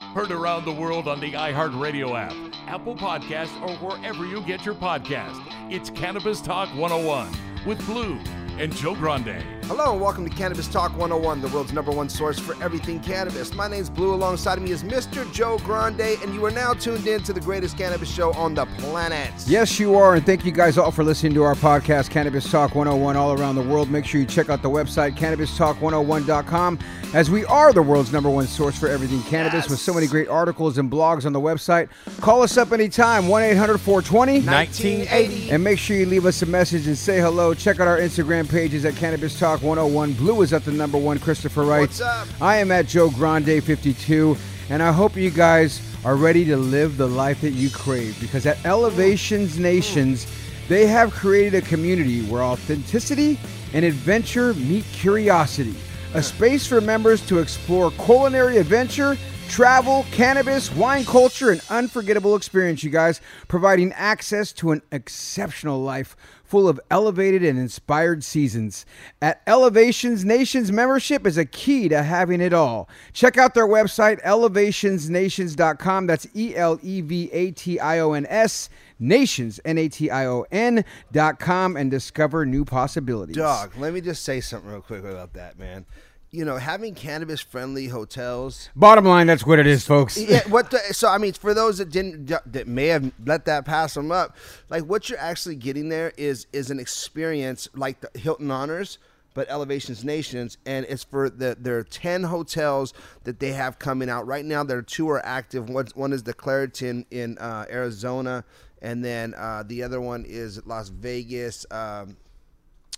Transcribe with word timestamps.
Heard 0.00 0.32
around 0.32 0.64
the 0.64 0.72
world 0.72 1.06
on 1.06 1.20
the 1.20 1.32
iHeartRadio 1.34 2.18
app, 2.18 2.34
Apple 2.66 2.96
Podcast, 2.96 3.52
or 3.62 3.76
wherever 3.76 4.26
you 4.26 4.40
get 4.40 4.64
your 4.66 4.74
podcast. 4.74 5.40
It's 5.70 5.88
Cannabis 5.88 6.40
Talk 6.40 6.68
101 6.70 7.32
with 7.64 7.84
Blue 7.86 8.18
and 8.58 8.74
Joe 8.74 8.96
Grande. 8.96 9.59
Hello 9.70 9.92
and 9.92 10.00
welcome 10.00 10.28
to 10.28 10.34
Cannabis 10.34 10.66
Talk 10.66 10.90
101, 10.98 11.40
the 11.42 11.46
world's 11.46 11.72
number 11.72 11.92
one 11.92 12.08
source 12.08 12.40
for 12.40 12.60
everything 12.60 12.98
cannabis. 12.98 13.54
My 13.54 13.68
name's 13.68 13.88
Blue. 13.88 14.12
Alongside 14.12 14.58
of 14.58 14.64
me 14.64 14.72
is 14.72 14.82
Mr. 14.82 15.32
Joe 15.32 15.58
Grande, 15.58 16.00
and 16.00 16.34
you 16.34 16.44
are 16.44 16.50
now 16.50 16.72
tuned 16.74 17.06
in 17.06 17.22
to 17.22 17.32
the 17.32 17.40
greatest 17.40 17.78
cannabis 17.78 18.12
show 18.12 18.32
on 18.32 18.52
the 18.56 18.66
planet. 18.78 19.30
Yes, 19.46 19.78
you 19.78 19.94
are, 19.94 20.16
and 20.16 20.26
thank 20.26 20.44
you 20.44 20.50
guys 20.50 20.76
all 20.76 20.90
for 20.90 21.04
listening 21.04 21.34
to 21.34 21.44
our 21.44 21.54
podcast, 21.54 22.10
Cannabis 22.10 22.50
Talk 22.50 22.74
101, 22.74 23.16
all 23.16 23.32
around 23.40 23.54
the 23.54 23.62
world. 23.62 23.88
Make 23.88 24.06
sure 24.06 24.20
you 24.20 24.26
check 24.26 24.48
out 24.48 24.60
the 24.60 24.68
website, 24.68 25.16
cannabistalk101.com, 25.16 26.78
as 27.14 27.30
we 27.30 27.44
are 27.44 27.72
the 27.72 27.80
world's 27.82 28.12
number 28.12 28.28
one 28.28 28.48
source 28.48 28.76
for 28.76 28.88
everything 28.88 29.22
cannabis 29.22 29.66
Yes. 29.66 29.70
with 29.70 29.78
so 29.78 29.94
many 29.94 30.08
great 30.08 30.26
articles 30.26 30.78
and 30.78 30.90
blogs 30.90 31.26
on 31.26 31.32
the 31.32 31.40
website. 31.40 31.88
Call 32.20 32.42
us 32.42 32.56
up 32.56 32.72
anytime, 32.72 33.28
1 33.28 33.42
800 33.44 33.78
420 33.78 34.40
1980. 34.44 35.50
And 35.52 35.62
make 35.62 35.78
sure 35.78 35.96
you 35.96 36.06
leave 36.06 36.26
us 36.26 36.42
a 36.42 36.46
message 36.46 36.88
and 36.88 36.98
say 36.98 37.20
hello. 37.20 37.54
Check 37.54 37.78
out 37.78 37.86
our 37.86 37.98
Instagram 37.98 38.48
pages 38.50 38.84
at 38.84 38.96
Cannabis 38.96 39.38
Talk 39.38 39.59
101. 39.62 40.14
Blue 40.14 40.42
is 40.42 40.52
at 40.52 40.64
the 40.64 40.72
number 40.72 40.96
one, 40.96 41.18
Christopher 41.18 41.70
up? 42.00 42.26
I 42.40 42.56
am 42.56 42.70
at 42.70 42.86
Joe 42.86 43.10
Grande 43.10 43.62
52, 43.62 44.36
and 44.70 44.82
I 44.82 44.92
hope 44.92 45.16
you 45.16 45.30
guys 45.30 45.82
are 46.04 46.16
ready 46.16 46.44
to 46.46 46.56
live 46.56 46.96
the 46.96 47.06
life 47.06 47.42
that 47.42 47.50
you 47.50 47.68
crave 47.70 48.18
because 48.20 48.46
at 48.46 48.64
Elevations 48.64 49.58
Nations, 49.58 50.26
they 50.68 50.86
have 50.86 51.12
created 51.12 51.62
a 51.62 51.66
community 51.66 52.22
where 52.22 52.42
authenticity 52.42 53.38
and 53.74 53.84
adventure 53.84 54.54
meet 54.54 54.84
curiosity. 54.92 55.74
A 56.14 56.22
space 56.22 56.66
for 56.66 56.80
members 56.80 57.24
to 57.26 57.38
explore 57.38 57.90
culinary 57.92 58.56
adventure, 58.56 59.16
travel, 59.48 60.06
cannabis, 60.10 60.72
wine 60.74 61.04
culture, 61.04 61.50
and 61.50 61.60
unforgettable 61.70 62.34
experience, 62.34 62.82
you 62.82 62.90
guys, 62.90 63.20
providing 63.46 63.92
access 63.92 64.52
to 64.52 64.70
an 64.70 64.80
exceptional 64.90 65.82
life 65.82 66.16
full 66.50 66.68
of 66.68 66.80
elevated 66.90 67.44
and 67.44 67.58
inspired 67.58 68.24
seasons. 68.24 68.84
At 69.22 69.40
Elevations 69.46 70.24
Nations 70.24 70.72
membership 70.72 71.24
is 71.26 71.38
a 71.38 71.44
key 71.44 71.88
to 71.88 72.02
having 72.02 72.40
it 72.40 72.52
all. 72.52 72.88
Check 73.12 73.38
out 73.38 73.54
their 73.54 73.68
website, 73.68 74.20
elevationsnations.com. 74.22 76.06
That's 76.08 76.26
E 76.34 76.56
L 76.56 76.78
E 76.82 77.00
V 77.00 77.30
A 77.32 77.52
T 77.52 77.78
I 77.78 78.00
O 78.00 78.12
N 78.12 78.26
S, 78.28 78.68
nations, 78.98 79.60
N 79.64 79.78
A 79.78 79.88
T 79.88 80.10
I 80.10 80.26
O 80.26 80.44
N 80.50 80.84
dot 81.12 81.38
com, 81.38 81.76
and 81.76 81.90
discover 81.90 82.44
new 82.44 82.64
possibilities. 82.64 83.36
Dog, 83.36 83.72
let 83.78 83.94
me 83.94 84.00
just 84.00 84.24
say 84.24 84.40
something 84.40 84.70
real 84.70 84.82
quick 84.82 85.04
about 85.04 85.34
that, 85.34 85.58
man. 85.58 85.86
You 86.32 86.44
know, 86.44 86.58
having 86.58 86.94
cannabis 86.94 87.40
friendly 87.40 87.88
hotels. 87.88 88.70
Bottom 88.76 89.04
line, 89.04 89.26
that's 89.26 89.44
what 89.44 89.58
it 89.58 89.66
is, 89.66 89.84
folks. 89.84 90.16
Yeah, 90.16 90.46
what 90.48 90.70
the, 90.70 90.78
so 90.92 91.08
I 91.08 91.18
mean, 91.18 91.32
for 91.32 91.54
those 91.54 91.78
that 91.78 91.90
didn't 91.90 92.30
that 92.46 92.68
may 92.68 92.86
have 92.86 93.10
let 93.24 93.46
that 93.46 93.64
pass 93.64 93.94
them 93.94 94.12
up, 94.12 94.36
like 94.68 94.84
what 94.84 95.08
you're 95.08 95.18
actually 95.18 95.56
getting 95.56 95.88
there 95.88 96.12
is 96.16 96.46
is 96.52 96.70
an 96.70 96.78
experience 96.78 97.68
like 97.74 98.00
the 98.00 98.16
Hilton 98.16 98.48
Honors, 98.48 98.98
but 99.34 99.48
Elevations 99.48 100.04
Nations, 100.04 100.56
and 100.64 100.86
it's 100.88 101.02
for 101.02 101.30
the 101.30 101.56
there 101.58 101.78
are 101.78 101.84
ten 101.84 102.22
hotels 102.22 102.94
that 103.24 103.40
they 103.40 103.52
have 103.52 103.80
coming 103.80 104.08
out 104.08 104.24
right 104.24 104.44
now. 104.44 104.62
There 104.62 104.78
are 104.78 104.82
two 104.82 105.10
are 105.10 105.24
active. 105.26 105.68
One 105.68 105.88
one 105.94 106.12
is 106.12 106.22
the 106.22 106.34
Claritin 106.34 107.06
in 107.10 107.38
uh, 107.38 107.66
Arizona, 107.68 108.44
and 108.80 109.04
then 109.04 109.34
uh, 109.36 109.64
the 109.66 109.82
other 109.82 110.00
one 110.00 110.24
is 110.24 110.64
Las 110.64 110.90
Vegas. 110.90 111.66
Um, 111.72 112.16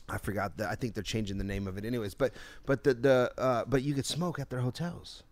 I 0.09 0.19
forgot 0.19 0.59
that. 0.59 0.71
I 0.71 0.75
think 0.75 0.95
they're 0.95 1.03
changing 1.03 1.39
the 1.39 1.45
name 1.45 1.67
of 1.67 1.79
it, 1.79 1.85
anyways. 1.85 2.15
But 2.15 2.35
but 2.67 2.85
the 2.85 2.95
the 2.95 3.33
uh, 3.39 3.65
but 3.67 3.83
you 3.83 3.95
could 3.95 4.07
smoke 4.07 4.39
at 4.39 4.51
their 4.51 4.61
hotels. 4.61 5.23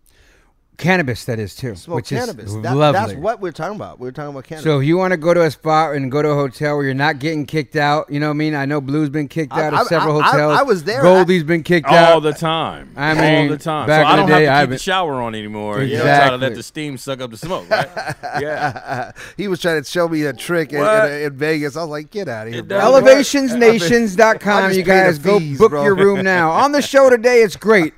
Cannabis, 0.79 1.27
that 1.27 1.39
is 1.39 1.55
too, 1.55 1.77
Smoke 1.77 1.97
which 1.97 2.09
cannabis. 2.09 2.47
is 2.47 2.63
That- 2.63 2.75
lovely. 2.75 3.01
That's 3.01 3.13
what 3.21 3.39
we're 3.43 3.53
talking 3.53 3.77
about. 3.77 4.01
We're 4.01 4.13
talking 4.13 4.31
about 4.31 4.45
cannabis. 4.45 4.65
So 4.65 4.81
if 4.81 4.87
you 4.87 4.97
want 4.97 5.11
to 5.11 5.19
go 5.19 5.35
to 5.35 5.43
a 5.43 5.51
spot 5.51 5.95
and 5.95 6.11
go 6.11 6.23
to 6.23 6.31
a 6.31 6.35
hotel 6.35 6.75
where 6.77 6.87
you're 6.87 6.95
not 6.95 7.19
getting 7.19 7.45
kicked 7.45 7.77
out, 7.77 8.11
you 8.11 8.19
know 8.19 8.29
what 8.29 8.35
I 8.37 8.37
mean? 8.39 8.55
I 8.55 8.65
know 8.65 8.81
Blue's 8.81 9.11
been 9.11 9.29
kicked 9.29 9.53
I- 9.53 9.67
out 9.67 9.75
I- 9.75 9.83
of 9.83 9.89
several 9.89 10.17
I- 10.17 10.21
I- 10.21 10.31
hotels. 10.31 10.59
I 10.59 10.63
was 10.63 10.85
there. 10.85 11.03
Goldie's 11.03 11.43
been 11.45 11.63
kicked 11.63 11.87
all 11.87 11.95
out. 11.95 12.13
All 12.15 12.21
the 12.23 12.33
time. 12.33 12.93
I 12.97 13.13
mean, 13.13 13.43
all 13.51 13.57
the 13.57 13.63
time. 13.63 13.87
back 13.89 14.05
so 14.07 14.09
I 14.09 14.13
in 14.13 14.17
don't 14.21 14.29
the 14.31 14.35
day, 14.37 14.45
have 14.45 14.53
to 14.53 14.57
I've 14.57 14.63
keep 14.63 14.69
been- 14.71 14.75
the 14.77 14.79
shower 14.79 15.13
on 15.21 15.35
anymore. 15.35 15.83
You 15.83 15.99
know, 15.99 16.03
try 16.05 16.31
to 16.31 16.37
let 16.39 16.55
the 16.55 16.63
steam 16.63 16.97
suck 16.97 17.21
up 17.21 17.31
the 17.31 17.37
smoke, 17.37 17.69
right? 17.69 17.87
yeah. 18.41 19.13
he 19.37 19.49
was 19.49 19.61
trying 19.61 19.83
to 19.83 19.87
show 19.87 20.09
me 20.09 20.23
a 20.25 20.33
trick 20.33 20.73
in, 20.73 20.81
in, 20.81 21.13
in 21.25 21.33
Vegas. 21.37 21.77
I 21.77 21.83
was 21.83 21.91
like, 21.91 22.11
get 22.11 22.27
out 22.27 22.47
of 22.47 22.55
here, 22.55 22.63
It 22.63 22.69
bro. 22.69 22.79
elevationsnations.com 22.79 24.73
you 24.73 24.83
guys 24.83 25.19
go 25.19 25.39
fees, 25.39 25.59
book 25.59 25.71
bro. 25.73 25.85
your 25.85 25.95
room 25.95 26.23
now 26.25 26.51
on 26.51 26.73
the 26.73 26.81
show 26.91 27.11
today 27.11 27.43
it's 27.43 27.57
great 27.57 27.93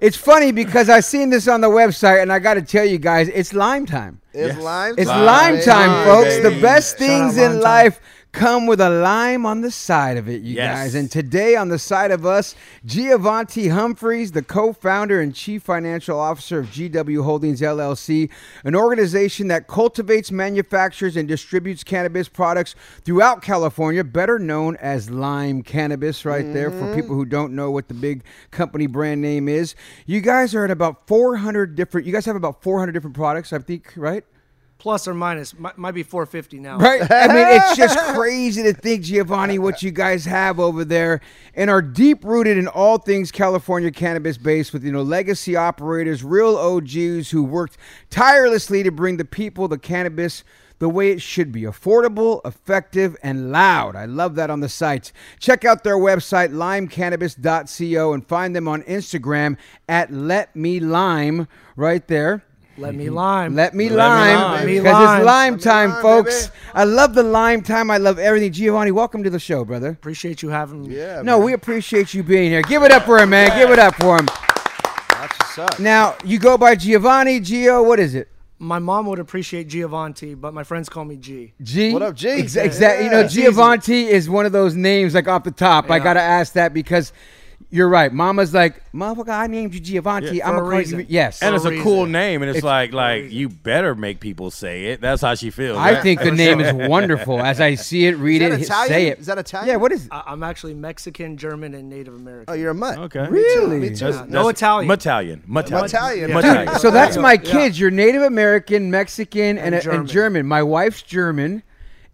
it's 0.00 0.16
funny 0.16 0.50
because 0.52 0.88
i 0.88 1.00
seen 1.00 1.30
this 1.30 1.46
on 1.48 1.60
the 1.60 1.68
website 1.68 2.13
and 2.20 2.32
i 2.32 2.38
got 2.38 2.54
to 2.54 2.62
tell 2.62 2.84
you 2.84 2.98
guys 2.98 3.28
it's 3.28 3.52
lime 3.52 3.86
time 3.86 4.20
It's 4.32 4.54
Yes. 4.56 4.62
lime. 4.64 4.94
it's 4.98 5.08
Lime 5.08 5.24
lime 5.26 5.60
time 5.62 5.90
time, 5.90 6.06
folks 6.06 6.38
the 6.40 6.60
best 6.60 6.98
Shout 6.98 6.98
things 6.98 7.36
in 7.36 7.52
lime 7.52 7.60
life 7.60 8.00
come 8.34 8.66
with 8.66 8.80
a 8.80 8.90
lime 8.90 9.46
on 9.46 9.60
the 9.60 9.70
side 9.70 10.16
of 10.16 10.28
it 10.28 10.42
you 10.42 10.56
Yes. 10.56 10.76
guys. 10.76 10.94
And 10.96 11.08
today 11.08 11.54
on 11.54 11.68
the 11.68 11.78
side 11.78 12.10
of 12.10 12.26
us 12.26 12.56
giovanni 12.84 13.68
humphreys 13.68 14.32
the 14.32 14.42
co-founder 14.42 15.20
and 15.20 15.32
chief 15.32 15.62
financial 15.62 16.18
officer 16.18 16.58
of 16.58 16.66
gw 16.66 17.22
holdings 17.22 17.60
llc 17.60 18.28
an 18.64 18.74
organization 18.74 19.46
that 19.48 19.68
cultivates 19.68 20.32
manufactures 20.32 21.16
and 21.16 21.28
distributes 21.28 21.84
cannabis 21.84 22.28
products 22.28 22.74
throughout 23.04 23.40
california 23.40 24.02
better 24.02 24.40
known 24.40 24.76
as 24.78 25.08
lime 25.10 25.62
cannabis 25.62 26.24
right 26.24 26.52
there 26.52 26.70
for 26.70 26.78
mm-hmm. 26.78 26.96
people 26.96 27.14
who 27.14 27.24
don't 27.24 27.54
know 27.54 27.70
what 27.70 27.86
the 27.86 27.94
big 27.94 28.24
company 28.50 28.86
brand 28.86 29.22
name 29.22 29.48
is. 29.48 29.74
You 30.06 30.20
guys 30.20 30.54
are 30.56 30.64
at 30.64 30.70
about 30.72 31.06
400 31.06 31.76
different 31.76 32.04
you 32.04 32.12
guys 32.12 32.26
have 32.26 32.34
about 32.34 32.62
400 32.62 32.90
different 32.90 33.14
products 33.14 33.52
i 33.52 33.58
think 33.58 33.92
right 33.96 34.24
plus 34.78 35.08
or 35.08 35.14
minus 35.14 35.58
might, 35.58 35.78
might 35.78 35.92
be 35.92 36.02
450 36.02 36.58
now. 36.58 36.78
Right. 36.78 37.00
I 37.10 37.28
mean, 37.28 37.46
it's 37.48 37.76
just 37.76 37.98
crazy 38.14 38.62
to 38.64 38.72
think, 38.72 39.02
Giovanni, 39.02 39.58
what 39.58 39.82
you 39.82 39.90
guys 39.90 40.24
have 40.24 40.60
over 40.60 40.84
there 40.84 41.20
and 41.54 41.70
are 41.70 41.82
deep 41.82 42.24
rooted 42.24 42.58
in 42.58 42.68
all 42.68 42.98
things 42.98 43.30
California 43.30 43.90
cannabis 43.90 44.36
based 44.36 44.72
with, 44.72 44.84
you 44.84 44.92
know, 44.92 45.02
legacy 45.02 45.56
operators, 45.56 46.22
real 46.22 46.56
OGs 46.56 47.30
who 47.30 47.42
worked 47.42 47.76
tirelessly 48.10 48.82
to 48.82 48.90
bring 48.90 49.16
the 49.16 49.24
people 49.24 49.68
the 49.68 49.78
cannabis 49.78 50.44
the 50.78 50.88
way 50.88 51.10
it 51.10 51.22
should 51.22 51.52
be 51.52 51.62
affordable, 51.62 52.44
effective, 52.44 53.16
and 53.22 53.52
loud. 53.52 53.96
I 53.96 54.04
love 54.06 54.34
that 54.34 54.50
on 54.50 54.60
the 54.60 54.68
site. 54.68 55.12
Check 55.38 55.64
out 55.64 55.84
their 55.84 55.96
website, 55.96 56.50
limecannabis.co, 56.50 58.12
and 58.12 58.26
find 58.26 58.56
them 58.56 58.68
on 58.68 58.82
Instagram 58.82 59.56
at 59.88 60.12
Let 60.12 60.54
Me 60.54 60.80
Lime 60.80 61.48
right 61.76 62.06
there. 62.08 62.44
Let 62.76 62.94
me 62.94 63.06
mm-hmm. 63.06 63.14
lime. 63.14 63.54
Let 63.54 63.74
me 63.74 63.88
Let 63.88 63.92
me 63.92 63.98
lime 63.98 64.40
lime. 64.40 64.66
because 64.66 64.78
it's 64.78 64.86
lime. 64.86 65.24
lime 65.24 65.52
Let 65.52 65.58
me 65.58 65.62
time, 65.64 65.90
lime, 65.90 66.02
folks. 66.02 66.46
baby. 66.48 66.58
I 66.74 66.84
love 66.84 67.14
the 67.14 67.22
lime 67.22 67.62
time. 67.62 67.90
I 67.90 67.98
love 67.98 68.18
everything. 68.18 68.52
Giovanni, 68.52 68.90
welcome 68.90 69.22
to 69.22 69.30
the 69.30 69.38
show, 69.38 69.64
brother. 69.64 69.90
Appreciate 69.90 70.42
you 70.42 70.48
having 70.48 70.88
me. 70.88 70.96
Yeah. 70.96 71.22
No, 71.22 71.38
man. 71.38 71.46
we 71.46 71.52
appreciate 71.52 72.14
you 72.14 72.24
being 72.24 72.50
here. 72.50 72.62
Give 72.62 72.82
it 72.82 72.90
up 72.90 73.04
for 73.04 73.18
him, 73.18 73.30
man. 73.30 73.56
Give 73.56 73.70
it 73.70 73.78
up 73.78 73.94
for 73.94 74.18
him. 74.18 74.26
That's 74.26 75.38
what's 75.38 75.58
up. 75.58 75.78
Now 75.78 76.16
you 76.24 76.40
go 76.40 76.58
by 76.58 76.74
Giovanni, 76.74 77.40
Gio. 77.40 77.86
What 77.86 78.00
is 78.00 78.16
it? 78.16 78.28
My 78.58 78.78
mom 78.80 79.06
would 79.06 79.18
appreciate 79.18 79.68
Giovanni, 79.68 80.34
but 80.34 80.52
my 80.52 80.64
friends 80.64 80.88
call 80.88 81.04
me 81.04 81.16
G. 81.16 81.52
G. 81.62 81.92
What 81.92 82.02
up, 82.02 82.14
G? 82.14 82.28
Ex- 82.28 82.56
Yeah. 82.56 82.62
exactly. 82.62 83.04
You 83.04 83.10
know, 83.10 83.28
Giovanni 83.28 84.06
is 84.06 84.28
one 84.28 84.46
of 84.46 84.52
those 84.52 84.74
names 84.74 85.14
like 85.14 85.28
off 85.28 85.44
the 85.44 85.50
top. 85.52 85.90
I 85.90 85.98
Yeah. 85.98 86.04
gotta 86.04 86.20
ask 86.20 86.54
that 86.54 86.74
because 86.74 87.12
you're 87.70 87.88
right. 87.88 88.12
Mama's 88.12 88.54
like, 88.54 88.82
motherfucker, 88.92 89.30
I 89.30 89.46
named 89.48 89.74
you 89.74 89.80
Giovanni. 89.80 90.36
Yeah, 90.38 90.48
I'm 90.48 90.56
a 90.56 90.60
call 90.60 90.68
reason. 90.68 91.06
Yes. 91.08 91.42
And 91.42 91.54
it's 91.56 91.64
a 91.64 91.70
a 91.78 91.82
cool 91.82 92.06
name, 92.06 92.42
and 92.42 92.48
it's, 92.50 92.58
It's- 92.58 92.64
like 92.64 92.92
like 92.92 93.32
you 93.32 93.48
better 93.48 93.94
make 93.94 94.20
people 94.20 94.50
say 94.50 94.86
it. 94.86 95.00
That's 95.00 95.22
how 95.22 95.34
she 95.34 95.50
feels. 95.50 95.76
I 95.76 95.94
right? 95.94 96.02
think 96.02 96.20
the 96.20 96.30
name 96.44 96.60
is 96.60 96.72
wonderful. 96.88 97.40
As 97.40 97.60
I 97.60 97.74
see 97.74 98.06
it, 98.06 98.12
read 98.16 98.42
it, 98.42 98.52
Italian? 98.60 98.88
say 98.88 99.06
it. 99.08 99.18
Is 99.18 99.26
that 99.26 99.38
Italian? 99.38 99.68
Yeah. 99.68 99.76
What 99.76 99.92
is 99.92 100.06
it? 100.06 100.12
I- 100.12 100.22
I'm 100.26 100.42
actually 100.42 100.74
Mexican, 100.74 101.36
German, 101.36 101.74
and 101.74 101.88
Native 101.88 102.14
American. 102.14 102.46
Oh, 102.52 102.54
you're 102.56 102.70
a 102.70 102.74
mutt. 102.74 102.98
okay. 102.98 103.26
Really? 103.28 103.78
Me 103.80 103.88
too. 103.90 104.06
That's- 104.12 104.28
No 104.28 104.46
that's 104.46 104.58
Italian. 104.60 104.90
Italian. 104.90 105.42
Italian. 105.48 105.84
Italian. 105.86 106.30
Yeah. 106.30 106.38
Italian. 106.38 106.66
Dude, 106.68 106.80
So 106.80 106.90
that's 106.90 107.16
Yeah. 107.16 107.22
my 107.22 107.32
Yeah. 107.32 107.38
kids. 107.52 107.80
You're 107.80 107.90
Native 107.90 108.22
American, 108.22 108.90
Mexican, 108.90 109.58
and, 109.58 109.58
And 109.58 109.74
and, 109.74 109.82
German. 109.84 110.06
German. 110.06 110.46
My 110.46 110.62
wife's 110.62 111.02
German, 111.02 111.62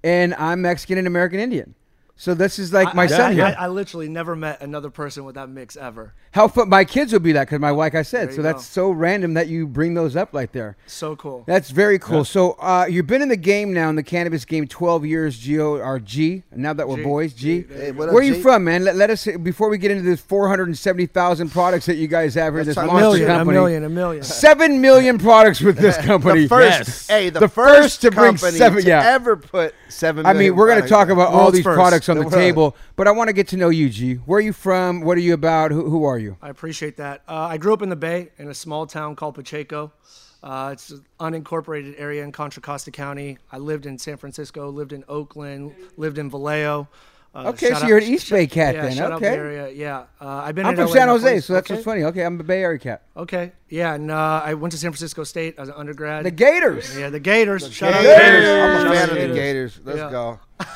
and 0.02 0.35
I'm 0.35 0.62
Mexican 0.62 0.97
and 0.99 1.06
American 1.06 1.41
Indian. 1.41 1.75
So 2.20 2.34
this 2.34 2.58
is 2.58 2.70
like 2.70 2.94
my 2.94 3.05
I, 3.05 3.06
son 3.06 3.31
I, 3.31 3.32
here. 3.32 3.44
I, 3.46 3.64
I 3.64 3.69
literally 3.69 4.06
never 4.06 4.37
met 4.37 4.61
another 4.61 4.90
person 4.90 5.25
with 5.25 5.37
that 5.37 5.49
mix 5.49 5.75
ever. 5.75 6.12
How 6.32 6.49
fun, 6.49 6.69
my 6.69 6.84
kids 6.84 7.14
would 7.14 7.22
be 7.22 7.32
that 7.32 7.44
because 7.46 7.61
my 7.61 7.70
like 7.70 7.94
I 7.94 8.02
said. 8.02 8.28
So 8.32 8.37
you 8.37 8.43
that's 8.43 8.67
so 8.67 8.90
random 8.90 9.32
that 9.34 9.49
you 9.49 9.67
bring 9.67 9.94
those 9.94 10.17
up 10.17 10.28
right 10.34 10.52
there. 10.52 10.76
So 10.87 11.17
cool. 11.17 11.44
That's 11.46 11.70
very 11.70 11.99
cool. 11.99 12.26
So 12.26 12.52
uh, 12.61 12.84
you've 12.90 13.06
been 13.06 13.22
in 13.22 13.31
the 13.31 13.38
game 13.38 13.72
now 13.72 13.88
in 13.88 13.96
the 13.96 14.02
cannabis 14.02 14.44
game 14.44 14.69
12 14.69 15.06
years, 15.06 15.40
Gio 15.40 15.82
or 15.82 15.99
G. 15.99 16.43
Now 16.55 16.75
that 16.75 16.87
we're 16.87 16.96
G. 16.99 17.02
boys, 17.05 17.32
G. 17.32 17.62
Hey, 17.62 17.90
what 17.93 18.08
up, 18.11 18.14
Where 18.14 18.23
are 18.23 18.26
you 18.26 18.34
G? 18.34 18.43
from, 18.43 18.64
man? 18.64 18.84
Let, 18.84 18.96
let 18.96 19.08
us 19.08 19.26
before 19.43 19.70
we 19.70 19.78
get 19.78 19.90
into 19.90 20.02
this 20.05 20.20
470,000 20.20 21.49
products 21.49 21.87
that 21.87 21.96
you 21.96 22.06
guys 22.06 22.34
have 22.34 22.52
here. 22.52 22.58
Let's 22.64 22.69
This 22.69 22.76
a 22.76 22.84
monster 22.84 23.00
million, 23.00 23.31
a 23.31 23.44
million, 23.46 23.84
a 23.84 23.88
million. 23.88 24.23
Seven 24.25 24.82
million 24.82 25.16
products 25.16 25.62
with 25.62 25.78
this 25.78 25.96
company. 26.05 26.43
The 26.43 26.49
first, 26.49 26.69
Yes. 26.88 27.06
hey, 27.08 27.31
the, 27.31 27.40
The 27.40 27.49
first, 27.49 27.81
first 27.82 28.00
to 28.02 28.11
bring 28.11 28.37
seven- 28.37 28.82
to 28.82 28.87
yeah. 28.87 29.05
ever 29.06 29.38
put 29.38 29.75
seven. 29.88 30.26
I 30.26 30.34
mean, 30.34 30.55
we're 30.55 30.66
going 30.66 30.82
to 30.82 30.87
products 30.87 30.90
talk 30.90 31.08
out. 31.08 31.12
about 31.12 31.32
all 31.32 31.50
these 31.50 31.64
first. 31.64 31.76
products 31.76 32.09
on 32.10 32.16
The 32.16 32.22
the, 32.24 32.26
world. 32.26 32.32
table, 32.34 32.76
but 32.96 33.08
I 33.08 33.12
want 33.12 33.28
to 33.28 33.32
get 33.32 33.48
to 33.48 33.56
know 33.56 33.68
you, 33.70 33.88
G. 33.88 34.14
Where 34.14 34.38
are 34.38 34.42
you 34.42 34.52
from? 34.52 35.00
What 35.00 35.16
are 35.16 35.20
you 35.20 35.32
about? 35.34 35.70
Who, 35.70 35.88
who 35.88 36.04
are 36.04 36.18
you? 36.18 36.36
I 36.42 36.48
appreciate 36.50 36.96
that. 36.98 37.22
Uh, 37.28 37.34
I 37.50 37.56
grew 37.56 37.72
up 37.72 37.82
in 37.82 37.88
the 37.88 37.96
Bay 37.96 38.30
in 38.38 38.48
a 38.48 38.54
small 38.54 38.86
town 38.86 39.16
called 39.16 39.34
Pacheco. 39.36 39.92
Uh, 40.42 40.70
it's 40.72 40.90
an 40.90 41.04
unincorporated 41.20 41.94
area 41.98 42.24
in 42.24 42.32
Contra 42.32 42.62
Costa 42.62 42.90
County. 42.90 43.38
I 43.52 43.58
lived 43.58 43.86
in 43.86 43.98
San 43.98 44.16
Francisco, 44.16 44.70
lived 44.70 44.92
in 44.92 45.04
Oakland, 45.08 45.74
lived 45.96 46.18
in 46.18 46.30
Vallejo. 46.30 46.88
Uh, 47.32 47.44
Okay, 47.50 47.72
so 47.74 47.86
you're 47.86 47.98
an 47.98 48.02
East 48.04 48.26
sh- 48.26 48.30
Bay 48.30 48.46
cat 48.48 48.74
yeah, 48.74 48.82
then, 48.82 48.96
shout 48.96 49.12
okay. 49.12 49.28
Bay 49.30 49.36
Area. 49.36 49.70
Yeah, 49.70 49.98
uh, 50.20 50.26
I've 50.26 50.56
been. 50.56 50.66
I'm 50.66 50.72
in 50.72 50.78
from 50.78 50.86
LA 50.88 50.92
San 50.94 51.08
Jose, 51.08 51.30
twice. 51.30 51.44
so 51.46 51.52
that's 51.52 51.66
okay. 51.66 51.74
what's 51.74 51.84
funny. 51.84 52.02
Okay, 52.02 52.24
I'm 52.24 52.40
a 52.40 52.42
Bay 52.42 52.62
Area 52.64 52.78
cat. 52.80 53.02
Okay, 53.16 53.52
yeah, 53.68 53.94
and 53.94 54.10
uh, 54.10 54.42
I 54.44 54.54
went 54.54 54.72
to 54.72 54.78
San 54.78 54.90
Francisco 54.90 55.22
State 55.22 55.54
as 55.56 55.68
an 55.68 55.74
undergrad. 55.76 56.24
The 56.24 56.32
Gators. 56.32 56.98
yeah, 56.98 57.08
the 57.08 57.20
Gators. 57.20 57.70
Shout 57.72 57.92
out 57.94 58.02
Gators. 58.02 58.16
Gators. 58.44 58.80
I'm 58.80 58.86
a 58.90 58.94
fan 58.94 59.08
of 59.10 59.14
the 59.14 59.20
Gators. 59.20 59.36
Gators. 59.36 59.80
Let's 59.84 59.98
Yeah. 59.98 60.10
go. 60.10 60.40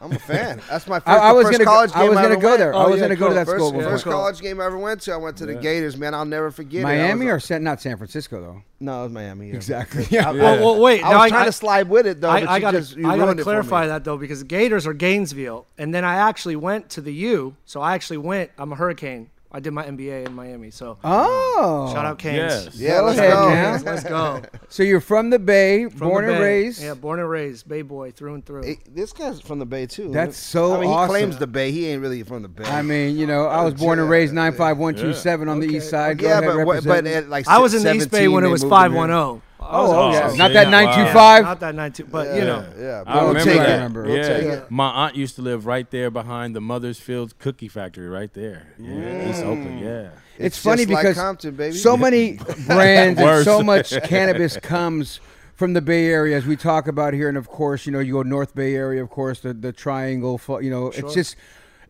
I'm 0.00 0.12
a 0.12 0.18
fan. 0.18 0.60
That's 0.70 0.86
my 0.86 0.98
first, 1.00 1.08
I, 1.08 1.16
I 1.18 1.32
was 1.32 1.46
first 1.46 1.52
gonna 1.58 1.64
college 1.64 1.90
go, 1.92 2.00
game 2.00 2.06
I 2.06 2.08
was 2.10 2.18
gonna 2.20 2.36
go 2.40 2.48
went. 2.48 2.58
there. 2.58 2.74
I 2.74 2.76
Oh, 2.84 2.90
was 2.90 2.96
yeah, 3.00 3.04
gonna 3.04 3.16
go 3.16 3.28
to 3.28 3.34
that 3.34 3.46
First, 3.46 3.58
school 3.58 3.72
yeah. 3.72 3.78
before. 3.78 3.92
first 3.92 4.04
college 4.04 4.40
game 4.40 4.60
I 4.60 4.66
ever 4.66 4.78
went 4.78 5.00
to, 5.02 5.12
I 5.12 5.16
went 5.16 5.36
to 5.38 5.46
the 5.46 5.54
Gators. 5.54 5.96
Man, 5.96 6.14
I'll 6.14 6.24
never 6.24 6.50
forget 6.50 6.82
it. 6.82 6.86
I 6.86 6.96
Miami 6.96 7.26
was- 7.26 7.34
or 7.34 7.40
San, 7.40 7.62
not 7.64 7.80
San 7.80 7.96
Francisco 7.96 8.40
though. 8.40 8.62
no, 8.80 9.00
it 9.00 9.02
was 9.04 9.12
Miami. 9.12 9.48
yeah. 9.48 9.54
Exactly. 9.56 10.04
I, 10.04 10.08
Yeah. 10.10 10.30
Well, 10.32 10.60
well, 10.74 10.80
wait. 10.82 11.02
I 11.04 11.10
now 11.10 11.22
was 11.22 11.30
trying 11.30 11.46
to 11.46 11.52
slide 11.52 11.88
with 11.88 12.06
it 12.06 12.20
though. 12.20 12.30
I, 12.30 12.54
I 12.54 12.60
gotta, 12.60 12.78
just, 12.80 12.96
you 12.96 13.06
I 13.06 13.12
gotta 13.12 13.22
ruined 13.22 13.40
it 13.40 13.42
for 13.44 13.50
clarify 13.50 13.86
that 13.86 14.04
though 14.04 14.16
because 14.18 14.40
the 14.40 14.44
Gators 14.46 14.86
are 14.86 14.92
Gainesville, 14.94 15.66
and 15.78 15.94
then 15.94 16.04
I 16.04 16.16
actually 16.16 16.56
went 16.56 16.90
to 16.90 17.00
the 17.00 17.12
U. 17.14 17.56
So 17.64 17.80
I 17.80 17.94
actually 17.94 18.18
went. 18.18 18.50
I'm 18.58 18.72
a 18.72 18.76
Hurricane. 18.76 19.30
I 19.54 19.60
did 19.60 19.72
my 19.72 19.84
MBA 19.84 20.26
in 20.26 20.34
Miami. 20.34 20.72
So 20.72 20.98
Oh, 21.04 21.88
shout 21.94 22.04
out 22.04 22.18
Canes. 22.18 22.64
Yes. 22.64 22.76
Yeah, 22.76 23.00
let's 23.02 23.18
ahead, 23.20 23.32
go. 23.32 23.48
man. 23.50 23.84
Let's 23.84 24.02
go. 24.02 24.42
So 24.68 24.82
you're 24.82 25.00
from 25.00 25.30
the 25.30 25.38
Bay, 25.38 25.88
From 25.88 26.08
born 26.08 26.26
the 26.26 26.32
and 26.32 26.40
Bay. 26.40 26.44
raised. 26.44 26.82
Yeah, 26.82 26.94
born 26.94 27.20
and 27.20 27.30
raised, 27.30 27.68
Bay 27.68 27.82
boy 27.82 28.10
through 28.10 28.34
and 28.34 28.44
through. 28.44 28.64
Hey, 28.64 28.78
this 28.90 29.12
guy's 29.12 29.40
from 29.40 29.60
the 29.60 29.64
Bay 29.66 29.86
too. 29.86 30.10
That's 30.10 30.36
so 30.36 30.74
I 30.74 30.80
mean, 30.80 30.90
awesome. 30.90 31.14
he 31.14 31.20
claims 31.20 31.38
the 31.38 31.46
Bay. 31.46 31.70
He 31.70 31.86
ain't 31.86 32.02
really 32.02 32.24
from 32.24 32.42
the 32.42 32.48
Bay. 32.48 32.64
I 32.64 32.82
mean, 32.82 33.16
you 33.16 33.28
know, 33.28 33.46
I 33.46 33.62
was 33.62 33.74
born 33.74 34.00
and 34.00 34.10
raised 34.10 34.34
nine 34.34 34.54
five 34.54 34.76
one 34.76 34.96
two 34.96 35.14
seven 35.14 35.48
on 35.48 35.60
the 35.60 35.68
east 35.68 35.88
side. 35.88 36.18
Go 36.18 36.26
yeah, 36.26 36.40
ahead, 36.40 36.66
but 36.66 36.84
but 36.84 37.06
at 37.06 37.28
like 37.28 37.46
I 37.46 37.58
was 37.58 37.74
in 37.74 37.84
the 37.84 37.94
East 37.94 38.10
Bay 38.10 38.26
when 38.26 38.42
it 38.42 38.48
was 38.48 38.64
moved 38.64 38.72
him 38.72 38.76
five 38.76 38.90
oh. 38.90 38.94
here. 38.94 38.98
one 38.98 39.08
zero. 39.10 39.42
Oh, 39.70 40.08
oh 40.08 40.12
yeah. 40.12 40.28
Oh, 40.32 40.34
not 40.36 40.50
yeah. 40.52 40.64
that 40.64 40.70
925. 40.70 41.14
Wow. 41.14 41.48
Not 41.50 41.60
that 41.60 41.74
nine 41.74 41.92
two, 41.92 42.04
but 42.04 42.34
you 42.36 42.42
know. 42.44 42.66
Yeah, 42.78 43.02
I 43.06 43.16
we'll 43.22 43.28
remember 43.28 43.50
take 43.50 43.58
that. 43.60 43.68
it. 43.68 43.72
remember. 43.74 44.02
We'll 44.04 44.16
Yeah. 44.16 44.28
take 44.28 44.42
it. 44.44 44.70
My 44.70 44.88
aunt 44.90 45.16
used 45.16 45.36
to 45.36 45.42
live 45.42 45.66
right 45.66 45.90
there 45.90 46.10
behind 46.10 46.54
the 46.56 46.60
Mother's 46.60 46.98
Field 46.98 47.38
cookie 47.38 47.68
factory 47.68 48.08
right 48.08 48.32
there. 48.34 48.68
Yeah, 48.78 49.30
East 49.30 49.42
Oakland, 49.42 49.80
yeah. 49.80 50.10
It's, 50.36 50.56
It's 50.56 50.58
funny 50.58 50.82
just 50.84 50.90
like 50.92 51.02
because 51.04 51.16
Compton, 51.16 51.54
baby. 51.54 51.76
so 51.76 51.96
many 51.96 52.32
brands 52.66 53.18
and 53.20 53.26
Worse. 53.26 53.44
so 53.44 53.62
much 53.62 53.90
cannabis 54.04 54.56
comes 54.58 55.20
from 55.54 55.72
the 55.74 55.80
Bay 55.80 56.06
Area, 56.06 56.36
as 56.36 56.44
we 56.46 56.56
talk 56.56 56.88
about 56.88 57.14
here, 57.14 57.28
and 57.28 57.38
of 57.38 57.46
course, 57.48 57.86
you 57.86 57.92
know, 57.92 58.00
you 58.00 58.12
go 58.14 58.22
North 58.22 58.54
Bay 58.56 58.74
Area, 58.74 59.00
of 59.02 59.10
course, 59.10 59.40
the 59.40 59.54
the 59.54 59.72
Triangle. 59.72 60.36
fu- 60.38 60.60
You 60.60 60.70
know, 60.70 60.88
it's 60.88 61.14
just, 61.14 61.36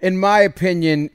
in 0.02 0.18
my 0.18 0.40
opinion, 0.40 1.08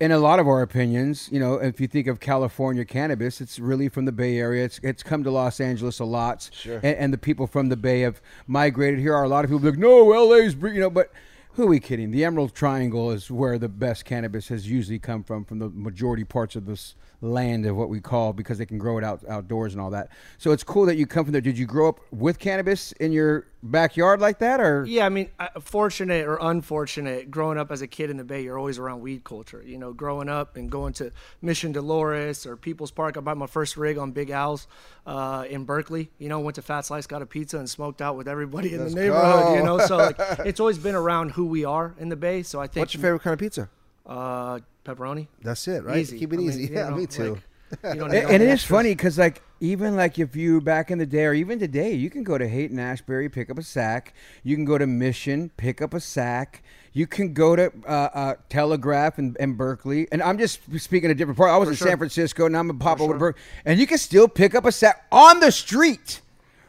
in 0.00 0.12
a 0.12 0.18
lot 0.18 0.38
of 0.38 0.46
our 0.46 0.62
opinions, 0.62 1.28
you 1.32 1.40
know, 1.40 1.54
if 1.54 1.80
you 1.80 1.86
think 1.86 2.06
of 2.06 2.20
California 2.20 2.84
cannabis, 2.84 3.40
it's 3.40 3.58
really 3.58 3.88
from 3.88 4.04
the 4.04 4.12
Bay 4.12 4.36
Area. 4.38 4.64
It's 4.64 4.78
it's 4.82 5.02
come 5.02 5.24
to 5.24 5.30
Los 5.30 5.58
Angeles 5.60 5.98
a 6.00 6.04
lot, 6.04 6.50
Sure. 6.52 6.76
and, 6.76 6.96
and 6.98 7.12
the 7.12 7.18
people 7.18 7.46
from 7.46 7.68
the 7.70 7.76
Bay 7.76 8.00
have 8.00 8.20
migrated 8.46 9.00
here. 9.00 9.14
Are 9.14 9.24
a 9.24 9.28
lot 9.28 9.44
of 9.44 9.50
people 9.50 9.68
like, 9.68 9.78
no, 9.78 10.04
LA's, 10.04 10.54
br-" 10.54 10.68
you 10.68 10.80
know, 10.80 10.90
but. 10.90 11.12
Who 11.52 11.62
are 11.62 11.68
we 11.68 11.80
kidding? 11.80 12.10
The 12.10 12.22
Emerald 12.22 12.54
Triangle 12.54 13.10
is 13.12 13.30
where 13.30 13.58
the 13.58 13.70
best 13.70 14.04
cannabis 14.04 14.48
has 14.48 14.68
usually 14.70 14.98
come 14.98 15.24
from, 15.24 15.42
from 15.46 15.58
the 15.58 15.70
majority 15.70 16.22
parts 16.22 16.54
of 16.54 16.66
this 16.66 16.94
land 17.20 17.66
of 17.66 17.76
what 17.76 17.88
we 17.88 18.00
call 18.00 18.32
because 18.32 18.58
they 18.58 18.66
can 18.66 18.78
grow 18.78 18.98
it 18.98 19.04
out 19.04 19.22
outdoors 19.28 19.72
and 19.72 19.80
all 19.80 19.90
that. 19.90 20.08
So 20.38 20.52
it's 20.52 20.64
cool 20.64 20.86
that 20.86 20.96
you 20.96 21.06
come 21.06 21.24
from 21.24 21.32
there. 21.32 21.40
Did 21.40 21.58
you 21.58 21.66
grow 21.66 21.88
up 21.88 22.00
with 22.10 22.38
cannabis 22.38 22.92
in 22.92 23.12
your 23.12 23.46
backyard 23.62 24.20
like 24.20 24.38
that, 24.38 24.60
or 24.60 24.84
Yeah, 24.86 25.06
I 25.06 25.08
mean, 25.08 25.30
fortunate 25.60 26.26
or 26.26 26.38
unfortunate, 26.40 27.30
growing 27.30 27.58
up 27.58 27.70
as 27.70 27.82
a 27.82 27.86
kid 27.86 28.10
in 28.10 28.16
the 28.16 28.24
Bay, 28.24 28.42
you're 28.42 28.58
always 28.58 28.78
around 28.78 29.00
weed 29.00 29.24
culture. 29.24 29.62
You 29.64 29.78
know, 29.78 29.92
growing 29.92 30.28
up 30.28 30.56
and 30.56 30.70
going 30.70 30.92
to 30.94 31.12
Mission 31.42 31.72
Dolores 31.72 32.46
or 32.46 32.56
People's 32.56 32.90
Park. 32.90 33.16
I 33.16 33.20
bought 33.20 33.36
my 33.36 33.46
first 33.46 33.76
rig 33.76 33.98
on 33.98 34.12
Big 34.12 34.30
Al's 34.30 34.66
uh, 35.06 35.44
in 35.48 35.64
Berkeley. 35.64 36.10
You 36.18 36.28
know, 36.28 36.40
went 36.40 36.56
to 36.56 36.62
Fat 36.62 36.82
Slice, 36.82 37.06
got 37.06 37.22
a 37.22 37.26
pizza, 37.26 37.58
and 37.58 37.68
smoked 37.68 38.02
out 38.02 38.16
with 38.16 38.28
everybody 38.28 38.74
in 38.74 38.80
Let's 38.80 38.94
the 38.94 39.00
neighborhood. 39.00 39.58
You 39.58 39.64
know, 39.64 39.78
so 39.78 39.96
like, 39.96 40.16
it's 40.44 40.60
always 40.60 40.78
been 40.78 40.94
around 40.94 41.32
who 41.32 41.46
we 41.46 41.64
are 41.64 41.94
in 41.98 42.08
the 42.08 42.16
Bay. 42.16 42.42
So 42.42 42.60
I 42.60 42.66
think 42.66 42.82
What's 42.82 42.94
your 42.94 43.02
favorite 43.02 43.22
kind 43.22 43.34
of 43.34 43.40
pizza? 43.40 43.68
Uh, 44.06 44.60
pepperoni. 44.84 45.26
That's 45.42 45.66
it, 45.68 45.84
right? 45.84 45.98
Easy. 45.98 46.18
Keep 46.18 46.32
it 46.34 46.36
I 46.36 46.38
mean, 46.38 46.48
easy. 46.48 46.62
you 46.64 46.68
yeah, 46.72 46.88
know, 46.88 46.96
me 46.96 47.06
too. 47.06 47.34
like, 47.34 47.42
And, 47.82 47.98
need 48.00 48.00
and 48.00 48.12
all 48.12 48.34
it 48.34 48.38
the 48.38 48.44
is 48.44 48.52
extras. 48.52 48.64
funny 48.64 48.90
because, 48.90 49.18
like, 49.18 49.42
even 49.60 49.96
like 49.96 50.18
if 50.18 50.36
you 50.36 50.60
back 50.60 50.90
in 50.90 50.98
the 50.98 51.06
day, 51.06 51.24
or 51.24 51.34
even 51.34 51.58
today, 51.58 51.92
you 51.92 52.10
can 52.10 52.22
go 52.22 52.38
to 52.38 52.46
Haight 52.46 52.70
Ashbury, 52.78 53.28
pick 53.28 53.50
up 53.50 53.58
a 53.58 53.62
sack. 53.62 54.14
You 54.44 54.54
can 54.54 54.64
go 54.64 54.78
to 54.78 54.86
Mission, 54.86 55.50
pick 55.56 55.82
up 55.82 55.92
a 55.94 56.00
sack. 56.00 56.62
You 56.92 57.06
can 57.06 57.34
go 57.34 57.56
to 57.56 57.72
uh, 57.86 57.90
uh, 57.90 58.34
Telegraph 58.48 59.18
and, 59.18 59.36
and 59.40 59.58
Berkeley. 59.58 60.06
And 60.12 60.22
I'm 60.22 60.38
just 60.38 60.60
speaking 60.80 61.10
a 61.10 61.14
different 61.14 61.36
part. 61.36 61.50
I 61.50 61.56
was 61.58 61.68
in 61.68 61.74
San 61.76 61.98
Francisco, 61.98 62.48
now 62.48 62.60
I'm 62.60 62.70
in 62.70 62.78
Papa 62.78 63.02
sure. 63.04 63.18
Berkeley. 63.18 63.42
And 63.64 63.78
you 63.80 63.86
can 63.86 63.98
still 63.98 64.28
pick 64.28 64.54
up 64.54 64.64
a 64.64 64.72
sack 64.72 65.04
on 65.12 65.40
the 65.40 65.50
street 65.52 66.20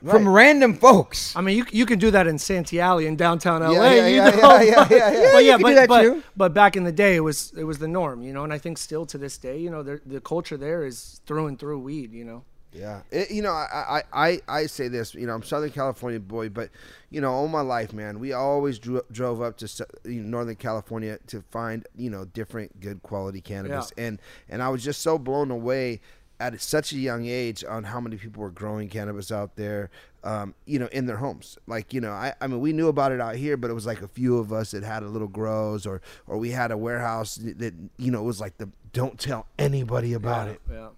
from 0.05 0.27
random 0.27 0.73
folks. 0.73 1.35
I 1.35 1.41
mean, 1.41 1.57
you 1.57 1.65
you 1.71 1.85
can 1.85 1.99
do 1.99 2.11
that 2.11 2.27
in 2.27 2.37
Santee 2.37 2.79
Alley 2.79 3.07
in 3.07 3.15
downtown 3.15 3.61
LA. 3.61 3.71
yeah, 3.71 4.07
you 4.07 4.15
yeah, 4.15 4.29
know? 4.29 4.59
yeah, 4.59 4.61
yeah, 4.61 4.87
yeah, 4.89 5.11
yeah. 5.11 5.29
But 5.33 5.43
yeah, 5.43 5.57
but 5.57 5.87
but, 5.87 6.23
but 6.35 6.53
back 6.53 6.75
in 6.75 6.83
the 6.83 6.91
day, 6.91 7.15
it 7.15 7.21
was 7.21 7.53
it 7.57 7.63
was 7.63 7.79
the 7.79 7.87
norm, 7.87 8.21
you 8.21 8.33
know. 8.33 8.43
And 8.43 8.53
I 8.53 8.57
think 8.57 8.77
still 8.77 9.05
to 9.07 9.17
this 9.17 9.37
day, 9.37 9.57
you 9.57 9.69
know, 9.69 9.83
the 9.83 10.01
the 10.05 10.21
culture 10.21 10.57
there 10.57 10.85
is 10.85 11.21
through 11.25 11.47
and 11.47 11.59
through 11.59 11.79
weed, 11.79 12.13
you 12.13 12.25
know. 12.25 12.43
Yeah, 12.73 13.01
it, 13.11 13.31
you 13.31 13.41
know, 13.41 13.51
I, 13.51 14.01
I, 14.13 14.27
I, 14.27 14.41
I 14.47 14.65
say 14.65 14.87
this. 14.87 15.15
You 15.15 15.25
know, 15.25 15.33
I'm 15.33 15.41
Southern 15.41 15.71
California 15.71 16.19
boy, 16.19 16.49
but 16.49 16.69
you 17.09 17.21
know, 17.21 17.31
all 17.31 17.47
my 17.47 17.61
life, 17.61 17.93
man, 17.93 18.19
we 18.19 18.33
always 18.33 18.77
dro- 18.77 19.05
drove 19.11 19.41
up 19.41 19.57
to 19.57 19.87
you 20.05 20.21
know, 20.21 20.29
Northern 20.29 20.55
California 20.55 21.17
to 21.27 21.41
find 21.49 21.87
you 21.95 22.09
know 22.09 22.25
different 22.25 22.79
good 22.79 23.01
quality 23.01 23.41
cannabis, 23.41 23.91
and 23.97 24.19
and 24.49 24.61
I 24.61 24.69
was 24.69 24.83
just 24.83 25.01
so 25.01 25.17
blown 25.17 25.49
away 25.49 26.01
at 26.39 26.59
such 26.61 26.91
a 26.91 26.97
young 26.97 27.25
age 27.25 27.63
on 27.67 27.83
how 27.85 27.99
many 27.99 28.17
people 28.17 28.41
were 28.43 28.51
growing 28.51 28.89
cannabis 28.89 29.31
out 29.31 29.55
there. 29.55 29.89
Um, 30.23 30.55
you 30.65 30.77
know, 30.77 30.87
in 30.87 31.05
their 31.05 31.15
homes. 31.17 31.57
Like, 31.67 31.93
you 31.93 32.01
know, 32.01 32.11
I, 32.11 32.33
I 32.41 32.47
mean, 32.47 32.59
we 32.59 32.73
knew 32.73 32.89
about 32.89 33.13
it 33.13 33.21
out 33.21 33.35
here, 33.37 33.55
but 33.55 33.69
it 33.71 33.73
was 33.73 33.85
like 33.85 34.01
a 34.01 34.09
few 34.09 34.37
of 34.39 34.51
us 34.51 34.71
that 34.71 34.83
had 34.83 35.03
a 35.03 35.07
little 35.07 35.27
grows, 35.29 35.85
or 35.85 36.01
or 36.25 36.37
we 36.37 36.49
had 36.51 36.71
a 36.71 36.77
warehouse 36.77 37.35
that, 37.35 37.57
that 37.59 37.73
you 37.97 38.11
know 38.11 38.19
it 38.19 38.25
was 38.25 38.41
like 38.41 38.57
the 38.57 38.69
don't 38.91 39.17
tell 39.17 39.45
anybody 39.57 40.13
about 40.13 40.49
it. 40.49 40.59
Yeah. 40.69 40.89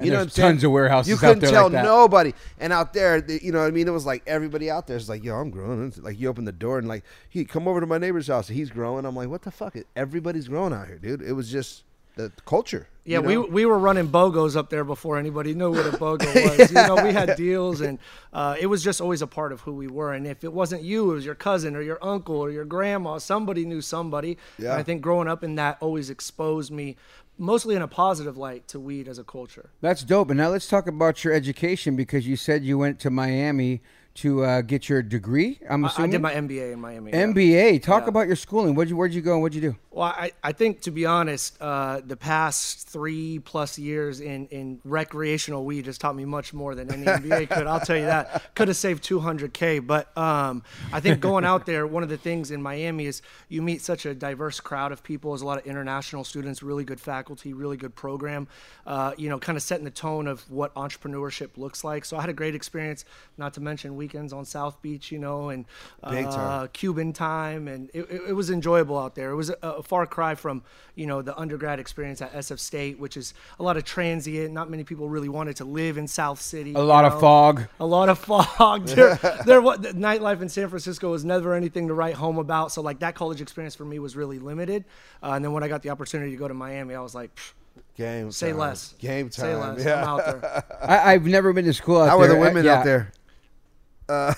And 0.00 0.06
You 0.06 0.12
know 0.12 0.18
what 0.18 0.24
I'm 0.24 0.28
saying? 0.30 0.48
tons 0.52 0.64
of 0.64 0.70
warehouses 0.72 1.10
You 1.10 1.16
couldn't 1.16 1.38
there 1.40 1.50
tell 1.50 1.62
like 1.64 1.72
that. 1.72 1.84
nobody. 1.84 2.34
And 2.60 2.72
out 2.72 2.92
there, 2.92 3.20
the, 3.22 3.42
you 3.42 3.52
know 3.52 3.60
what 3.60 3.68
I 3.68 3.70
mean? 3.70 3.88
It 3.88 3.92
was 3.92 4.04
like 4.06 4.22
everybody 4.26 4.70
out 4.70 4.86
there 4.86 4.96
is 4.98 5.08
like, 5.08 5.24
yo, 5.24 5.34
I'm 5.36 5.50
growing. 5.50 5.86
It's 5.88 5.98
like 5.98 6.20
you 6.20 6.28
open 6.28 6.44
the 6.44 6.52
door 6.52 6.78
and 6.78 6.86
like, 6.86 7.04
he 7.28 7.44
come 7.44 7.66
over 7.66 7.80
to 7.80 7.86
my 7.86 7.98
neighbor's 7.98 8.28
house. 8.28 8.46
He's 8.48 8.70
growing. 8.70 9.06
I'm 9.06 9.16
like, 9.16 9.28
what 9.28 9.42
the 9.42 9.50
fuck? 9.50 9.76
Everybody's 9.96 10.46
growing 10.46 10.72
out 10.72 10.86
here, 10.88 10.98
dude. 10.98 11.22
It 11.22 11.32
was 11.32 11.50
just. 11.50 11.84
The 12.18 12.32
culture. 12.44 12.88
Yeah, 13.04 13.20
you 13.20 13.24
we 13.26 13.34
know? 13.36 13.46
we 13.46 13.64
were 13.64 13.78
running 13.78 14.08
BOGOs 14.08 14.54
up 14.54 14.68
there 14.68 14.84
before 14.84 15.16
anybody 15.16 15.54
knew 15.54 15.70
what 15.70 15.86
a 15.86 15.96
BOGO 16.04 16.58
was. 16.58 16.70
You 16.70 16.74
know, 16.86 17.02
we 17.02 17.12
had 17.14 17.36
deals, 17.36 17.80
and 17.80 17.98
uh, 18.34 18.56
it 18.60 18.66
was 18.66 18.84
just 18.84 19.00
always 19.00 19.22
a 19.22 19.26
part 19.26 19.50
of 19.52 19.62
who 19.62 19.72
we 19.72 19.86
were. 19.86 20.12
And 20.12 20.26
if 20.26 20.44
it 20.44 20.52
wasn't 20.52 20.82
you, 20.82 21.10
it 21.12 21.14
was 21.14 21.24
your 21.24 21.34
cousin 21.34 21.74
or 21.74 21.80
your 21.80 21.98
uncle 22.04 22.36
or 22.36 22.50
your 22.50 22.66
grandma. 22.66 23.16
Somebody 23.16 23.64
knew 23.64 23.80
somebody. 23.80 24.36
Yeah. 24.58 24.72
And 24.72 24.80
I 24.80 24.82
think 24.82 25.00
growing 25.00 25.26
up 25.28 25.42
in 25.42 25.54
that 25.54 25.78
always 25.80 26.10
exposed 26.10 26.70
me, 26.70 26.96
mostly 27.38 27.76
in 27.76 27.82
a 27.82 27.88
positive 27.88 28.36
light, 28.36 28.68
to 28.68 28.80
weed 28.80 29.08
as 29.08 29.18
a 29.18 29.24
culture. 29.24 29.70
That's 29.80 30.02
dope. 30.02 30.28
And 30.30 30.36
now 30.38 30.48
let's 30.50 30.68
talk 30.68 30.86
about 30.86 31.24
your 31.24 31.32
education 31.32 31.96
because 31.96 32.26
you 32.26 32.36
said 32.36 32.62
you 32.62 32.76
went 32.76 32.98
to 33.00 33.10
Miami 33.10 33.80
to 34.16 34.42
uh, 34.44 34.60
get 34.62 34.88
your 34.88 35.00
degree. 35.00 35.60
I'm 35.70 35.84
I, 35.84 35.88
I 35.88 35.90
assuming 35.92 36.10
did 36.10 36.20
my 36.20 36.34
MBA 36.34 36.72
in 36.72 36.80
Miami. 36.80 37.12
yeah. 37.12 37.24
MBA. 37.24 37.82
Talk 37.82 38.02
Yeah. 38.02 38.08
about 38.08 38.26
your 38.26 38.34
schooling. 38.36 38.74
Where'd 38.74 38.90
you 38.90 38.96
Where'd 38.96 39.14
you 39.14 39.22
go 39.22 39.34
and 39.34 39.42
what'd 39.42 39.54
you 39.54 39.60
do? 39.70 39.76
Well, 39.98 40.14
I, 40.16 40.30
I 40.44 40.52
think 40.52 40.82
to 40.82 40.92
be 40.92 41.06
honest, 41.06 41.60
uh, 41.60 42.02
the 42.06 42.16
past 42.16 42.88
three 42.88 43.40
plus 43.40 43.80
years 43.80 44.20
in, 44.20 44.46
in 44.46 44.80
recreational 44.84 45.64
weed 45.64 45.86
has 45.86 45.98
taught 45.98 46.14
me 46.14 46.24
much 46.24 46.54
more 46.54 46.76
than 46.76 46.92
any 46.92 47.04
MBA 47.04 47.50
could. 47.50 47.66
I'll 47.66 47.80
tell 47.80 47.96
you 47.96 48.04
that. 48.04 48.54
Could 48.54 48.68
have 48.68 48.76
saved 48.76 49.02
200K. 49.02 49.84
But 49.84 50.16
um, 50.16 50.62
I 50.92 51.00
think 51.00 51.18
going 51.18 51.44
out 51.44 51.66
there, 51.66 51.84
one 51.84 52.04
of 52.04 52.08
the 52.10 52.16
things 52.16 52.52
in 52.52 52.62
Miami 52.62 53.06
is 53.06 53.22
you 53.48 53.60
meet 53.60 53.82
such 53.82 54.06
a 54.06 54.14
diverse 54.14 54.60
crowd 54.60 54.92
of 54.92 55.02
people. 55.02 55.32
There's 55.32 55.42
a 55.42 55.46
lot 55.46 55.58
of 55.58 55.66
international 55.66 56.22
students, 56.22 56.62
really 56.62 56.84
good 56.84 57.00
faculty, 57.00 57.52
really 57.52 57.76
good 57.76 57.96
program, 57.96 58.46
uh, 58.86 59.14
you 59.18 59.28
know, 59.28 59.40
kind 59.40 59.56
of 59.56 59.64
setting 59.64 59.84
the 59.84 59.90
tone 59.90 60.28
of 60.28 60.48
what 60.48 60.72
entrepreneurship 60.76 61.58
looks 61.58 61.82
like. 61.82 62.04
So 62.04 62.16
I 62.16 62.20
had 62.20 62.30
a 62.30 62.34
great 62.34 62.54
experience, 62.54 63.04
not 63.36 63.52
to 63.54 63.60
mention 63.60 63.96
weekends 63.96 64.32
on 64.32 64.44
South 64.44 64.80
Beach, 64.80 65.10
you 65.10 65.18
know, 65.18 65.48
and 65.48 65.64
uh. 66.04 66.68
Cuban 66.72 67.12
time, 67.12 67.66
and 67.66 67.90
it, 67.92 68.02
it, 68.02 68.22
it 68.28 68.32
was 68.34 68.48
enjoyable 68.48 68.96
out 68.96 69.16
there. 69.16 69.32
It 69.32 69.36
was 69.36 69.50
a, 69.50 69.56
a 69.60 69.87
far 69.88 70.06
cry 70.06 70.34
from 70.34 70.62
you 70.94 71.06
know 71.06 71.22
the 71.22 71.36
undergrad 71.38 71.80
experience 71.80 72.20
at 72.20 72.32
SF 72.32 72.58
State, 72.58 72.98
which 72.98 73.16
is 73.16 73.34
a 73.58 73.62
lot 73.62 73.76
of 73.76 73.84
transient. 73.84 74.52
Not 74.52 74.70
many 74.70 74.84
people 74.84 75.08
really 75.08 75.28
wanted 75.28 75.56
to 75.56 75.64
live 75.64 75.98
in 75.98 76.06
South 76.06 76.40
City. 76.40 76.74
A 76.74 76.78
lot 76.78 77.04
you 77.04 77.12
of 77.12 77.20
fog. 77.20 77.66
A 77.80 77.86
lot 77.86 78.08
of 78.08 78.18
fog. 78.18 78.86
there, 78.86 79.18
there, 79.46 79.60
what 79.60 79.82
the 79.82 79.92
nightlife 79.92 80.42
in 80.42 80.48
San 80.48 80.68
Francisco 80.68 81.10
was 81.10 81.24
never 81.24 81.54
anything 81.54 81.88
to 81.88 81.94
write 81.94 82.14
home 82.14 82.38
about. 82.38 82.72
So 82.72 82.82
like 82.82 83.00
that 83.00 83.14
college 83.14 83.40
experience 83.40 83.74
for 83.74 83.84
me 83.84 83.98
was 83.98 84.16
really 84.16 84.38
limited. 84.38 84.84
Uh, 85.22 85.32
and 85.32 85.44
then 85.44 85.52
when 85.52 85.62
I 85.62 85.68
got 85.68 85.82
the 85.82 85.90
opportunity 85.90 86.30
to 86.32 86.36
go 86.36 86.48
to 86.48 86.54
Miami, 86.54 86.94
I 86.94 87.00
was 87.00 87.14
like, 87.14 87.34
"Pfft, 87.34 87.52
game. 87.96 88.30
say 88.30 88.50
time. 88.50 88.58
less. 88.58 88.94
Game 88.98 89.28
time. 89.28 89.44
Say 89.44 89.54
less. 89.54 89.84
Yeah. 89.84 90.02
I'm 90.02 90.08
out 90.08 90.24
there. 90.24 90.64
I, 90.82 91.14
I've 91.14 91.26
never 91.26 91.52
been 91.52 91.64
to 91.64 91.72
school 91.72 92.00
out 92.00 92.08
How 92.08 92.18
there. 92.18 92.30
are 92.30 92.34
the 92.34 92.40
women 92.40 92.64
yeah. 92.64 92.78
out 92.78 92.84
there? 92.84 93.12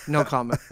No 0.08 0.24
comment. 0.24 0.60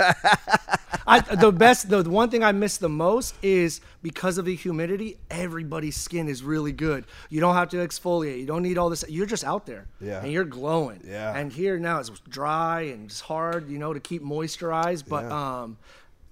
I, 1.07 1.21
the 1.21 1.51
best, 1.53 1.89
the 1.89 2.03
one 2.03 2.29
thing 2.29 2.43
I 2.45 2.53
miss 2.53 2.77
the 2.77 2.89
most 2.89 3.35
is 3.43 3.81
because 4.03 4.37
of 4.37 4.45
the 4.45 4.55
humidity, 4.55 5.17
everybody's 5.31 5.97
skin 5.97 6.29
is 6.29 6.43
really 6.43 6.73
good. 6.73 7.07
You 7.31 7.41
don't 7.41 7.55
have 7.55 7.71
to 7.71 7.79
exfoliate. 7.79 8.41
You 8.41 8.47
don't 8.47 8.63
need 8.63 8.77
all 8.77 8.91
this. 8.91 9.05
You're 9.09 9.25
just 9.27 9.45
out 9.45 9.65
there, 9.65 9.87
Yeah. 10.01 10.21
and 10.23 10.31
you're 10.31 10.45
glowing. 10.45 11.01
Yeah. 11.07 11.35
And 11.35 11.51
here 11.51 11.79
now 11.79 11.99
it's 12.01 12.11
dry 12.29 12.83
and 12.83 13.07
it's 13.07 13.21
hard, 13.21 13.71
you 13.71 13.79
know, 13.79 13.95
to 13.95 14.01
keep 14.01 14.23
moisturized. 14.23 15.09
But 15.09 15.25
Yeah. 15.25 15.61
um, 15.63 15.79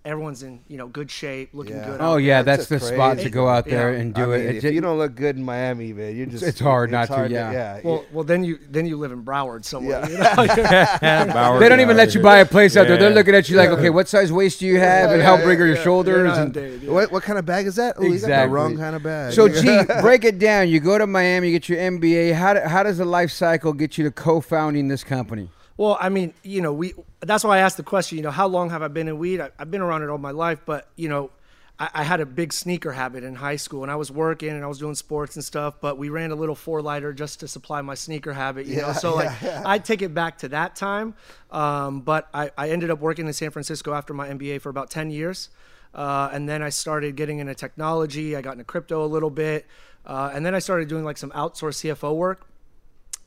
everyone's 0.06 0.42
in 0.42 0.60
you 0.68 0.76
know 0.78 0.86
good 0.86 1.10
shape, 1.10 1.50
looking 1.52 1.76
Yeah. 1.76 1.86
good. 1.86 2.00
Oh 2.00 2.16
yeah, 2.16 2.42
there. 2.42 2.56
that's 2.56 2.68
just 2.68 2.80
the 2.88 2.94
spot 2.94 3.18
to 3.18 3.28
go 3.28 3.48
out 3.48 3.64
there 3.66 3.92
Yeah. 3.92 3.98
and 4.00 4.14
do 4.14 4.32
I 4.32 4.36
it. 4.36 4.38
mean, 4.38 4.48
It 4.48 4.56
if 4.56 4.62
ju- 4.62 4.72
you 4.72 4.80
don't 4.80 4.98
look 4.98 5.14
good 5.16 5.36
in 5.36 5.42
Miami, 5.44 5.92
man, 5.92 6.16
you're 6.16 6.26
just 6.26 6.44
it's 6.44 6.60
hard 6.60 6.90
not 6.90 7.08
to, 7.08 7.14
hard 7.14 7.30
yeah. 7.30 7.50
yeah. 7.52 7.80
Well, 7.82 8.04
well, 8.12 8.24
then 8.24 8.44
you 8.44 8.58
then 8.70 8.86
you 8.86 8.96
live 8.96 9.12
in 9.12 9.22
Broward 9.24 9.64
somewhere. 9.64 10.00
Yeah. 10.08 10.40
You 10.40 11.26
know? 11.26 11.34
Bauer 11.34 11.58
they 11.60 11.68
don't 11.68 11.80
even 11.80 11.96
let 11.96 12.14
you 12.14 12.22
buy 12.22 12.38
a 12.38 12.46
place 12.46 12.76
out 12.76 12.86
there. 12.86 12.96
They're 12.96 13.10
looking 13.10 13.34
at 13.34 13.48
you 13.48 13.56
like, 13.56 13.70
okay, 13.70 13.90
what 13.90 14.08
size 14.08 14.32
waist 14.32 14.60
do 14.60 14.66
you 14.66 14.78
have, 14.78 15.10
and 15.10 15.20
how 15.22 15.36
yeah, 15.36 15.44
big 15.44 15.60
are 15.60 15.66
your 15.66 15.74
You're 15.74 15.84
shoulders? 15.84 16.28
not 16.28 16.38
and 16.38 16.52
dated. 16.54 16.88
what, 16.88 17.10
what 17.10 17.22
kind 17.22 17.38
of 17.38 17.44
bag 17.44 17.66
is 17.66 17.76
that? 17.76 17.96
Oh, 17.98 18.02
you 18.02 18.08
got 18.10 18.10
the 18.10 18.14
Exactly. 18.26 18.52
wrong 18.54 18.76
kind 18.76 18.94
of 18.96 19.02
bag. 19.02 19.32
So, 19.32 19.48
G, 19.62 19.82
break 20.00 20.24
it 20.24 20.38
down. 20.38 20.68
You 20.68 20.80
go 20.80 20.98
to 20.98 21.06
Miami, 21.06 21.48
you 21.48 21.52
get 21.58 21.68
your 21.68 21.78
MBA. 21.78 22.32
How, 22.34 22.54
do, 22.54 22.60
how 22.60 22.82
does 22.82 22.98
the 22.98 23.04
life 23.04 23.30
cycle 23.30 23.72
get 23.72 23.98
you 23.98 24.04
to 24.04 24.10
co-founding 24.10 24.88
this 24.88 25.02
company? 25.04 25.50
Well, 25.76 25.98
I 26.00 26.08
mean, 26.08 26.32
you 26.42 26.62
know, 26.62 26.72
we. 26.72 26.94
That's 27.20 27.44
why 27.44 27.58
I 27.58 27.60
asked 27.60 27.76
the 27.76 27.82
question. 27.82 28.16
You 28.16 28.24
know, 28.24 28.30
how 28.30 28.46
long 28.46 28.70
have 28.70 28.82
I 28.82 28.88
been 28.88 29.08
in 29.08 29.18
weed? 29.18 29.40
I, 29.40 29.50
I've 29.58 29.70
been 29.70 29.82
around 29.82 30.02
it 30.02 30.08
all 30.08 30.18
my 30.18 30.30
life, 30.30 30.60
but 30.64 30.88
you 30.96 31.08
know, 31.08 31.30
I, 31.78 31.90
I 31.94 32.02
had 32.04 32.20
a 32.20 32.26
big 32.26 32.52
sneaker 32.52 32.92
habit 32.92 33.24
in 33.24 33.34
high 33.34 33.56
school, 33.56 33.82
and 33.82 33.90
I 33.90 33.96
was 33.96 34.10
working 34.10 34.50
and 34.50 34.64
I 34.64 34.66
was 34.66 34.78
doing 34.78 34.94
sports 34.94 35.36
and 35.36 35.44
stuff. 35.44 35.80
But 35.80 35.98
we 35.98 36.08
ran 36.08 36.30
a 36.30 36.34
little 36.34 36.54
four 36.54 36.80
lighter 36.80 37.12
just 37.12 37.40
to 37.40 37.48
supply 37.48 37.82
my 37.82 37.94
sneaker 37.94 38.32
habit. 38.32 38.66
You 38.66 38.76
know, 38.76 38.88
Yeah, 38.88 38.92
so 38.94 39.14
like 39.16 39.30
yeah, 39.42 39.62
I 39.66 39.78
take 39.78 40.02
it 40.02 40.14
back 40.14 40.38
to 40.38 40.48
that 40.48 40.76
time. 40.76 41.14
Um, 41.50 42.00
but 42.00 42.28
I, 42.32 42.50
I 42.56 42.70
ended 42.70 42.90
up 42.90 43.00
working 43.00 43.26
in 43.26 43.32
San 43.32 43.50
Francisco 43.50 43.92
after 43.92 44.14
my 44.14 44.28
MBA 44.28 44.60
for 44.60 44.70
about 44.70 44.90
ten 44.90 45.10
years. 45.10 45.50
Uh, 45.94 46.28
and 46.32 46.48
then 46.48 46.62
I 46.62 46.68
started 46.68 47.16
getting 47.16 47.38
into 47.38 47.54
technology. 47.54 48.36
I 48.36 48.42
got 48.42 48.52
into 48.52 48.64
crypto 48.64 49.04
a 49.04 49.06
little 49.06 49.30
bit. 49.30 49.66
Uh, 50.04 50.30
and 50.32 50.44
then 50.44 50.54
I 50.54 50.58
started 50.58 50.88
doing 50.88 51.04
like 51.04 51.16
some 51.16 51.30
outsourced 51.30 51.84
CFO 51.84 52.14
work. 52.14 52.46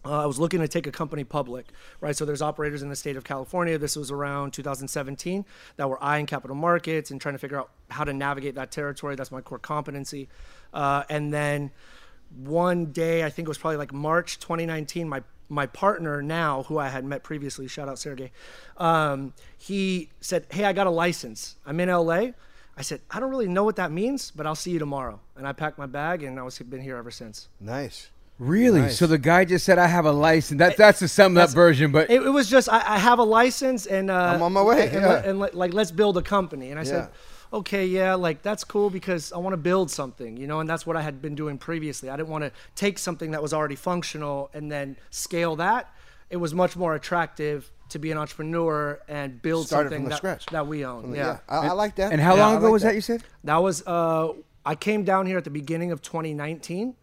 Uh, 0.05 0.23
I 0.23 0.25
was 0.25 0.39
looking 0.39 0.61
to 0.61 0.67
take 0.67 0.87
a 0.87 0.91
company 0.91 1.25
public, 1.25 1.67
right? 1.99 2.15
So 2.15 2.23
there's 2.23 2.41
operators 2.41 2.81
in 2.81 2.89
the 2.89 2.95
state 2.95 3.17
of 3.17 3.25
California. 3.25 3.77
This 3.77 3.97
was 3.97 4.11
around 4.11 4.51
2017 4.51 5.45
that 5.75 5.89
were 5.89 6.01
eyeing 6.01 6.25
capital 6.25 6.55
markets 6.55 7.11
and 7.11 7.19
trying 7.19 7.35
to 7.35 7.39
figure 7.39 7.59
out 7.59 7.69
how 7.89 8.05
to 8.05 8.13
navigate 8.13 8.55
that 8.55 8.71
territory. 8.71 9.15
That's 9.15 9.31
my 9.31 9.41
core 9.41 9.59
competency. 9.59 10.29
Uh, 10.73 11.03
and 11.09 11.33
then 11.33 11.71
one 12.45 12.87
day, 12.87 13.23
I 13.23 13.29
think 13.29 13.47
it 13.47 13.49
was 13.49 13.57
probably 13.57 13.77
like 13.77 13.93
March 13.93 14.39
2019, 14.39 15.07
my 15.09 15.23
my 15.51 15.65
partner 15.65 16.21
now, 16.21 16.61
who 16.63 16.77
I 16.77 16.89
had 16.89 17.03
met 17.03 17.23
previously, 17.23 17.67
shout 17.67 17.89
out 17.89 17.97
Sergey, 17.97 18.31
um, 18.77 19.33
he 19.57 20.09
said, 20.21 20.45
"Hey, 20.51 20.63
I 20.63 20.73
got 20.73 20.85
a 20.85 20.91
license. 20.91 21.55
I'm 21.65 21.79
in 21.79 21.89
LA." 21.89 22.33
I 22.77 22.81
said, 22.81 23.01
"I 23.09 23.19
don't 23.19 23.31
really 23.31 23.47
know 23.47 23.63
what 23.63 23.75
that 23.77 23.91
means, 23.91 24.29
but 24.29 24.45
I'll 24.45 24.53
see 24.53 24.69
you 24.69 24.77
tomorrow." 24.77 25.19
And 25.35 25.47
I 25.47 25.53
packed 25.53 25.79
my 25.79 25.87
bag, 25.87 26.21
and 26.21 26.39
I 26.39 26.43
was 26.43 26.59
been 26.59 26.81
here 26.81 26.97
ever 26.97 27.09
since. 27.09 27.49
nice. 27.59 28.11
Really? 28.39 28.81
Nice. 28.81 28.97
So 28.97 29.05
the 29.05 29.17
guy 29.17 29.43
just 29.45 29.65
said, 29.65 29.77
"I 29.77 29.87
have 29.87 30.05
a 30.05 30.11
license." 30.13 30.59
That 30.59 30.77
that's 30.77 30.99
the 31.01 31.07
summed 31.09 31.37
up 31.37 31.49
version, 31.51 31.91
but 31.91 32.09
It, 32.09 32.21
it 32.23 32.29
was 32.29 32.49
just 32.49 32.69
I, 32.69 32.77
I 32.95 32.97
have 32.97 33.19
a 33.19 33.23
license 33.23 33.85
and 33.85 34.09
uh, 34.09 34.15
I'm 34.35 34.41
on 34.41 34.53
my 34.53 34.61
way, 34.63 34.87
and, 34.87 34.95
and, 34.95 35.01
yeah. 35.01 35.07
let- 35.09 35.25
and 35.25 35.39
like 35.39 35.73
let's 35.73 35.91
build 35.91 36.17
a 36.17 36.21
company. 36.21 36.71
And 36.71 36.79
I 36.79 36.83
said, 36.83 37.09
okay, 37.51 37.85
yeah, 37.85 38.13
like 38.15 38.41
that's 38.41 38.63
cool 38.63 38.89
because 38.89 39.33
I 39.33 39.37
want 39.39 39.53
to 39.53 39.57
build 39.57 39.91
something, 39.91 40.37
you 40.37 40.47
know, 40.47 40.61
and 40.61 40.69
that's 40.69 40.85
what 40.87 40.95
I 40.95 41.01
had 41.01 41.21
been 41.21 41.35
doing 41.35 41.57
previously. 41.57 42.09
I 42.09 42.15
didn't 42.15 42.29
want 42.29 42.45
to 42.45 42.51
take 42.75 42.97
something 42.97 43.31
that 43.31 43.41
was 43.41 43.53
already 43.53 43.75
functional 43.75 44.49
and 44.53 44.71
then 44.71 44.95
scale 45.09 45.57
that. 45.57 45.93
It 46.29 46.37
was 46.37 46.53
much 46.53 46.77
more 46.77 46.95
attractive 46.95 47.69
to 47.89 47.99
be 47.99 48.11
an 48.11 48.17
entrepreneur 48.19 48.99
and 49.09 49.41
build 49.41 49.65
Start 49.67 49.87
it 49.87 49.89
something 49.89 49.97
from 50.01 50.03
the 50.05 50.09
that, 50.11 50.17
scratch. 50.17 50.45
that 50.51 50.67
we 50.67 50.85
own. 50.85 51.13
Yeah, 51.13 51.39
Yeah. 51.49 51.59
I, 51.59 51.67
I 51.67 51.71
like 51.71 51.95
that. 51.95 52.11
and 52.13 52.21
how 52.21 52.35
Yeah, 52.35 52.45
long 52.45 52.55
ago 52.57 52.65
like 52.67 52.73
was 52.73 52.83
that. 52.83 52.93
You 52.95 53.01
said? 53.01 53.23
That 53.43 53.57
was 53.57 53.85
uh, 53.87 54.33
I 54.65 54.75
came 54.75 55.03
down 55.03 55.25
here 55.25 55.39
at 55.39 55.43
the 55.43 55.49
beginning 55.49 55.91
of 55.91 56.01
2019, 56.03 56.93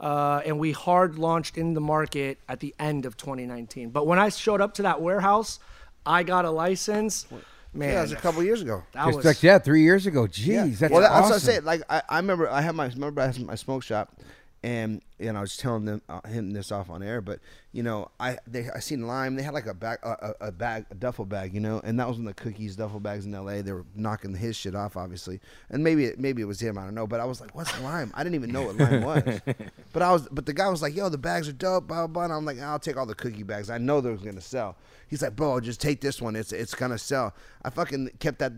uh, 0.00 0.42
and 0.44 0.58
we 0.58 0.72
hard 0.72 1.18
launched 1.18 1.56
in 1.56 1.74
the 1.74 1.80
market 1.80 2.38
at 2.48 2.60
the 2.60 2.74
end 2.78 3.06
of 3.06 3.16
2019. 3.16 3.90
But 3.90 4.06
when 4.06 4.18
I 4.18 4.28
showed 4.28 4.60
up 4.60 4.74
to 4.74 4.82
that 4.82 5.00
warehouse, 5.00 5.58
I 6.04 6.22
got 6.22 6.44
a 6.44 6.50
license. 6.50 7.26
Man, 7.72 7.88
Yeah, 7.88 7.94
that 7.96 8.00
was 8.02 8.12
a 8.12 8.16
couple 8.16 8.42
years 8.42 8.62
ago. 8.62 8.82
that 8.92 9.08
It's 9.08 9.16
was 9.16 9.26
like 9.26 9.42
yeah, 9.42 9.58
three 9.58 9.82
years 9.82 10.06
ago. 10.06 10.22
Jeez, 10.26 10.78
that's 10.78 10.92
well, 10.92 11.02
that's 11.02 11.28
what 11.28 11.34
I 11.34 11.38
said. 11.38 11.64
Like 11.64 11.82
I, 11.90 12.02
I 12.08 12.16
remember, 12.18 12.48
I 12.48 12.60
had 12.62 12.74
my 12.74 12.86
remember 12.86 13.20
I 13.20 13.26
had 13.26 13.40
my 13.44 13.54
smoke 13.54 13.82
shop, 13.82 14.14
and 14.66 15.00
and 15.20 15.38
I 15.38 15.42
was 15.42 15.56
telling 15.56 15.84
them 15.84 16.02
uh, 16.08 16.26
him 16.26 16.50
this 16.50 16.72
off 16.72 16.90
on 16.90 17.00
air, 17.00 17.20
but 17.20 17.38
you 17.70 17.84
know, 17.84 18.10
I 18.18 18.38
they 18.48 18.68
I 18.74 18.80
seen 18.80 19.06
Lime. 19.06 19.36
They 19.36 19.44
had 19.44 19.54
like 19.54 19.66
a 19.66 19.74
bag, 19.74 20.00
a, 20.02 20.34
a, 20.40 20.50
bag, 20.50 20.86
a 20.90 20.94
duffel 20.96 21.24
bag, 21.24 21.54
you 21.54 21.60
know, 21.60 21.80
and 21.84 22.00
that 22.00 22.08
was 22.08 22.16
when 22.16 22.26
the 22.26 22.34
cookies 22.34 22.74
duffel 22.74 22.98
bags 22.98 23.26
in 23.26 23.32
L.A. 23.32 23.62
They 23.62 23.70
were 23.70 23.84
knocking 23.94 24.34
his 24.34 24.56
shit 24.56 24.74
off, 24.74 24.96
obviously, 24.96 25.40
and 25.70 25.84
maybe 25.84 26.06
it, 26.06 26.18
maybe 26.18 26.42
it 26.42 26.46
was 26.46 26.58
him. 26.58 26.78
I 26.78 26.82
don't 26.82 26.96
know, 26.96 27.06
but 27.06 27.20
I 27.20 27.26
was 27.26 27.40
like, 27.40 27.54
what's 27.54 27.80
Lime? 27.80 28.10
I 28.14 28.24
didn't 28.24 28.34
even 28.34 28.50
know 28.50 28.62
what 28.62 28.76
Lime 28.76 29.02
was, 29.04 29.40
but 29.92 30.02
I 30.02 30.10
was, 30.10 30.26
but 30.32 30.46
the 30.46 30.52
guy 30.52 30.68
was 30.68 30.82
like, 30.82 30.96
yo, 30.96 31.10
the 31.10 31.16
bags 31.16 31.48
are 31.48 31.52
dope, 31.52 31.86
blah 31.86 31.98
blah. 31.98 32.06
blah. 32.08 32.24
And 32.24 32.32
I'm 32.32 32.44
like, 32.44 32.58
I'll 32.58 32.80
take 32.80 32.96
all 32.96 33.06
the 33.06 33.14
cookie 33.14 33.44
bags. 33.44 33.70
I 33.70 33.78
know 33.78 34.00
they're 34.00 34.16
gonna 34.16 34.40
sell. 34.40 34.76
He's 35.08 35.22
like, 35.22 35.36
bro, 35.36 35.60
just 35.60 35.80
take 35.80 36.00
this 36.00 36.20
one. 36.20 36.36
It's 36.36 36.52
it's 36.52 36.74
gonna 36.74 36.98
sell. 36.98 37.34
I 37.62 37.70
fucking 37.70 38.10
kept 38.18 38.38
that. 38.40 38.52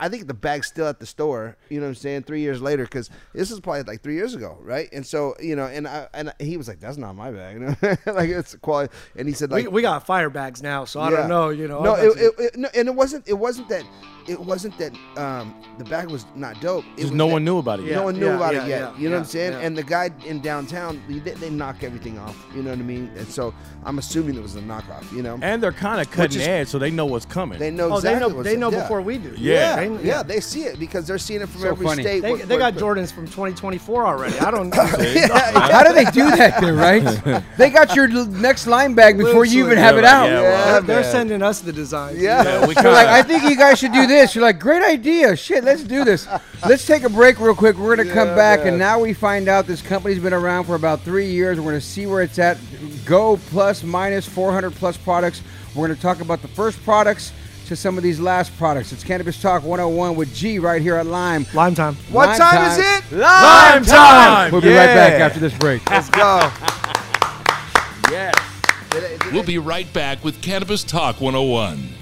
I 0.00 0.08
think 0.08 0.26
the 0.26 0.34
bag's 0.34 0.66
still 0.66 0.86
at 0.86 1.00
the 1.00 1.06
store. 1.06 1.56
You 1.68 1.78
know 1.78 1.86
what 1.86 1.90
I'm 1.90 1.94
saying? 1.96 2.22
Three 2.24 2.40
years 2.40 2.60
later, 2.60 2.84
because 2.84 3.10
this 3.32 3.50
is 3.50 3.60
probably 3.60 3.82
like 3.82 4.02
three 4.02 4.14
years 4.14 4.34
ago, 4.34 4.58
right? 4.60 4.88
And 4.92 5.06
so 5.06 5.34
you 5.40 5.56
know, 5.56 5.66
and 5.66 5.86
I 5.86 6.08
and 6.14 6.32
he 6.38 6.56
was 6.56 6.68
like, 6.68 6.80
that's 6.80 6.96
not 6.96 7.14
my 7.14 7.30
bag. 7.30 7.60
like 8.06 8.30
it's 8.30 8.54
quality. 8.56 8.92
And 9.16 9.28
he 9.28 9.34
said 9.34 9.50
like, 9.50 9.64
we, 9.64 9.68
we 9.68 9.82
got 9.82 10.06
fire 10.06 10.30
bags 10.30 10.62
now, 10.62 10.84
so 10.84 11.00
I 11.00 11.10
yeah. 11.10 11.16
don't 11.18 11.28
know. 11.28 11.48
You 11.50 11.68
know, 11.68 11.82
No, 11.82 11.94
it, 11.94 12.18
it, 12.18 12.34
it, 12.38 12.56
no, 12.56 12.68
and 12.74 12.88
it 12.88 12.94
wasn't. 12.94 13.28
It 13.28 13.34
wasn't 13.34 13.68
that. 13.68 13.84
It 14.28 14.38
wasn't 14.38 14.78
that 14.78 14.92
um, 15.16 15.60
the 15.78 15.84
bag 15.84 16.08
was 16.08 16.26
not 16.36 16.60
dope. 16.60 16.84
It 16.96 17.02
was 17.02 17.10
no 17.10 17.26
that- 17.26 17.32
one 17.32 17.44
knew 17.44 17.58
about 17.58 17.80
it 17.80 17.86
yet. 17.86 17.96
no 17.96 18.04
one 18.04 18.18
knew 18.20 18.26
yeah, 18.26 18.36
about 18.36 18.54
yeah, 18.54 18.64
it 18.64 18.68
yet. 18.68 18.80
yeah, 18.80 18.96
you 18.96 19.08
know 19.08 19.16
what 19.16 19.22
I'm 19.22 19.24
saying? 19.24 19.52
yeah. 19.52 19.58
And 19.58 19.76
the 19.76 19.82
guy 19.82 20.10
in 20.24 20.40
downtown, 20.40 21.02
they, 21.08 21.32
they 21.32 21.50
knock 21.50 21.82
everything 21.82 22.20
off. 22.20 22.36
You 22.54 22.62
know 22.62 22.70
what 22.70 22.78
I 22.78 22.82
mean? 22.82 23.10
And 23.16 23.26
so 23.26 23.52
I'm 23.84 23.98
assuming 23.98 24.36
it 24.36 24.42
was 24.42 24.54
a 24.54 24.60
knockoff. 24.60 25.10
You 25.12 25.22
know? 25.22 25.40
And 25.42 25.60
they're 25.60 25.72
kind 25.92 26.06
of 26.06 26.12
cutting 26.12 26.40
is- 26.40 26.46
edge, 26.46 26.68
so 26.68 26.78
they 26.78 26.90
know 26.90 27.06
what's 27.06 27.26
coming. 27.26 27.58
they 27.58 27.70
know 27.70 27.92
oh, 27.92 28.00
they 28.00 28.18
know 28.18 28.28
what's 28.28 28.48
they 28.48 28.56
know 28.56 28.70
yeah. 28.70 28.82
before 28.82 29.00
we 29.00 29.18
do. 29.18 29.34
Yeah. 29.36 29.76
They- 29.76 29.88
Yeah, 29.92 29.98
yeah, 30.02 30.22
they 30.22 30.40
see 30.40 30.62
it 30.62 30.78
because 30.78 31.06
they're 31.06 31.18
seeing 31.18 31.40
it 31.42 31.48
from 31.48 31.60
So 31.62 31.68
every 31.68 31.86
funny. 31.86 32.02
state. 32.02 32.20
They, 32.20 32.30
what- 32.30 32.48
they 32.48 32.58
got 32.58 32.74
what- 32.74 32.82
Jordans 32.82 33.12
from 33.12 33.26
2024 33.26 34.06
already. 34.06 34.38
I 34.38 34.50
don't. 34.50 34.74
how, 34.74 35.82
do 35.84 35.92
they 35.92 36.04
do 36.06 36.30
that 36.30 36.60
there, 36.60 36.74
right? 36.74 37.42
they 37.58 37.70
got 37.70 37.94
your 37.94 38.08
next 38.26 38.66
line 38.66 38.94
bag 38.94 39.18
before 39.18 39.44
you 39.44 39.64
even 39.64 39.78
Literally. 39.78 39.82
have 39.82 39.98
it 39.98 40.04
out. 40.04 40.26
yeah, 40.26 40.40
They're, 40.40 40.52
well, 40.52 40.82
they're 40.82 41.04
sending 41.04 41.42
us 41.42 41.60
the 41.60 41.72
designs. 41.72 42.20
Yeah. 42.20 42.42
Yeah, 42.42 42.66
we 42.66 42.74
They're 42.74 42.92
like, 42.92 43.08
I 43.08 43.22
think 43.22 43.42
you 43.44 43.56
guys 43.56 43.78
should 43.78 43.92
do 43.92 44.06
this. 44.06 44.34
You're 44.34 44.42
like, 44.42 44.58
great 44.58 44.82
idea. 44.82 45.36
Shit, 45.36 45.64
let's 45.64 45.82
do 45.84 46.04
this. 46.04 46.26
Let's 46.64 46.86
take 46.86 47.02
a 47.02 47.08
break 47.08 47.40
real 47.40 47.56
quick. 47.56 47.76
We're 47.76 47.96
gonna 47.96 48.08
come 48.12 48.36
back, 48.36 48.60
and 48.60 48.78
now 48.78 49.00
we 49.00 49.12
find 49.12 49.48
out 49.48 49.66
this 49.66 49.82
company's 49.82 50.20
been 50.20 50.32
around 50.32 50.64
for 50.64 50.76
about 50.76 51.00
three 51.00 51.26
years. 51.28 51.58
We're 51.58 51.72
gonna 51.72 51.80
see 51.80 52.06
where 52.06 52.22
it's 52.22 52.38
at. 52.38 52.56
Go 53.04 53.36
plus 53.48 53.82
minus 53.82 54.28
400 54.28 54.70
plus 54.72 54.96
products. 54.96 55.42
We're 55.74 55.88
gonna 55.88 55.98
talk 56.00 56.20
about 56.20 56.42
the 56.42 56.48
first 56.48 56.82
products 56.84 57.32
to 57.66 57.76
some 57.76 57.96
of 57.96 58.02
these 58.02 58.20
last 58.20 58.56
products. 58.58 58.92
It's 58.92 59.02
Cannabis 59.04 59.40
Talk 59.40 59.62
101 59.62 60.14
with 60.16 60.34
G 60.34 60.58
right 60.58 60.82
here 60.82 60.96
at 60.96 61.06
Lime. 61.06 61.46
Lime 61.54 61.74
time. 61.74 61.94
What 62.10 62.28
Lime 62.28 62.38
time, 62.38 62.54
time. 62.56 62.70
is 62.72 62.78
it? 62.78 63.12
Lime 63.12 63.20
Lime 63.22 63.84
time. 63.84 64.52
We'll 64.52 64.60
be 64.60 64.68
right 64.68 64.86
back 64.86 65.20
after 65.20 65.40
this 65.40 65.56
break. 65.56 65.88
Let's 65.90 66.10
go. 66.10 66.50
Yes. 68.10 68.34
We'll 69.32 69.42
be 69.42 69.56
right 69.56 69.90
back 69.94 70.22
with 70.22 70.42
Cannabis 70.42 70.84
Talk 70.84 71.22
101. 71.22 72.01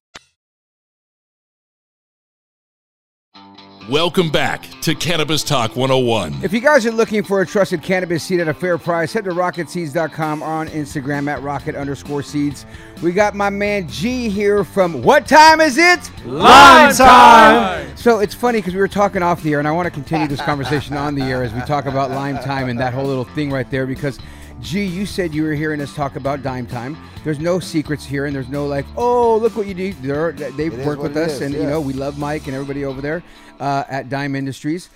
Welcome 3.89 4.29
back 4.29 4.61
to 4.81 4.93
Cannabis 4.93 5.43
Talk 5.43 5.75
101. 5.75 6.43
If 6.43 6.53
you 6.53 6.59
guys 6.59 6.85
are 6.85 6.91
looking 6.91 7.23
for 7.23 7.41
a 7.41 7.47
trusted 7.47 7.81
cannabis 7.81 8.23
seed 8.23 8.39
at 8.39 8.47
a 8.47 8.53
fair 8.53 8.77
price, 8.77 9.11
head 9.11 9.23
to 9.23 9.31
rocketseeds.com 9.31 10.43
or 10.43 10.45
on 10.45 10.67
Instagram 10.67 11.27
at 11.27 11.41
rocket 11.41 11.75
underscore 11.75 12.21
seeds. 12.21 12.67
We 13.01 13.11
got 13.11 13.33
my 13.33 13.49
man 13.49 13.87
G 13.87 14.29
here 14.29 14.63
from 14.63 15.01
What 15.01 15.25
Time 15.25 15.61
Is 15.61 15.79
It? 15.79 16.11
Lime 16.25 16.93
time. 16.93 17.97
So 17.97 18.19
it's 18.19 18.35
funny 18.35 18.59
because 18.59 18.75
we 18.75 18.79
were 18.79 18.87
talking 18.87 19.23
off 19.23 19.41
the 19.41 19.53
air, 19.53 19.59
and 19.59 19.67
I 19.67 19.71
want 19.71 19.87
to 19.87 19.91
continue 19.91 20.27
this 20.27 20.41
conversation 20.41 20.95
on 20.95 21.15
the 21.15 21.23
air 21.23 21.43
as 21.43 21.51
we 21.51 21.61
talk 21.61 21.85
about 21.85 22.11
lime 22.11 22.37
time 22.37 22.69
and 22.69 22.79
that 22.79 22.93
whole 22.93 23.05
little 23.05 23.25
thing 23.25 23.49
right 23.51 23.69
there 23.71 23.87
because. 23.87 24.19
G, 24.61 24.85
you 24.85 25.05
said 25.05 25.33
you 25.33 25.43
were 25.43 25.53
hearing 25.53 25.81
us 25.81 25.93
talk 25.93 26.15
about 26.15 26.43
dime 26.43 26.67
time. 26.67 26.97
There's 27.23 27.39
no 27.39 27.59
secrets 27.59 28.05
here, 28.05 28.25
and 28.25 28.35
there's 28.35 28.49
no 28.49 28.67
like, 28.67 28.85
oh, 28.95 29.37
look 29.37 29.55
what 29.55 29.67
you 29.67 29.73
do. 29.73 29.93
They're, 29.93 30.31
they've 30.31 30.73
is 30.73 30.85
worked 30.85 31.01
with 31.01 31.17
us, 31.17 31.33
is, 31.33 31.41
and 31.41 31.53
you 31.53 31.63
know 31.63 31.81
we 31.81 31.93
love 31.93 32.17
Mike 32.17 32.45
and 32.45 32.55
everybody 32.55 32.85
over 32.85 33.01
there 33.01 33.23
uh, 33.59 33.83
at 33.89 34.09
Dime 34.09 34.35
Industries. 34.35 34.89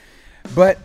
But 0.54 0.80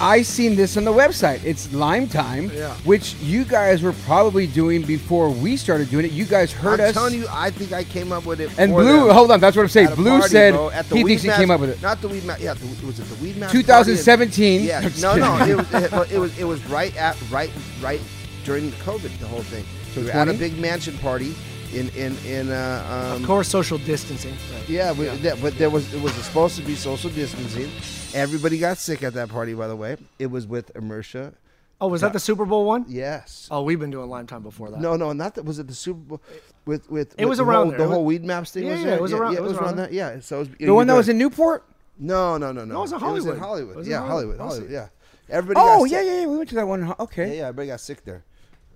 I 0.00 0.22
seen 0.22 0.56
this 0.56 0.76
on 0.76 0.84
the 0.84 0.92
website. 0.92 1.44
It's 1.44 1.72
Lime 1.72 2.08
Time, 2.08 2.50
Yeah. 2.54 2.74
which 2.84 3.14
you 3.16 3.44
guys 3.44 3.82
were 3.82 3.92
probably 4.04 4.46
doing 4.46 4.82
before 4.82 5.30
we 5.30 5.56
started 5.56 5.90
doing 5.90 6.04
it. 6.06 6.12
You 6.12 6.24
guys 6.24 6.50
heard 6.52 6.80
us. 6.80 6.84
I'm 6.84 6.88
us. 6.88 6.94
telling 6.94 7.14
you, 7.14 7.26
I 7.30 7.50
think 7.50 7.72
I 7.72 7.84
came 7.84 8.10
up 8.10 8.24
with 8.26 8.40
it. 8.40 8.50
and 8.58 8.72
Blue, 8.72 9.06
them. 9.06 9.10
hold 9.14 9.30
on, 9.30 9.40
that's 9.40 9.56
what 9.56 9.62
I'm 9.62 9.68
saying. 9.68 9.88
At 9.88 9.96
Blue 9.96 10.18
party, 10.18 10.28
said 10.32 10.54
bro, 10.54 10.70
at 10.70 10.88
the 10.88 10.96
he 10.96 11.04
Weed 11.04 11.18
thinks 11.18 11.22
he 11.36 11.40
came 11.40 11.50
up 11.50 11.60
with 11.60 11.70
it. 11.70 11.82
Not 11.82 12.00
the 12.00 12.08
weed 12.08 12.24
map. 12.24 12.40
Yeah, 12.40 12.54
the, 12.54 12.66
was 12.86 12.98
it 12.98 13.04
the 13.04 13.22
weed 13.22 13.36
map? 13.36 13.50
2017. 13.50 14.62
Yeah, 14.64 14.88
no, 15.00 15.14
no, 15.16 15.36
it 15.44 15.56
was 15.56 15.72
it, 15.74 16.12
it 16.12 16.18
was 16.18 16.38
it 16.38 16.44
was 16.44 16.64
right 16.66 16.96
at 16.96 17.16
right 17.30 17.50
right 17.80 18.00
during 18.44 18.70
the 18.70 18.76
COVID, 18.78 19.16
the 19.18 19.26
whole 19.26 19.42
thing. 19.42 19.64
So 19.94 20.00
we 20.00 20.06
were 20.06 20.12
at 20.12 20.28
a 20.28 20.32
big 20.34 20.58
mansion 20.58 20.96
party 20.98 21.34
in 21.72 21.88
in 21.90 22.16
in 22.26 22.50
uh, 22.50 23.12
um, 23.14 23.22
Of 23.22 23.26
course, 23.28 23.48
social 23.48 23.78
distancing. 23.78 24.34
Right. 24.52 24.68
Yeah, 24.68 24.92
we, 24.92 25.04
that- 25.06 25.40
but 25.40 25.56
there 25.58 25.70
was 25.70 25.92
it 25.94 26.00
was 26.02 26.12
supposed 26.14 26.56
to 26.56 26.62
be 26.62 26.74
social 26.74 27.10
distancing. 27.10 27.70
Everybody 28.14 28.58
got 28.58 28.78
sick 28.78 29.02
at 29.02 29.14
that 29.14 29.28
party, 29.28 29.54
by 29.54 29.68
the 29.68 29.76
way. 29.76 29.96
It 30.18 30.26
was 30.26 30.46
with 30.46 30.72
Immersia. 30.74 31.34
Oh, 31.80 31.88
was 31.88 32.00
that 32.02 32.12
the 32.12 32.20
Super 32.20 32.44
Bowl 32.44 32.64
one? 32.64 32.84
Yes. 32.88 33.48
Oh, 33.50 33.62
we've 33.62 33.80
been 33.80 33.90
doing 33.90 34.08
Lime 34.08 34.26
Time 34.28 34.42
before 34.42 34.70
that. 34.70 34.80
No, 34.80 34.94
no, 34.96 35.12
not 35.12 35.34
that. 35.34 35.44
Was 35.44 35.58
it 35.58 35.66
the 35.66 35.74
Super 35.74 35.98
Bowl? 35.98 36.22
With 36.64 36.88
with 36.88 37.14
It 37.18 37.24
with 37.24 37.30
was 37.30 37.38
the 37.38 37.44
around 37.44 37.56
whole, 37.62 37.70
there. 37.70 37.78
the 37.78 37.88
whole 37.88 38.04
weed 38.04 38.22
maps 38.24 38.52
thing. 38.52 38.64
Yeah, 38.64 38.70
was 38.72 38.80
yeah, 38.80 38.86
there? 38.86 38.96
it 38.98 39.02
was 39.02 39.12
around- 39.12 39.32
Yeah, 39.32 39.38
it 39.38 39.42
was 39.42 39.52
around 39.56 39.76
that. 39.76 39.92
Yeah. 39.92 40.20
So 40.20 40.36
it 40.36 40.38
was, 40.38 40.48
The 40.60 40.70
one 40.74 40.86
that 40.86 40.94
was 40.94 41.08
in 41.08 41.18
Newport? 41.18 41.64
No, 41.98 42.36
no, 42.38 42.52
no, 42.52 42.64
no. 42.64 42.74
No, 42.74 42.78
it 42.78 42.82
was 42.82 42.92
in 42.92 42.98
It 42.98 43.00
was 43.02 43.24
in 43.26 43.30
Hollywood. 43.32 43.38
Hollywood. 43.38 43.76
Was 43.76 43.86
in 43.86 43.92
yeah, 43.92 44.06
Hollywood. 44.06 44.38
Hollywood. 44.38 44.70
Hollywood. 44.70 44.70
Yeah. 44.70 44.88
Everybody. 45.36 45.66
Oh, 45.68 45.84
yeah, 45.84 46.00
yeah, 46.02 46.20
yeah. 46.20 46.26
We 46.26 46.36
went 46.36 46.48
to 46.50 46.54
that 46.56 46.68
one. 46.68 46.94
Okay. 47.00 47.28
Yeah, 47.28 47.34
yeah. 47.34 47.48
Everybody 47.48 47.68
got 47.68 47.80
sick 47.80 48.04
there. 48.04 48.24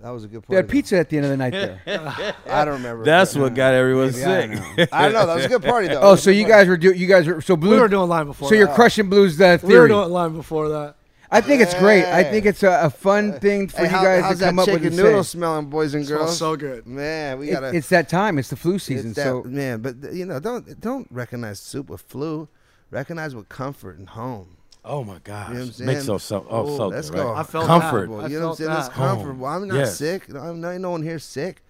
That 0.00 0.10
was 0.10 0.24
a 0.24 0.28
good 0.28 0.42
They 0.42 0.46
party. 0.46 0.56
had 0.56 0.68
pizza 0.68 0.98
at 0.98 1.08
the 1.08 1.16
end 1.16 1.26
of 1.26 1.30
the 1.30 1.36
night 1.38 1.52
there. 1.52 1.80
I 2.46 2.64
don't 2.64 2.74
remember. 2.74 3.04
That's 3.04 3.34
what 3.34 3.54
got 3.54 3.72
everyone 3.74 4.06
Maybe, 4.12 4.24
I 4.24 4.40
sick. 4.42 4.50
don't 4.50 4.76
know. 4.78 4.86
I 4.92 5.02
don't 5.04 5.12
know. 5.14 5.26
That 5.26 5.34
was 5.36 5.44
a 5.46 5.48
good 5.48 5.62
party 5.64 5.88
though. 5.88 6.00
Oh, 6.00 6.16
so 6.16 6.30
you 6.30 6.46
guys 6.46 6.68
were 6.68 6.76
doing. 6.76 6.98
You 6.98 7.06
guys 7.06 7.26
were 7.26 7.40
so 7.40 7.56
blue. 7.56 7.70
we 7.72 7.80
were 7.80 7.88
doing 7.88 8.08
Lime 8.08 8.26
before. 8.26 8.48
So 8.48 8.54
you're 8.54 8.66
that. 8.66 8.74
crushing 8.76 9.08
blues 9.08 9.36
the 9.36 9.58
We 9.62 9.68
were 9.68 9.86
theory. 9.86 9.88
doing 9.88 10.10
Lime 10.10 10.34
before 10.36 10.68
that. 10.68 10.96
I 11.28 11.40
think 11.40 11.60
it's 11.60 11.74
great. 11.74 12.04
I 12.04 12.22
think 12.22 12.46
it's 12.46 12.62
a, 12.62 12.84
a 12.84 12.90
fun 12.90 13.40
thing 13.40 13.66
for 13.68 13.78
Hey, 13.78 13.82
you 13.84 13.88
how- 13.88 14.02
guys 14.04 14.22
how's 14.24 14.38
to 14.38 14.44
come 14.44 14.56
that 14.56 14.62
up 14.62 14.68
with 14.68 14.74
chicken 14.82 14.86
and 14.88 14.96
noodle 14.96 15.24
say. 15.24 15.30
smelling, 15.38 15.66
boys 15.66 15.92
and 15.94 16.06
Smells 16.06 16.20
girls? 16.20 16.38
so 16.38 16.54
good. 16.56 16.86
Man, 16.86 17.38
we 17.40 17.48
It- 17.48 17.52
gotta. 17.54 17.74
it's 17.74 17.88
that 17.88 18.08
time. 18.08 18.38
It's 18.38 18.48
the 18.50 18.54
flu 18.56 18.76
it's 18.76 18.84
season. 18.84 19.12
that- 19.14 19.22
so 19.24 19.42
man, 19.42 19.80
but 19.80 19.96
you 20.12 20.24
know, 20.24 20.38
don't 20.38 20.80
don't 20.80 21.08
recognize 21.10 21.58
soup 21.58 21.90
with 21.90 22.02
flu. 22.02 22.48
Recognize 22.92 23.34
with 23.34 23.48
comfort 23.48 23.98
and 23.98 24.10
home. 24.10 24.55
Oh 24.88 25.02
my 25.02 25.18
gosh, 25.24 25.48
You 25.48 25.54
know 25.54 25.60
what 25.60 25.66
I'm 25.66 25.72
saying? 25.72 25.86
makes 25.88 26.04
so 26.04 26.18
so 26.18 26.46
oh, 26.48 26.62
Oh, 26.62 26.76
so 26.76 26.88
let's 26.88 27.10
good, 27.10 27.18
right? 27.24 27.38
I 27.38 27.42
felt 27.42 27.66
comfort. 27.66 28.08
that. 28.08 28.14
I 28.24 28.26
you 28.28 28.38
know 28.38 28.50
what 28.50 28.50
I'm 28.52 28.56
felt 28.56 28.58
saying? 28.58 28.70
It's 28.72 28.88
that. 28.88 28.94
comfortable. 28.94 29.46
I'm 29.46 29.66
not 29.68 29.74
Yes. 29.78 29.96
sick. 29.96 30.28
No, 30.32 30.40
I'm 30.40 30.60
not, 30.60 30.76
no 30.80 30.90
one 30.92 31.02
here 31.02 31.18
sick. 31.18 31.62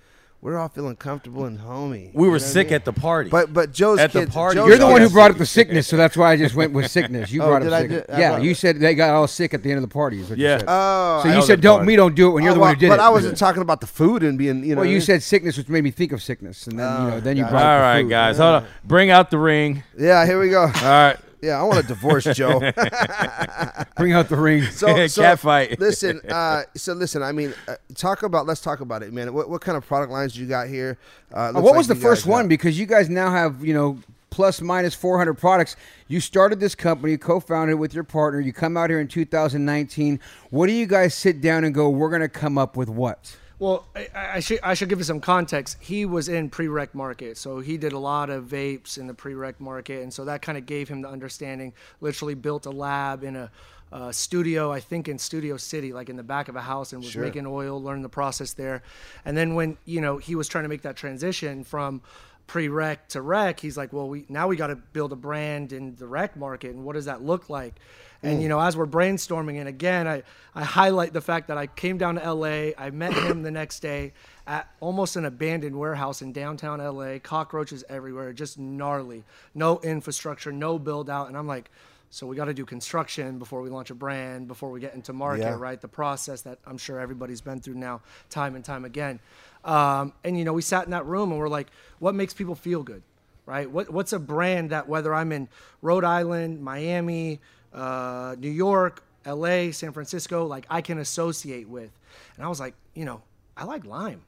We're 0.43 0.59
all 0.59 0.69
feeling 0.69 0.97
comfortable 0.97 1.47
and 1.47 1.59
homey. 1.59 2.11
We 2.13 2.27
You 2.27 2.31
were 2.31 2.37
know 2.37 2.43
what 2.43 2.43
I 2.43 2.45
sick 2.45 2.67
mean? 2.69 2.75
at 2.75 2.85
the 2.85 2.93
party. 2.93 3.31
But 3.31 3.55
but 3.55 3.73
Joe's 3.73 3.99
At 3.99 4.13
the 4.13 4.27
party, 4.27 4.57
Joe's 4.57 4.69
you're 4.69 4.77
the 4.79 4.87
one 4.87 5.01
who 5.01 5.09
brought 5.09 5.31
up 5.31 5.39
the 5.39 5.47
sickness, 5.47 5.87
so 5.89 5.97
that's 5.97 6.15
why 6.15 6.31
I 6.33 6.37
just 6.37 6.55
went 6.55 6.73
with 6.73 6.89
sickness. 6.91 7.33
You 7.33 7.43
Oh, 7.43 7.47
brought 7.49 7.63
did 7.63 7.73
up 7.73 7.81
sickness. 7.81 8.05
do- 8.07 8.13
I 8.13 8.19
yeah, 8.21 8.29
brought 8.33 8.43
you 8.43 8.51
it. 8.51 8.57
said 8.59 8.79
they 8.79 8.95
got 8.95 9.11
all 9.15 9.27
sick 9.27 9.55
at 9.55 9.63
the 9.63 9.71
end 9.71 9.79
of 9.83 9.89
the 9.89 9.93
party. 9.93 10.21
Is 10.21 10.29
what 10.29 10.39
Yeah. 10.39 10.53
you 10.53 10.59
said. 10.61 10.67
Oh, 10.69 11.21
so 11.25 11.29
I 11.31 11.35
you 11.37 11.43
said 11.43 11.61
don't 11.63 11.79
party. 11.79 11.87
me 11.89 11.97
don't 11.97 12.15
do 12.15 12.29
it 12.29 12.33
when 12.33 12.43
you're 12.45 12.53
Oh, 12.53 12.55
the 12.55 12.61
one 12.61 12.67
well, 12.69 12.75
who 12.75 12.81
did 12.81 12.89
but 12.91 12.99
it. 12.99 13.03
I 13.03 13.09
wasn't 13.09 13.39
talking 13.39 13.63
about 13.63 13.81
the 13.81 13.87
food 13.89 14.23
and 14.23 14.37
being, 14.37 14.63
you 14.63 14.75
know. 14.75 14.83
Well, 14.83 14.87
you 14.91 14.97
mean? 14.99 15.01
said 15.01 15.23
sickness, 15.23 15.57
which 15.57 15.71
made 15.71 15.83
me 15.83 15.91
think 15.91 16.13
of 16.13 16.23
sickness, 16.23 16.67
and 16.67 16.79
then 16.79 17.03
you 17.05 17.11
know, 17.11 17.21
then 17.21 17.37
you 17.39 17.45
brought 17.45 17.55
All 17.55 17.69
up 17.71 17.79
the 17.79 17.83
right, 17.83 18.03
food. 18.03 18.11
guys, 18.11 18.37
hold 18.37 18.55
on. 18.57 18.65
Bring 18.85 19.11
out 19.11 19.31
the 19.31 19.39
ring. 19.39 19.83
Yeah, 19.99 20.25
here 20.27 20.39
we 20.39 20.51
go. 20.51 20.61
All 20.61 20.69
right, 20.69 21.17
Yeah, 21.43 21.61
I 21.61 21.63
want 21.65 21.79
a 21.85 21.87
divorce, 21.87 22.25
Joe. 22.25 22.59
Bring 23.97 24.13
out 24.13 24.29
the 24.29 24.37
ring. 24.37 24.63
So, 24.65 25.07
so 25.07 25.23
Cat 25.23 25.39
fight. 25.41 25.79
listen, 25.79 26.21
uh, 26.29 26.63
so 26.75 26.93
listen. 26.95 27.23
I 27.23 27.33
mean, 27.33 27.55
uh, 27.69 27.77
talk 27.95 28.23
about. 28.23 28.47
Let's 28.47 28.61
talk 28.61 28.81
about 28.81 29.03
it, 29.03 29.13
man. 29.13 29.33
What, 29.33 29.49
what 29.49 29.61
kind 29.61 29.77
of 29.77 29.87
product 29.87 30.13
lines 30.13 30.37
you 30.37 30.47
got 30.47 30.69
here? 30.69 30.99
Uh, 31.33 31.37
Uh, 31.37 31.53
what 31.55 31.65
like 31.65 31.75
was 31.77 31.89
the 31.89 31.95
first 31.95 32.23
guys 32.25 32.31
one? 32.31 32.45
got- 32.45 32.49
Because 32.51 32.79
you 32.79 32.87
guys 32.87 33.09
now 33.09 33.31
have, 33.31 33.65
you 33.65 33.75
know, 33.75 33.99
plus 34.31 34.61
minus 34.61 34.95
400 34.95 35.35
products. 35.35 35.77
You 36.09 36.21
started 36.21 36.61
this 36.61 36.75
company, 36.75 37.17
co-founded 37.17 37.79
with 37.79 37.95
your 37.95 38.05
partner. 38.05 38.41
You 38.41 38.53
come 38.53 38.77
out 38.77 38.91
here 38.91 39.01
in 39.01 39.09
2019. 39.09 40.21
What 40.51 40.67
do 40.67 40.73
you 40.73 40.87
guys 40.87 41.15
sit 41.15 41.41
down 41.41 41.65
and 41.65 41.75
go, 41.75 41.89
we're 41.89 42.11
going 42.11 42.21
to 42.23 42.29
come 42.29 42.59
up 42.59 42.77
with 42.77 42.89
what? 42.89 43.37
Well, 43.59 43.87
I, 43.95 44.09
I 44.15 44.41
should 44.41 44.61
I 44.63 44.75
should 44.75 44.91
give 44.91 44.99
you 44.99 45.05
some 45.05 45.21
context. 45.21 45.79
He 45.81 46.05
was 46.05 46.29
in 46.29 46.51
pre-rec 46.51 46.95
market, 46.95 47.39
so 47.39 47.61
he 47.61 47.79
did 47.79 47.93
a 47.93 47.99
lot 47.99 48.29
of 48.29 48.45
vapes 48.45 48.99
in 48.99 49.07
the 49.07 49.15
pre-rec 49.15 49.61
market, 49.61 50.03
and 50.03 50.13
so 50.13 50.27
that 50.27 50.43
kind 50.43 50.59
of 50.59 50.67
gave 50.67 50.89
him 50.89 51.01
the 51.01 51.09
understanding. 51.09 51.73
Literally 52.01 52.35
built 52.35 52.67
a 52.67 52.71
lab 52.71 53.25
in 53.25 53.37
a, 53.37 53.51
uh 53.93 54.13
studio, 54.13 54.71
I 54.71 54.81
think 54.81 55.09
in 55.09 55.19
Studio 55.19 55.57
City, 55.57 55.93
like 55.95 56.11
in 56.11 56.17
the 56.17 56.23
back 56.23 56.49
of 56.49 56.57
a 56.57 56.61
house, 56.61 56.93
and 56.93 57.03
was 57.03 57.13
making 57.17 57.47
oil, 57.47 57.83
learned 57.83 58.05
the 58.05 58.11
process 58.11 58.53
there. 58.53 58.83
And 59.25 59.37
then 59.37 59.55
when 59.55 59.79
you 59.87 60.03
know 60.03 60.19
he 60.19 60.35
was 60.35 60.49
trying 60.49 60.65
to 60.65 60.69
make 60.69 60.83
that 60.83 60.97
transition 60.97 61.65
from 61.65 62.03
pre-rec 62.47 63.09
to 63.09 63.23
rec, 63.23 63.59
he's 63.59 63.77
like, 63.77 63.93
well, 63.93 64.09
we 64.09 64.27
now 64.29 64.49
we 64.49 64.57
got 64.57 64.67
to 64.67 64.77
build 64.77 65.13
a 65.13 65.17
brand 65.17 65.73
in 65.73 65.97
the 65.97 66.07
rec 66.07 66.37
market, 66.37 66.75
and 66.75 66.85
what 66.85 66.93
does 66.93 67.07
that 67.07 67.23
look 67.23 67.49
like? 67.49 67.75
And 68.23 68.43
you 68.43 68.49
know, 68.49 68.61
as 68.61 68.77
we're 68.77 68.87
brainstorming, 68.87 69.59
and 69.59 69.69
again, 69.69 70.09
I, 70.09 70.23
I 70.55 70.65
highlight 70.65 71.13
the 71.13 71.21
fact 71.21 71.49
that 71.49 71.59
I 71.59 71.67
came 71.67 71.99
down 71.99 72.17
to 72.17 72.33
LA. 72.33 72.71
I 72.79 72.91
met 72.91 73.13
him 73.13 73.43
the 73.43 73.51
next 73.51 73.81
day 73.81 74.13
at 74.47 74.69
almost 74.81 75.17
an 75.17 75.25
abandoned 75.25 75.77
warehouse 75.79 76.23
in 76.23 76.33
downtown 76.33 76.79
LA. 76.79 77.19
Cockroaches 77.19 77.85
everywhere, 77.89 78.33
just 78.33 78.59
gnarly. 78.59 79.25
No 79.55 79.79
infrastructure, 79.81 80.51
no 80.51 80.79
build 80.79 81.11
out. 81.11 81.29
And 81.29 81.37
I'm 81.37 81.47
like, 81.47 81.71
so 82.11 82.27
we 82.27 82.37
got 82.37 82.47
to 82.47 82.55
do 82.55 82.65
construction 82.65 83.39
before 83.39 83.61
we 83.61 83.69
launch 83.69 83.91
a 83.91 83.95
brand, 83.95 84.49
before 84.49 84.71
we 84.71 84.81
get 84.81 84.95
into 84.95 85.13
market, 85.13 85.43
Yeah. 85.43 85.57
right? 85.59 85.81
The 85.81 85.89
process 85.89 86.41
that 86.43 86.59
I'm 86.67 86.79
sure 86.79 86.99
everybody's 86.99 87.41
been 87.41 87.61
through 87.61 87.75
now, 87.75 88.01
time 88.31 88.55
and 88.55 88.65
time 88.65 88.85
again. 88.85 89.21
Um, 89.65 90.13
and 90.25 90.39
you 90.39 90.45
know, 90.45 90.53
we 90.53 90.63
sat 90.63 90.85
in 90.85 90.93
that 90.93 91.05
room 91.07 91.31
and 91.33 91.39
we're 91.41 91.49
like, 91.49 91.67
what 91.99 92.15
makes 92.15 92.33
people 92.33 92.55
feel 92.55 92.83
good? 92.83 93.03
right? 93.49 93.71
What, 93.71 93.89
what's 93.91 94.13
a 94.13 94.19
brand 94.19 94.71
that 94.71 94.89
whether 94.89 95.15
I'm 95.15 95.31
in 95.31 95.49
Rhode 95.81 96.03
Island, 96.03 96.61
Miami, 96.61 97.39
uh, 97.77 98.35
New 98.39 98.51
York, 98.51 99.05
LA, 99.25 99.71
San 99.71 99.93
Francisco, 99.93 100.47
like 100.47 100.67
I 100.71 100.81
can 100.81 100.99
associate 100.99 101.69
with? 101.69 101.91
And 102.37 102.45
I 102.45 102.49
was 102.49 102.59
like, 102.59 102.75
you 102.95 103.05
know, 103.05 103.23
I 103.57 103.65
like 103.65 103.85
lime. 103.85 104.23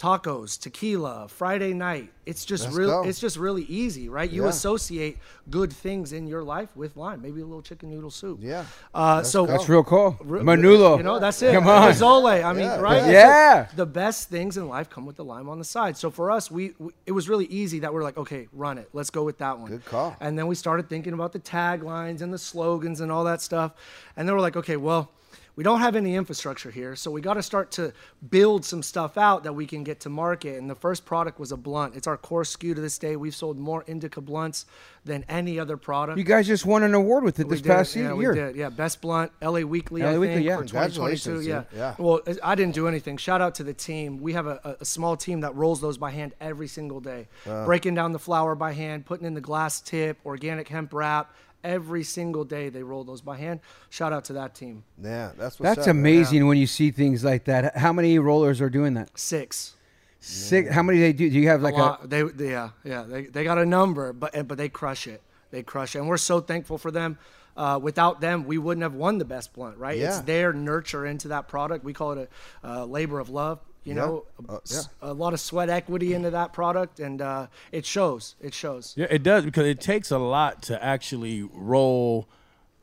Tacos, 0.00 0.58
tequila, 0.58 1.28
Friday 1.28 1.74
night. 1.74 2.10
It's 2.24 2.46
just 2.46 2.64
Let's 2.64 2.76
real 2.76 3.02
go. 3.02 3.08
it's 3.08 3.20
just 3.20 3.36
really 3.36 3.64
easy, 3.64 4.08
right? 4.08 4.30
You 4.30 4.44
Yeah. 4.44 4.48
associate 4.48 5.18
good 5.50 5.70
things 5.70 6.12
in 6.14 6.26
your 6.26 6.42
life 6.42 6.74
with 6.74 6.96
lime, 6.96 7.20
maybe 7.20 7.42
a 7.42 7.44
little 7.44 7.60
chicken 7.60 7.90
noodle 7.90 8.10
soup. 8.10 8.38
Yeah. 8.40 8.64
Uh, 8.94 9.22
so 9.22 9.44
That's 9.44 9.68
real 9.68 9.84
cool. 9.84 10.16
Re- 10.24 10.40
Manulo. 10.40 10.96
You 10.96 11.02
know, 11.02 11.18
that's 11.18 11.42
it. 11.42 11.52
Come 11.52 11.68
on. 11.68 11.90
Rizzoli. 11.92 12.42
I 12.42 12.52
mean, 12.54 12.62
Yeah, 12.64 12.80
right? 12.80 13.02
yeah. 13.04 13.10
Yeah. 13.12 13.66
So 13.68 13.76
the 13.76 13.84
best 13.86 14.30
things 14.30 14.56
in 14.56 14.68
life 14.68 14.88
come 14.88 15.04
with 15.04 15.16
the 15.16 15.24
lime 15.24 15.50
on 15.50 15.58
the 15.58 15.64
side. 15.66 15.98
So 15.98 16.10
for 16.10 16.30
us, 16.30 16.50
we, 16.50 16.72
we 16.78 16.92
it 17.04 17.12
was 17.12 17.28
really 17.28 17.46
easy 17.46 17.80
that 17.80 17.92
we're 17.92 18.02
like, 18.02 18.16
okay, 18.16 18.48
run 18.54 18.78
it. 18.78 18.88
Let's 18.94 19.10
go 19.10 19.22
with 19.22 19.36
that 19.38 19.58
one. 19.58 19.68
Good 19.70 19.84
call. 19.84 20.16
And 20.20 20.38
then 20.38 20.46
we 20.46 20.54
started 20.54 20.88
thinking 20.88 21.12
about 21.12 21.32
the 21.32 21.40
taglines 21.40 22.22
and 22.22 22.32
the 22.32 22.38
slogans 22.38 23.00
and 23.02 23.12
all 23.12 23.24
that 23.24 23.42
stuff. 23.42 23.72
And 24.16 24.26
then 24.26 24.34
we're 24.34 24.40
like, 24.40 24.56
okay, 24.56 24.78
well, 24.78 25.10
we 25.56 25.64
don't 25.64 25.80
have 25.80 25.96
any 25.96 26.14
infrastructure 26.16 26.70
here, 26.70 26.96
so 26.96 27.10
we 27.10 27.20
got 27.20 27.34
to 27.34 27.42
start 27.42 27.70
to 27.72 27.92
build 28.30 28.64
some 28.64 28.82
stuff 28.82 29.18
out 29.18 29.44
that 29.44 29.52
we 29.52 29.66
can 29.66 29.84
get 29.84 30.00
to 30.00 30.08
market. 30.08 30.56
And 30.58 30.70
the 30.70 30.74
first 30.74 31.04
product 31.04 31.38
was 31.38 31.52
a 31.52 31.56
blunt. 31.56 31.96
It's 31.96 32.06
our 32.06 32.16
core 32.16 32.42
SKU 32.42 32.74
to 32.74 32.80
this 32.80 32.98
day. 32.98 33.16
We've 33.16 33.34
sold 33.34 33.58
more 33.58 33.84
indica 33.86 34.20
blunts 34.20 34.66
than 35.04 35.24
any 35.28 35.58
other 35.58 35.76
product. 35.76 36.18
You 36.18 36.24
guys 36.24 36.46
just 36.46 36.66
won 36.66 36.82
an 36.82 36.94
award 36.94 37.24
with 37.24 37.40
it 37.40 37.46
We 37.46 37.50
this 37.56 37.62
did, 37.62 37.68
past 37.70 37.96
yeah, 37.96 38.14
year. 38.14 38.32
we 38.32 38.34
did. 38.34 38.56
Yeah, 38.56 38.68
best 38.68 39.00
blunt, 39.00 39.32
LA 39.42 39.60
Weekly, 39.60 40.02
I 40.02 40.12
LA 40.12 40.18
Weekly, 40.20 40.34
think, 40.36 40.46
yeah. 40.46 40.56
for 40.58 40.64
2022. 40.64 41.30
Congratulations, 41.30 41.46
Yeah. 41.46 41.62
Yeah. 41.74 41.94
Well, 41.98 42.20
I 42.42 42.54
didn't 42.54 42.74
do 42.74 42.86
anything. 42.86 43.16
Shout 43.16 43.40
out 43.40 43.54
to 43.56 43.64
the 43.64 43.74
team. 43.74 44.20
We 44.20 44.32
have 44.34 44.46
a, 44.46 44.60
a- 44.64 44.76
a 44.80 44.84
small 44.84 45.16
team 45.16 45.40
that 45.40 45.54
rolls 45.56 45.80
those 45.80 45.98
by 45.98 46.10
hand 46.10 46.32
every 46.40 46.68
single 46.68 47.00
day, 47.00 47.28
breaking 47.44 47.94
down 47.94 48.12
the 48.12 48.18
flour 48.18 48.54
by 48.54 48.72
hand, 48.72 49.04
putting 49.06 49.26
in 49.26 49.34
the 49.34 49.40
glass 49.40 49.80
tip, 49.80 50.18
organic 50.24 50.68
hemp 50.68 50.92
wrap. 50.92 51.34
Every 51.62 52.02
single 52.04 52.44
day 52.44 52.68
they 52.70 52.82
roll 52.82 53.04
those 53.04 53.20
by 53.20 53.36
hand. 53.36 53.60
Shout 53.90 54.12
out 54.12 54.24
to 54.26 54.32
that 54.34 54.54
team. 54.54 54.84
Yeah, 55.02 55.32
that's 55.36 55.60
what's 55.60 55.76
That's 55.76 55.88
up. 55.88 55.92
amazing 55.92 56.46
when 56.46 56.56
you 56.56 56.66
see 56.66 56.90
things 56.90 57.22
like 57.22 57.44
that. 57.44 57.76
How 57.76 57.92
many 57.92 58.18
rollers 58.18 58.60
are 58.60 58.70
doing 58.70 58.94
that? 58.94 59.10
Six. 59.18 59.74
Six. 60.20 60.70
How 60.72 60.82
many 60.82 61.00
they 61.00 61.12
do? 61.12 61.28
Do 61.30 61.38
you 61.38 61.48
have 61.48 61.62
like 61.62 61.74
a 61.74 61.78
lot. 61.78 62.10
They, 62.10 62.22
they- 62.22 62.50
yeah, 62.50 62.70
yeah. 62.84 63.02
They, 63.02 63.22
they 63.24 63.44
got 63.44 63.58
a 63.58 63.66
number, 63.66 64.12
but 64.12 64.46
but 64.48 64.58
they 64.58 64.68
crush 64.68 65.06
it. 65.06 65.22
They 65.50 65.62
crush 65.62 65.96
it, 65.96 65.98
and 65.98 66.08
we're 66.08 66.16
so 66.18 66.40
thankful 66.40 66.78
for 66.78 66.90
them. 66.90 67.18
Uh, 67.56 67.78
without 67.82 68.20
them, 68.20 68.44
we 68.44 68.56
wouldn't 68.56 68.82
have 68.82 68.94
won 68.94 69.18
the 69.18 69.24
best 69.24 69.52
blunt, 69.52 69.76
right? 69.76 69.98
It's 69.98 70.20
their 70.20 70.52
nurture 70.52 71.04
into 71.04 71.28
that 71.28 71.48
product. 71.48 71.84
We 71.84 71.92
call 71.92 72.12
it 72.12 72.30
a 72.62 72.68
uh, 72.68 72.84
labor 72.86 73.18
of 73.18 73.28
love. 73.28 73.58
You 73.84 73.94
Yeah. 73.94 74.00
know, 74.00 74.24
Uh, 74.48 74.58
S- 74.64 74.88
a 75.00 75.12
lot 75.14 75.32
of 75.32 75.40
sweat 75.40 75.70
equity 75.70 76.12
into 76.14 76.30
that 76.30 76.52
product, 76.52 77.00
and 77.00 77.22
uh, 77.22 77.46
it 77.72 77.86
shows. 77.86 78.34
It 78.40 78.52
shows. 78.54 78.92
Yeah, 78.96 79.06
it 79.10 79.22
does 79.22 79.44
because 79.44 79.66
it 79.66 79.80
takes 79.80 80.10
a 80.10 80.18
lot 80.18 80.62
to 80.64 80.82
actually 80.84 81.48
roll 81.54 82.28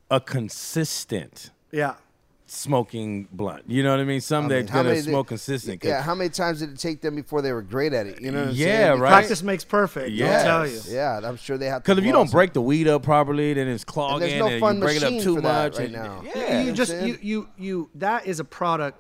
a 0.10 0.20
consistent 0.20 1.52
Yeah. 1.72 1.96
smoking 2.48 3.28
blunt. 3.32 3.64
You 3.68 3.84
know 3.84 3.92
what 3.92 4.00
I 4.00 4.06
mean? 4.06 4.22
Some 4.22 4.46
I 4.46 4.48
mean, 4.48 4.50
that's 4.60 4.70
how 4.72 4.78
gonna 4.80 4.90
many 4.90 5.02
did- 5.02 5.10
smoke 5.10 5.28
consistent. 5.28 5.82
'cause- 5.82 5.90
Yeah, 5.90 6.02
how 6.02 6.16
many 6.16 6.30
times 6.30 6.60
did 6.60 6.72
it 6.72 6.80
take 6.80 7.02
them 7.02 7.14
before 7.16 7.42
they 7.42 7.52
were 7.52 7.62
great 7.62 7.94
at 7.94 8.08
it? 8.08 8.22
You 8.22 8.32
know 8.32 8.40
what 8.40 8.50
I'm 8.50 8.56
Yeah, 8.56 8.66
saying? 8.88 9.00
right. 9.02 9.10
Practice 9.10 9.44
makes 9.44 9.66
perfect. 9.66 10.12
Yeah. 10.12 10.38
I'll 10.38 10.44
tell 10.44 10.68
you. 10.68 10.80
Yeah, 10.88 11.20
I'm 11.24 11.36
sure 11.38 11.58
they 11.58 11.66
have. 11.68 11.84
to 11.84 11.88
Because 11.90 11.98
if 12.00 12.06
you 12.06 12.14
don't 12.14 12.32
break 12.32 12.54
the 12.54 12.62
weed 12.62 12.88
up 12.88 13.04
properly, 13.04 13.54
then 13.54 13.68
it's 13.68 13.84
clogging, 13.84 14.22
there's 14.30 14.40
no 14.40 14.48
and 14.48 14.60
fun 14.62 14.76
you 14.78 14.82
break 14.82 14.98
it 14.98 15.02
machine 15.04 15.18
up 15.20 15.24
too 15.24 15.36
for 15.36 15.42
that 15.42 15.64
much. 15.74 15.78
right 15.80 15.84
and- 15.90 15.94
now. 15.94 16.24
Yeah, 16.24 16.62
you, 16.62 16.68
you 16.68 16.72
just 16.74 16.96
you, 16.96 17.18
you 17.22 17.48
you 17.58 17.90
that 17.96 18.26
is 18.26 18.40
a 18.40 18.46
product 18.46 18.98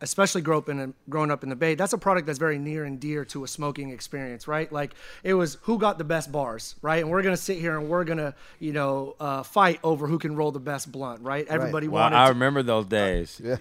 especially 0.00 0.40
grow 0.40 0.58
up 0.58 0.68
in 0.68 0.80
a, 0.80 0.92
growing 1.08 1.30
up 1.30 1.42
in 1.42 1.48
the 1.48 1.56
bay 1.56 1.74
that's 1.74 1.92
a 1.92 1.98
product 1.98 2.26
that's 2.26 2.38
very 2.38 2.58
near 2.58 2.84
and 2.84 2.98
dear 3.00 3.24
to 3.24 3.44
a 3.44 3.48
smoking 3.48 3.90
experience 3.90 4.48
right 4.48 4.72
like 4.72 4.92
it 5.22 5.34
was 5.34 5.58
who 5.62 5.78
got 5.78 5.98
the 5.98 6.04
best 6.04 6.32
bars 6.32 6.74
right 6.82 7.00
and 7.02 7.10
we're 7.10 7.22
gonna 7.22 7.36
sit 7.36 7.58
here 7.58 7.78
and 7.78 7.88
we're 7.88 8.04
gonna 8.04 8.34
you 8.58 8.72
know 8.72 9.14
uh, 9.20 9.42
fight 9.42 9.78
over 9.84 10.06
who 10.06 10.18
can 10.18 10.34
roll 10.34 10.50
the 10.50 10.58
best 10.58 10.90
blunt 10.90 11.20
right 11.22 11.46
everybody 11.48 11.86
Wow, 11.88 12.00
wanted 12.02 12.16
I 12.16 12.28
remember 12.30 12.62
those 12.62 12.86
days. 12.86 13.40
Yeah. 13.44 13.56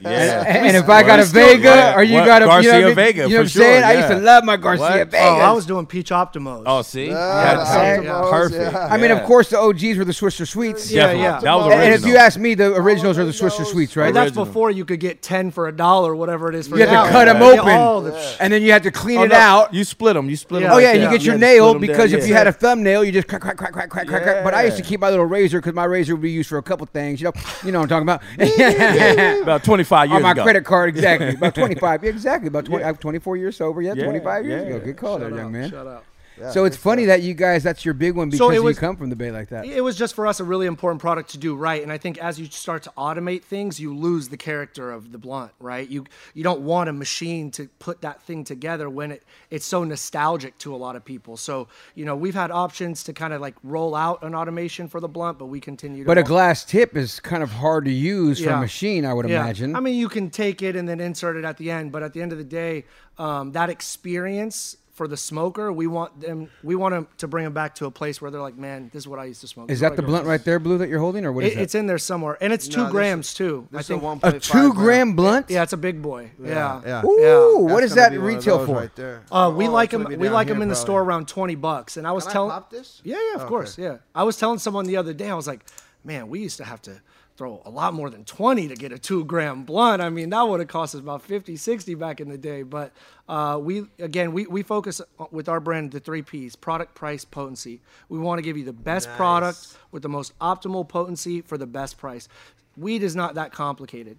And, 0.48 0.68
and 0.68 0.78
if 0.78 0.90
I 0.90 1.04
got 1.04 1.20
a 1.20 1.26
still- 1.26 1.48
Vega, 1.48 1.64
yeah. 1.70 1.96
or 1.96 2.04
you 2.04 2.16
What? 2.16 2.26
got 2.26 2.42
a 2.42 2.46
Garcia 2.46 2.74
you 2.76 2.82
know, 2.82 2.82
what 2.82 2.84
I 2.84 2.88
mean? 2.88 2.96
Vega, 2.96 3.22
you 3.24 3.30
know 3.30 3.36
what 3.36 3.42
I'm 3.42 3.48
saying? 3.50 3.82
sure, 3.82 3.86
I 3.88 3.94
used 3.94 4.08
to 4.10 4.18
love 4.18 4.44
my 4.44 4.58
Garcia 4.58 4.82
What? 5.00 5.12
Vega. 5.12 5.24
oh 5.24 5.36
i 5.38 5.52
was 5.52 5.66
doing 5.66 5.86
peach 5.86 6.10
optimos 6.10 6.64
Oh, 6.66 6.82
see, 6.82 7.08
Yeah, 7.08 7.72
Had 7.72 8.00
the 8.02 8.08
Optimos, 8.08 8.32
perfect. 8.32 8.72
yeah. 8.74 8.88
I 8.92 8.98
mean, 8.98 9.12
of 9.12 9.24
course, 9.24 9.50
the 9.50 9.60
OGs 9.60 9.98
were 9.98 10.06
the 10.06 10.12
Swisher 10.12 10.48
Sweets. 10.48 10.92
Yeah, 10.92 11.04
Definitely. 11.08 11.24
yeah. 11.24 11.40
That 11.42 11.54
was 11.56 11.74
And, 11.74 11.82
and 11.84 11.94
if 11.94 12.06
you 12.06 12.18
ask 12.18 12.40
me, 12.40 12.56
the 12.56 12.74
originals 12.76 13.18
are 13.18 13.26
the 13.26 13.32
Swisher 13.32 13.60
those- 13.60 13.72
Sweets, 13.72 13.94
But 13.96 14.02
right? 14.02 14.14
that's 14.14 14.32
before 14.32 14.72
you 14.72 14.84
could 14.86 15.00
get 15.00 15.22
10 15.22 15.52
for 15.52 15.68
a 15.68 15.72
dollar 15.72 16.07
whatever 16.16 16.50
it 16.50 16.56
is 16.56 16.68
for 16.68 16.78
You 16.78 16.86
had 16.88 17.06
to 17.06 17.10
cut 17.12 17.26
them 17.26 17.42
Yeah, 17.42 17.62
open, 17.62 17.74
all 17.74 18.02
the- 18.02 18.36
and 18.40 18.52
then 18.52 18.62
you 18.62 18.72
had 18.72 18.84
to 18.84 18.92
clean 18.92 19.18
Oh, 19.20 19.24
it 19.24 19.30
no. 19.30 19.36
out. 19.36 19.74
You 19.74 19.84
split 19.84 20.16
them. 20.16 20.30
You 20.30 20.36
split 20.36 20.62
Yeah. 20.62 20.68
them. 20.70 20.76
Oh 20.78 20.80
yeah, 20.80 20.92
and 20.94 21.02
you 21.04 21.10
get 21.10 21.22
your 21.24 21.38
nail 21.38 21.78
because 21.78 22.14
if 22.14 22.28
you 22.28 22.34
had 22.34 22.46
a 22.46 22.50
a 22.50 22.52
thumbnail, 22.54 23.04
you 23.04 23.12
just 23.12 23.28
crack, 23.28 23.42
crack, 23.42 23.58
crack, 23.58 23.74
crack, 23.74 23.90
crack, 23.90 24.08
crack, 24.08 24.24
crack. 24.24 24.44
But 24.44 24.54
I 24.54 24.64
used 24.64 24.78
to 24.78 24.84
keep 24.84 25.00
my 25.02 25.10
little 25.10 25.26
razor 25.26 25.60
because 25.60 25.74
my 25.74 25.84
razor 25.84 26.16
would 26.16 26.22
be 26.22 26.32
used 26.32 26.48
for 26.50 26.58
a 26.58 26.64
couple 26.64 26.86
things. 26.88 27.20
You 27.22 27.26
know, 27.26 27.34
you 27.66 27.72
know 27.74 27.80
what 27.82 27.92
I'm 27.92 28.06
talking 28.08 28.40
about. 28.40 29.42
about 29.44 29.64
25 29.64 30.10
years 30.10 30.12
ago. 30.12 30.16
On 30.18 30.22
my 30.24 30.32
ago. 30.32 30.44
credit 30.44 30.64
card, 30.66 30.90
exactly. 30.96 31.30
About 31.36 31.54
25. 31.56 32.04
Yeah, 32.04 32.10
exactly. 32.10 32.48
About 32.48 32.66
20, 32.66 32.84
I'm 32.86 32.96
24 32.96 33.38
years 33.38 33.58
sober. 33.58 33.82
Yeah, 33.82 33.94
Yeah, 33.96 34.04
25 34.06 34.46
years 34.46 34.66
yeah. 34.68 34.76
ago. 34.76 34.86
Good 34.86 34.98
call 34.98 35.20
there, 35.20 35.30
Shout 35.30 35.38
young 35.40 35.52
man. 35.52 35.70
shout 35.70 35.88
out. 35.88 36.04
So 36.52 36.66
it's 36.66 36.78
funny 36.78 37.06
that 37.06 37.22
you 37.22 37.34
guys, 37.34 37.64
that's 37.64 37.84
your 37.86 37.94
big 37.94 38.16
one 38.16 38.30
because 38.30 38.54
it 38.56 38.64
was- 38.64 38.76
you 38.76 38.80
come 38.80 38.96
from 38.96 39.10
the 39.10 39.16
Bay 39.16 39.32
like 39.32 39.50
that. 39.50 39.66
It 39.66 39.82
was 39.82 39.96
just 39.96 40.14
for 40.16 40.28
us 40.28 40.40
a 40.40 40.44
really 40.44 40.66
important 40.68 41.02
product 41.02 41.30
to 41.32 41.38
do 41.38 41.56
right, 41.56 41.82
and 41.82 41.92
I 41.92 41.98
think 41.98 42.18
as 42.18 42.40
you 42.40 42.46
start 42.48 42.84
to 42.84 42.92
automate 42.98 43.44
things, 43.44 43.80
you 43.80 43.94
lose 43.96 44.30
the 44.30 44.38
character 44.38 44.92
of 44.92 45.12
the 45.12 45.18
blunt, 45.18 45.52
right? 45.60 45.88
You 45.90 46.06
you 46.34 46.44
don't 46.44 46.62
want 46.62 46.90
a 46.90 46.94
machine 46.94 47.52
to 47.52 47.68
put 47.80 48.02
that 48.02 48.22
thing 48.22 48.44
together 48.44 48.90
when 48.90 49.12
it 49.12 49.24
it's 49.50 49.66
so 49.66 49.84
nostalgic 49.84 50.58
to 50.60 50.74
a 50.74 50.78
lot 50.78 50.96
of 50.96 51.04
people. 51.06 51.38
So 51.38 51.68
you 51.96 52.06
know 52.06 52.16
we've 52.16 52.36
had 52.36 52.52
options 52.52 53.04
to 53.04 53.14
kind 53.14 53.34
of 53.34 53.42
like 53.42 53.56
roll 53.64 53.96
out 53.96 54.24
an 54.24 54.36
automation 54.36 54.88
for 54.88 55.00
the 55.00 55.08
blunt, 55.08 55.40
but 55.40 55.46
we 55.48 55.60
continue. 55.60 56.04
to 56.04 56.08
But 56.08 56.18
a 56.18 56.22
wa- 56.22 56.28
glass 56.28 56.64
tip 56.66 56.96
is 56.96 57.20
kind 57.20 57.44
of 57.44 57.52
hard 57.52 57.86
to 57.86 57.92
use 57.92 58.40
for 58.44 58.50
a 58.52 58.60
machine, 58.60 59.06
I 59.06 59.14
would 59.14 59.28
Yeah. 59.30 59.42
imagine. 59.44 59.76
I 59.76 59.80
mean, 59.80 59.96
you 59.96 60.10
can 60.10 60.30
take 60.30 60.62
it 60.62 60.76
and 60.76 60.88
then 60.88 61.00
insert 61.00 61.36
it 61.36 61.46
at 61.46 61.58
the 61.58 61.72
end, 61.72 61.92
but 61.92 62.04
at 62.04 62.14
the 62.14 62.22
end 62.22 62.32
of 62.32 62.38
the 62.38 62.44
day, 62.44 62.86
um, 63.18 63.52
that 63.54 63.70
experience 63.70 64.78
for 64.98 65.08
the 65.08 65.16
smoker, 65.16 65.72
we 65.72 65.86
want 65.86 66.20
them, 66.20 66.50
we 66.64 66.76
want 66.76 66.92
them 66.92 67.08
to 67.20 67.28
bring 67.28 67.44
them 67.44 67.54
back 67.54 67.76
to 67.76 67.86
a 67.86 67.92
place 67.92 68.20
where 68.20 68.32
they're 68.32 68.42
like, 68.42 68.58
man, 68.58 68.90
this 68.92 69.04
is 69.04 69.08
what 69.08 69.20
I 69.20 69.26
used 69.26 69.42
to 69.42 69.48
smoke. 69.48 69.70
is 69.70 69.80
that 69.82 69.96
the 69.96 70.02
blunt 70.02 70.24
up 70.24 70.28
right 70.28 70.44
there, 70.44 70.58
Blue, 70.58 70.80
that 70.80 70.90
you're 70.90 71.00
holding, 71.00 71.24
or 71.24 71.32
what 71.32 71.44
is 71.46 71.52
It, 71.52 71.56
that? 71.58 71.62
it's 71.62 71.76
in 71.76 71.86
there 71.86 72.00
somewhere, 72.00 72.36
and 72.42 72.52
it's 72.52 72.68
two 72.68 72.78
No, 72.78 72.84
this 72.86 72.92
grams 72.92 73.28
is- 73.28 73.34
too. 73.36 73.68
I 73.72 73.78
This 73.78 73.86
is 73.86 73.90
a 73.92 73.94
think. 74.00 74.04
1.5 74.24 74.34
a 74.34 74.40
two 74.40 74.74
gram 74.74 75.14
blunt? 75.16 75.46
Yeah, 75.52 75.62
it's 75.62 75.74
a 75.74 75.78
big 75.78 76.02
boy. 76.02 76.32
Yeah, 76.44 76.82
yeah. 76.84 77.06
Ooh, 77.06 77.18
Yeah. 77.22 77.72
what 77.72 77.82
That's 77.82 77.94
that 77.94 78.12
be 78.12 78.18
one 78.18 78.28
of 78.32 78.36
retail 78.38 78.66
for? 78.66 78.76
Right 78.76 78.96
there. 78.96 79.22
Uh, 79.32 79.54
we 79.56 79.68
Oh, 79.68 79.72
like 79.72 79.90
it's 79.90 79.92
gonna 79.92 80.04
them. 80.06 80.14
be 80.14 80.18
We 80.18 80.24
down 80.30 80.34
like 80.34 80.48
them 80.48 80.62
in 80.64 80.68
the 80.68 80.74
probably. 80.74 80.86
store 80.86 81.02
around 81.04 81.28
twenty 81.28 81.56
bucks. 81.56 81.96
And 81.98 82.08
I 82.08 82.12
was 82.12 82.24
Can 82.24 82.32
I 82.32 82.34
telling. 82.34 82.52
pop 82.52 82.72
this? 82.72 83.00
Yeah, 83.04 83.18
yeah, 83.30 83.36
of 83.36 83.42
Okay. 83.42 83.50
course, 83.50 83.78
yeah. 83.78 83.98
I 84.16 84.24
was 84.24 84.36
telling 84.38 84.58
someone 84.58 84.88
the 84.88 84.98
other 84.98 85.14
day. 85.14 85.30
I 85.30 85.36
was 85.36 85.46
like, 85.46 85.64
man, 86.04 86.28
we 86.28 86.40
used 86.40 86.58
to 86.58 86.64
have 86.64 86.82
to 86.84 87.02
throw 87.38 87.62
a 87.66 87.70
lot 87.70 87.94
more 87.94 88.10
than 88.10 88.26
20 88.26 88.68
to 88.68 88.76
get 88.76 88.92
a 88.92 88.98
two 88.98 89.24
gram 89.24 89.64
blunt. 89.64 90.02
I 90.02 90.10
mean, 90.10 90.32
that 90.32 90.42
would 90.42 90.60
have 90.60 90.68
cost 90.70 90.96
us 90.96 91.02
about 91.02 91.22
50, 91.22 91.56
60 91.56 91.94
back 91.96 92.20
in 92.20 92.30
the 92.30 92.38
day. 92.38 92.64
But 92.64 92.92
uh, 93.30 93.60
we, 93.62 93.86
again, 94.00 94.34
we, 94.34 94.48
we 94.48 94.64
focus 94.64 95.02
with 95.32 95.48
our 95.48 95.60
brand, 95.60 95.92
the 95.92 96.00
three 96.00 96.24
P's 96.24 96.56
product, 96.56 96.96
price, 96.96 97.24
potency. 97.24 97.80
We 98.10 98.18
want 98.18 98.40
to 98.40 98.42
give 98.42 98.58
you 98.58 98.66
the 98.66 98.74
best 98.74 99.08
Nice. 99.08 99.18
product 99.18 99.78
with 99.92 100.02
the 100.02 100.10
most 100.10 100.38
optimal 100.40 100.88
potency 100.88 101.42
for 101.42 101.58
the 101.58 101.68
best 101.68 101.98
price. 101.98 102.28
Weed 102.76 103.04
is 103.04 103.16
not 103.16 103.36
that 103.36 103.52
complicated. 103.52 104.18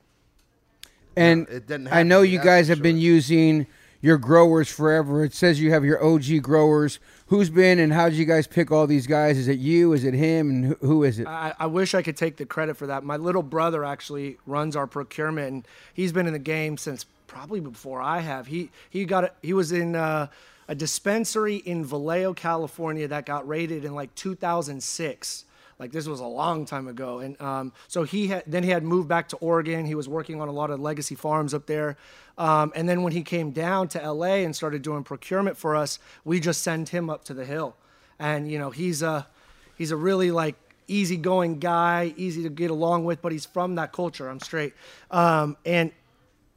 And 1.17 1.49
it 1.49 1.67
doesn't 1.67 1.93
I 1.93 2.05
know 2.05 2.23
you 2.23 2.39
guys 2.39 2.67
for 2.67 2.75
have 2.75 2.83
been 2.83 2.99
using 2.99 3.67
your 4.01 4.19
growers 4.19 4.69
forever. 4.69 5.25
It 5.25 5.35
says 5.35 5.61
you 5.61 5.73
have 5.73 5.85
your 5.85 6.03
OG 6.05 6.43
growers. 6.43 7.01
Who's 7.29 7.51
been 7.51 7.79
and 7.79 7.93
how 7.93 8.09
did 8.09 8.17
you 8.17 8.25
guys 8.25 8.47
pick 8.47 8.73
all 8.73 8.87
these 8.87 9.07
guys? 9.07 9.37
Is 9.37 9.49
it 9.49 9.59
you? 9.59 9.93
Is 9.93 10.05
it 10.05 10.15
him? 10.15 10.49
And 10.49 10.77
who, 10.81 11.05
is 11.05 11.19
it? 11.19 11.27
I, 11.27 11.55
I 11.59 11.67
wish 11.67 11.95
I 11.95 12.01
could 12.01 12.17
take 12.17 12.39
the 12.39 12.47
credit 12.47 12.77
for 12.79 12.87
that. 12.87 13.05
My 13.05 13.19
little 13.19 13.43
brother 13.43 13.85
actually 13.85 14.39
runs 14.47 14.75
our 14.77 14.87
procurement, 14.87 15.53
and 15.53 15.69
he's 15.93 16.11
been 16.11 16.27
in 16.27 16.33
the 16.33 16.39
game 16.39 16.79
since 16.79 17.05
probably 17.27 17.61
before 17.61 18.01
I 18.01 18.21
have. 18.21 18.47
He 18.47 18.71
he 18.89 19.05
got 19.05 19.25
a, 19.25 19.33
he 19.43 19.53
was 19.53 19.73
in 19.73 19.95
uh, 19.95 20.29
a 20.69 20.75
dispensary 20.75 21.57
in 21.57 21.85
Vallejo, 21.85 22.33
California, 22.33 23.07
that 23.09 23.27
got 23.27 23.47
raided 23.47 23.85
in 23.85 23.95
like 23.95 24.15
2006. 24.15 25.45
Like 25.79 25.93
this 25.93 26.09
was 26.09 26.19
a 26.19 26.27
long 26.27 26.65
time 26.65 26.89
ago, 26.89 27.21
and 27.21 27.41
um, 27.41 27.73
so 27.87 28.03
he 28.03 28.27
had 28.27 28.43
then 28.49 28.65
he 28.65 28.71
had 28.71 28.83
moved 28.83 29.09
back 29.09 29.29
to 29.29 29.37
Oregon. 29.37 29.87
He 29.87 29.95
was 29.95 30.09
working 30.09 30.41
on 30.41 30.49
a 30.49 30.53
lot 30.53 30.71
of 30.71 30.81
legacy 30.81 31.15
farms 31.15 31.55
up 31.55 31.67
there, 31.67 31.97
um, 32.37 32.73
and 32.75 32.89
then 32.89 33.03
when 33.03 33.13
he 33.13 33.23
came 33.23 33.53
down 33.53 33.87
to 33.89 34.13
LA 34.13 34.39
and 34.43 34.57
started 34.57 34.83
doing 34.83 35.05
procurement 35.05 35.57
for 35.57 35.77
us, 35.77 36.01
we 36.25 36.41
just 36.41 36.63
send 36.63 36.89
him 36.89 37.09
up 37.09 37.23
to 37.25 37.35
the 37.35 37.45
hill, 37.45 37.77
and 38.19 38.51
you 38.51 38.59
know 38.59 38.71
he's 38.71 39.03
a 39.03 39.29
he's 39.77 39.93
a 39.93 39.97
really 39.97 40.33
like 40.33 40.57
easygoing 40.89 41.61
guy, 41.61 42.13
easy 42.17 42.43
to 42.43 42.49
get 42.49 42.73
along 42.73 43.05
with, 43.05 43.23
but 43.23 43.31
he's 43.31 43.47
from 43.47 43.77
that 43.77 43.93
culture. 43.93 44.29
I'm 44.29 44.41
straight, 44.41 44.75
um, 45.13 45.57
and 45.65 45.93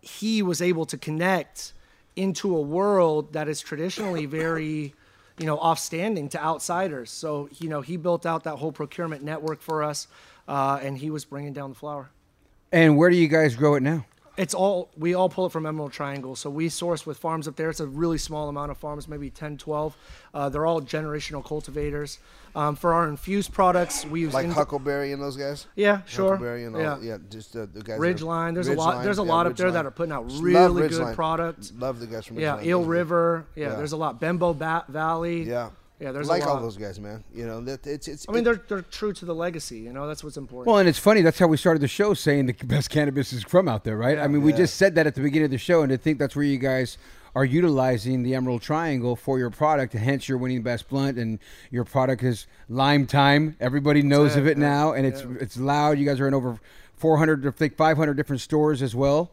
he 0.02 0.42
was 0.42 0.64
able 0.64 0.88
to 0.88 0.98
connect 0.98 1.74
into 2.16 2.58
a 2.58 2.62
world 2.62 3.34
that 3.34 3.48
is 3.48 3.62
traditionally 3.62 4.26
very 4.26 4.96
you 5.38 5.46
know 5.46 5.58
offstanding 5.58 6.30
to 6.30 6.42
outsiders 6.44 7.10
so 7.10 7.50
you 7.60 7.70
know 7.70 7.82
he 7.82 7.98
built 7.98 8.26
out 8.26 8.44
that 8.44 8.56
whole 8.56 8.72
procurement 8.72 9.24
network 9.24 9.62
for 9.62 9.84
us 9.84 10.08
uh, 10.48 10.80
and 10.82 10.98
he 10.98 11.10
was 11.10 11.26
bringing 11.26 11.54
down 11.54 11.70
the 11.70 11.76
flour 11.76 12.10
and 12.72 12.98
where 12.98 13.10
do 13.10 13.18
you 13.18 13.28
guys 13.28 13.56
grow 13.56 13.76
it 13.76 13.84
now? 13.84 14.06
It's 14.38 14.54
all 14.54 14.90
we 14.98 15.14
all 15.14 15.28
pull 15.30 15.46
it 15.46 15.52
from 15.52 15.66
emerald 15.66 15.92
triangle 15.92 16.36
so 16.38 16.50
we 16.50 16.70
source 16.70 17.06
with 17.06 17.18
farms 17.18 17.48
up 17.48 17.56
there 17.58 17.70
it's 17.70 17.82
a 17.82 17.86
really 17.88 18.18
small 18.18 18.48
amount 18.48 18.72
of 18.72 18.78
farms 18.78 19.08
maybe 19.08 19.30
10 19.30 19.58
12 19.58 19.98
uh, 20.34 20.48
they're 20.50 20.66
all 20.66 20.82
generational 20.82 21.44
cultivators 21.46 22.18
um, 22.56 22.76
for 22.76 22.94
our 22.94 23.08
infused 23.10 23.52
products 23.54 24.06
we 24.06 24.22
use 24.22 24.34
Like 24.34 24.46
in- 24.46 24.52
Huckleberry 24.52 25.12
and 25.12 25.22
those 25.22 25.36
guys. 25.38 25.68
yeah 25.76 26.02
sure 26.06 26.32
Huckleberry 26.32 26.64
and 26.66 26.76
all, 26.76 26.82
yeah. 26.82 26.98
yeah. 27.02 27.18
just 27.30 27.56
uh, 27.56 27.66
the 27.74 27.82
guys. 27.82 28.00
Ridgeline. 28.00 28.54
There's 28.54 28.68
a 28.70 28.74
lot- 28.74 29.04
there's 29.04 29.20
a 29.20 29.24
yeah, 29.24 29.28
lot 29.30 29.48
up 29.48 29.56
there 29.58 29.72
that 29.72 29.86
are 29.86 29.92
putting 29.92 30.12
out 30.14 30.26
really 30.42 30.88
good 30.88 30.92
Ridgeline. 31.02 31.16
product. 31.16 31.72
Love 31.78 32.00
the 32.00 32.08
guys 32.08 32.26
from 32.26 32.40
Yeah, 32.40 32.58
Ridgeline. 32.58 32.66
Eel 32.66 32.84
River. 32.84 33.46
Yeah, 33.56 33.70
Yeah. 33.70 33.76
there's 33.76 33.92
a 33.94 33.98
lot. 33.98 34.20
Bembo 34.20 34.54
ba- 34.54 34.84
Valley. 34.90 35.44
Yeah. 35.44 35.70
Yeah, 36.02 36.12
there's 36.12 36.28
like 36.28 36.42
a 36.42 36.48
lot. 36.48 36.56
all 36.56 36.62
those 36.64 36.78
guys, 36.78 37.00
man. 37.00 37.24
You 37.32 37.46
know 37.46 37.62
that 37.62 37.86
it's 37.86 38.08
it's. 38.08 38.26
I 38.28 38.32
mean, 38.32 38.44
they're 38.44 38.60
they're 38.68 38.82
true 38.82 39.14
to 39.14 39.24
the 39.24 39.36
legacy. 39.36 39.78
You 39.78 39.94
know, 39.94 40.08
that's 40.08 40.24
what's 40.24 40.36
important. 40.36 40.66
Well, 40.66 40.80
and 40.80 40.90
it's 40.90 40.98
funny. 40.98 41.22
That's 41.22 41.38
how 41.38 41.46
we 41.46 41.58
started 41.58 41.80
the 41.80 41.88
show, 41.88 42.16
saying 42.16 42.48
the 42.48 42.54
best 42.54 42.90
cannabis 42.90 43.32
is 43.32 43.44
from 43.44 43.68
out 43.68 43.84
there, 43.84 43.98
right? 43.98 44.18
I 44.18 44.26
mean, 44.26 44.42
we 44.42 44.52
just 44.52 44.78
said 44.78 44.96
that 44.96 45.06
at 45.06 45.14
the 45.14 45.22
beginning 45.22 45.46
of 45.46 45.52
the 45.52 45.60
show, 45.60 45.84
and 45.84 45.94
I 45.94 45.98
think 45.98 46.18
that's 46.18 46.36
where 46.36 46.44
you 46.44 46.58
guys 46.58 46.98
are 47.36 47.46
utilizing 47.46 48.24
the 48.24 48.34
Emerald 48.34 48.64
Triangle 48.64 49.16
for 49.16 49.38
your 49.38 49.52
product. 49.52 49.94
Hence, 49.94 50.28
you're 50.28 50.40
winning 50.40 50.64
best 50.64 50.90
blunt, 50.90 51.20
and 51.20 51.38
your 51.70 51.84
product 51.84 52.24
is 52.24 52.48
Lime 52.68 53.06
Time. 53.06 53.56
Everybody 53.60 54.02
knows 54.02 54.36
it, 54.36 54.40
of 54.40 54.48
it 54.48 54.58
yeah, 54.58 54.64
now, 54.64 54.94
and 54.94 55.06
it's 55.06 55.22
it's 55.40 55.58
loud. 55.58 56.00
You 56.00 56.06
guys 56.08 56.20
are 56.20 56.28
in 56.28 56.34
over 56.34 56.60
400, 56.96 57.46
I 57.46 57.52
think 57.52 57.78
500 57.78 58.16
different 58.16 58.42
stores 58.42 58.82
as 58.82 58.96
well, 58.96 59.30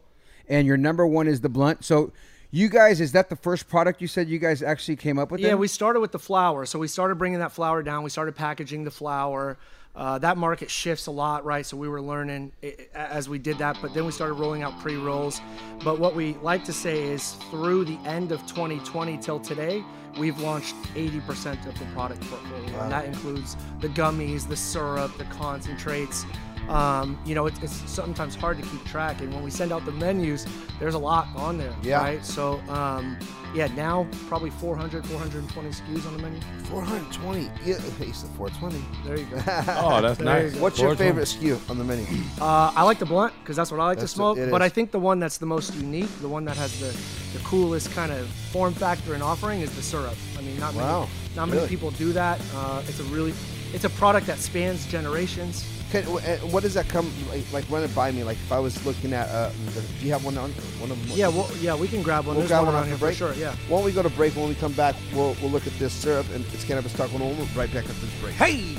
and 0.47 0.67
your 0.67 0.77
number 0.77 1.07
one 1.07 1.27
is 1.27 1.41
the 1.41 1.49
blunt. 1.49 1.83
So. 1.83 2.11
You 2.51 2.67
guys, 2.67 2.99
is 2.99 3.11
that 3.11 3.29
the 3.29 3.35
first 3.35 3.69
product 3.69 4.01
you 4.01 4.07
said 4.07 4.27
you 4.27 4.39
guys 4.39 4.63
actually 4.63 4.95
came 4.95 5.19
up 5.19 5.29
with? 5.29 5.39
yeah, 5.39 5.49
then? 5.49 5.59
we 5.59 5.67
started 5.67 5.99
with 5.99 6.11
the 6.11 6.19
flour. 6.19 6.65
So 6.65 6.79
we 6.79 6.87
started 6.87 7.15
bringing 7.15 7.39
that 7.39 7.51
flour 7.51 7.83
down. 7.83 8.03
We 8.03 8.09
started 8.09 8.35
packaging 8.35 8.83
the 8.83 8.91
flour. 8.91 9.57
Uh, 9.95 10.17
that 10.17 10.37
market 10.37 10.69
shifts 10.69 11.07
a 11.07 11.11
lot, 11.11 11.43
right? 11.45 11.65
So 11.65 11.75
we 11.75 11.89
were 11.89 12.01
learning 12.01 12.51
as 12.93 13.27
we 13.27 13.37
did 13.37 13.57
that, 13.57 13.77
but 13.81 13.93
then 13.93 14.05
we 14.05 14.11
started 14.11 14.35
rolling 14.35 14.63
out 14.63 14.79
pre 14.79 14.95
rolls. 14.95 15.41
But 15.83 15.99
what 15.99 16.15
we 16.15 16.35
like 16.35 16.63
to 16.65 16.73
say 16.73 17.03
is 17.03 17.33
through 17.51 17.85
the 17.85 17.97
end 18.05 18.31
of 18.31 18.39
2020 18.47 19.17
till 19.17 19.39
today, 19.39 19.83
we've 20.17 20.39
launched 20.39 20.75
80% 20.95 21.67
of 21.67 21.77
the 21.77 21.85
product 21.93 22.21
portfolio. 22.21 22.79
And 22.79 22.91
that 22.91 23.05
includes 23.05 23.57
the 23.81 23.89
gummies, 23.89 24.47
the 24.47 24.55
syrup, 24.55 25.15
the 25.17 25.25
concentrates. 25.25 26.25
Um, 26.69 27.17
you 27.25 27.33
know, 27.35 27.47
it's, 27.47 27.59
it's 27.63 27.73
sometimes 27.89 28.35
hard 28.35 28.57
to 28.61 28.63
keep 28.69 28.83
track. 28.85 29.21
And 29.21 29.33
when 29.33 29.43
we 29.43 29.49
send 29.51 29.71
out 29.71 29.85
the 29.85 29.91
menus, 29.91 30.45
there's 30.79 30.93
a 30.93 30.99
lot 30.99 31.27
on 31.35 31.57
there, 31.57 31.73
Yeah. 31.81 31.97
right? 31.99 32.23
So, 32.25 32.59
um, 32.69 33.17
yeah, 33.55 33.67
now 33.75 34.07
probably 34.27 34.51
400, 34.51 35.03
420 35.07 35.69
SKUs 35.69 36.05
on 36.07 36.15
the 36.15 36.21
menu. 36.21 36.39
420. 36.65 37.41
Yeah, 37.65 37.75
it's 38.01 38.21
the 38.21 38.27
420. 38.37 38.83
There 39.05 39.17
you 39.17 39.25
go. 39.25 39.37
Oh, 39.81 40.01
that's 40.01 40.19
There 40.19 40.43
you 40.45 40.51
nice. 40.51 40.59
What's 40.59 40.79
your 40.79 40.95
favorite 40.95 41.23
SKU 41.23 41.59
on 41.69 41.79
the 41.79 41.83
menu? 41.83 42.05
Uh, 42.39 42.71
I 42.75 42.83
like 42.83 42.99
the 42.99 43.05
blunt 43.07 43.33
because 43.41 43.55
that's 43.55 43.71
what 43.71 43.79
I 43.79 43.85
like 43.87 43.97
That's 43.97 44.11
to 44.11 44.15
smoke. 44.15 44.37
it 44.37 44.51
but 44.51 44.61
is. 44.61 44.65
I 44.65 44.69
think 44.69 44.91
the 44.91 44.99
one 44.99 45.19
that's 45.19 45.39
the 45.39 45.47
most 45.47 45.73
unique, 45.75 46.09
the 46.21 46.29
one 46.29 46.45
that 46.45 46.57
has 46.57 46.79
the, 46.79 46.95
the 47.37 47.43
coolest 47.43 47.91
kind 47.93 48.11
of 48.11 48.27
form 48.51 48.73
factor 48.75 49.15
and 49.15 49.23
offering 49.23 49.61
is 49.61 49.75
the 49.75 49.81
syrup. 49.81 50.15
I 50.37 50.41
mean, 50.41 50.59
not 50.59 50.75
Wow. 50.75 50.99
many, 51.01 51.11
not 51.35 51.45
many 51.47 51.57
Really? 51.61 51.69
people 51.69 51.89
do 51.91 52.13
that. 52.13 52.39
Uh, 52.53 52.83
it's 52.87 52.99
a 52.99 53.03
really, 53.05 53.33
it's 53.73 53.85
a 53.85 53.89
product 53.89 54.27
that 54.27 54.37
spans 54.37 54.85
generations. 54.85 55.65
Can, 55.91 56.05
uh, 56.05 56.37
what 56.51 56.61
does 56.61 56.75
that 56.75 56.87
come 56.87 57.11
like, 57.29 57.51
like? 57.51 57.69
Run 57.69 57.83
it 57.83 57.93
by 57.95 58.11
me. 58.11 58.23
Like 58.23 58.37
if 58.37 58.51
I 58.51 58.59
was 58.59 58.85
looking 58.85 59.11
at, 59.11 59.27
uh, 59.29 59.49
the, 59.73 59.81
do 59.81 60.05
you 60.05 60.11
have 60.11 60.23
one 60.23 60.37
on 60.37 60.51
one 60.79 60.91
of 60.91 60.99
them? 61.07 61.17
Yeah, 61.17 61.29
well, 61.29 61.49
yeah, 61.59 61.75
we 61.75 61.87
can 61.87 62.03
grab 62.03 62.25
one. 62.25 62.35
We'll 62.35 62.41
There's 62.47 62.51
grab 62.51 62.65
one 62.65 62.73
one 62.73 62.75
around 62.75 62.87
here 62.89 62.97
break. 62.97 63.17
for 63.17 63.33
sure. 63.33 63.33
Yeah. 63.33 63.55
Why 63.67 63.77
don't 63.77 63.85
we 63.85 63.91
go 63.91 64.03
to 64.03 64.09
break? 64.09 64.35
When 64.35 64.47
we 64.47 64.55
come 64.55 64.73
back, 64.73 64.95
we'll 65.13 65.35
we'll 65.41 65.49
look 65.49 65.65
at 65.65 65.73
this 65.79 65.93
syrup 65.93 66.27
and 66.33 66.45
it's 66.53 66.63
cannabis 66.63 66.93
talk 66.93 67.11
101. 67.11 67.37
We'll 67.37 67.47
be 67.47 67.53
right 67.53 67.73
back 67.73 67.89
after 67.89 68.05
this 68.05 68.21
break. 68.21 68.35
Hey. 68.35 68.77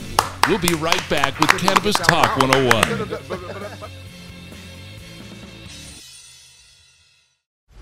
We'll 0.49 0.59
be 0.59 0.75
right 0.75 1.03
back 1.11 1.39
with 1.39 1.51
Cannabis 1.61 1.97
Talk 1.97 2.37
101. 2.39 3.91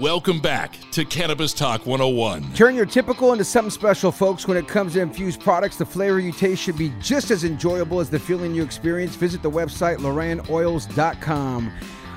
Welcome 0.00 0.40
back 0.40 0.78
to 0.92 1.04
Cannabis 1.04 1.52
Talk 1.52 1.84
101. 1.84 2.54
Turn 2.54 2.74
your 2.74 2.86
typical 2.86 3.32
into 3.32 3.44
something 3.44 3.70
special, 3.70 4.10
folks. 4.10 4.48
When 4.48 4.56
it 4.56 4.66
comes 4.66 4.94
to 4.94 5.02
infused 5.02 5.42
products, 5.42 5.76
the 5.76 5.84
flavor 5.84 6.18
you 6.18 6.32
taste 6.32 6.62
should 6.62 6.78
be 6.78 6.90
just 7.02 7.30
as 7.30 7.44
enjoyable 7.44 8.00
as 8.00 8.08
the 8.08 8.18
feeling 8.18 8.54
you 8.54 8.62
experience. 8.62 9.14
Visit 9.14 9.42
the 9.42 9.50
website 9.50 9.98
lorannoils.com. 9.98 11.72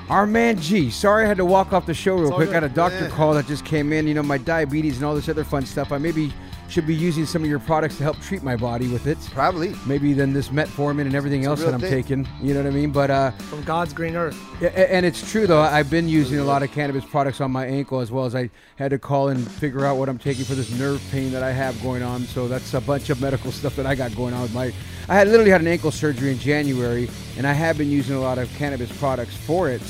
Our 0.08 0.26
man 0.26 0.58
G, 0.58 0.90
sorry 0.90 1.26
I 1.26 1.28
had 1.28 1.36
to 1.36 1.44
walk 1.44 1.74
off 1.74 1.84
the 1.84 1.92
show 1.92 2.16
real 2.16 2.32
quick. 2.32 2.48
good. 2.48 2.54
Got 2.54 2.64
a 2.64 2.70
doctor 2.70 3.06
call 3.10 3.34
that 3.34 3.46
just 3.46 3.66
came 3.66 3.92
in. 3.92 4.08
You 4.08 4.14
know, 4.14 4.22
my 4.22 4.38
diabetes 4.38 4.96
and 4.96 5.04
all 5.04 5.14
this 5.14 5.28
other 5.28 5.44
fun 5.44 5.66
stuff. 5.66 5.92
I 5.92 5.98
maybe 5.98 6.32
should 6.68 6.86
be 6.86 6.94
using 6.94 7.26
some 7.26 7.42
of 7.42 7.48
your 7.48 7.58
products 7.58 7.96
to 7.98 8.02
help 8.02 8.18
treat 8.20 8.42
my 8.42 8.56
body 8.56 8.88
with 8.88 9.06
it. 9.06 9.18
Probably. 9.32 9.74
Maybe 9.86 10.12
than 10.12 10.32
this 10.32 10.48
metformin 10.48 11.02
and 11.02 11.14
everything 11.14 11.44
else 11.44 11.62
that 11.62 11.74
I'm 11.74 11.80
thing. 11.80 11.90
taking. 11.90 12.28
You 12.42 12.54
know 12.54 12.62
what 12.62 12.68
I 12.68 12.74
mean? 12.74 12.90
But 12.90 13.10
uh, 13.10 13.30
From 13.32 13.62
God's 13.64 13.92
green 13.92 14.16
earth. 14.16 14.36
and 14.62 15.04
it's 15.06 15.30
true 15.30 15.46
though. 15.46 15.60
I've 15.60 15.90
been 15.90 16.08
using 16.08 16.38
a 16.38 16.44
lot 16.44 16.62
of 16.62 16.72
cannabis 16.72 17.04
products 17.04 17.40
on 17.40 17.50
my 17.52 17.66
ankle 17.66 18.00
as 18.00 18.10
well 18.10 18.24
as 18.24 18.34
I 18.34 18.50
had 18.76 18.90
to 18.90 18.98
call 18.98 19.28
and 19.28 19.46
figure 19.46 19.84
out 19.84 19.96
what 19.98 20.08
I'm 20.08 20.18
taking 20.18 20.44
for 20.44 20.54
this 20.54 20.70
nerve 20.78 21.02
pain 21.12 21.30
that 21.32 21.42
I 21.42 21.52
have 21.52 21.80
going 21.82 22.02
on. 22.02 22.22
So 22.24 22.48
that's 22.48 22.74
a 22.74 22.80
bunch 22.80 23.10
of 23.10 23.20
medical 23.20 23.52
stuff 23.52 23.76
that 23.76 23.86
I 23.86 23.94
got 23.94 24.14
going 24.16 24.34
on 24.34 24.42
with 24.42 24.54
my. 24.54 24.72
I 25.08 25.14
had 25.14 25.28
literally 25.28 25.50
had 25.50 25.60
an 25.60 25.66
ankle 25.66 25.90
surgery 25.90 26.30
in 26.32 26.38
January, 26.38 27.10
and 27.36 27.46
I 27.46 27.52
have 27.52 27.76
been 27.76 27.90
using 27.90 28.16
a 28.16 28.20
lot 28.20 28.38
of 28.38 28.48
cannabis 28.54 28.90
products 28.98 29.36
for 29.36 29.68
it, 29.68 29.82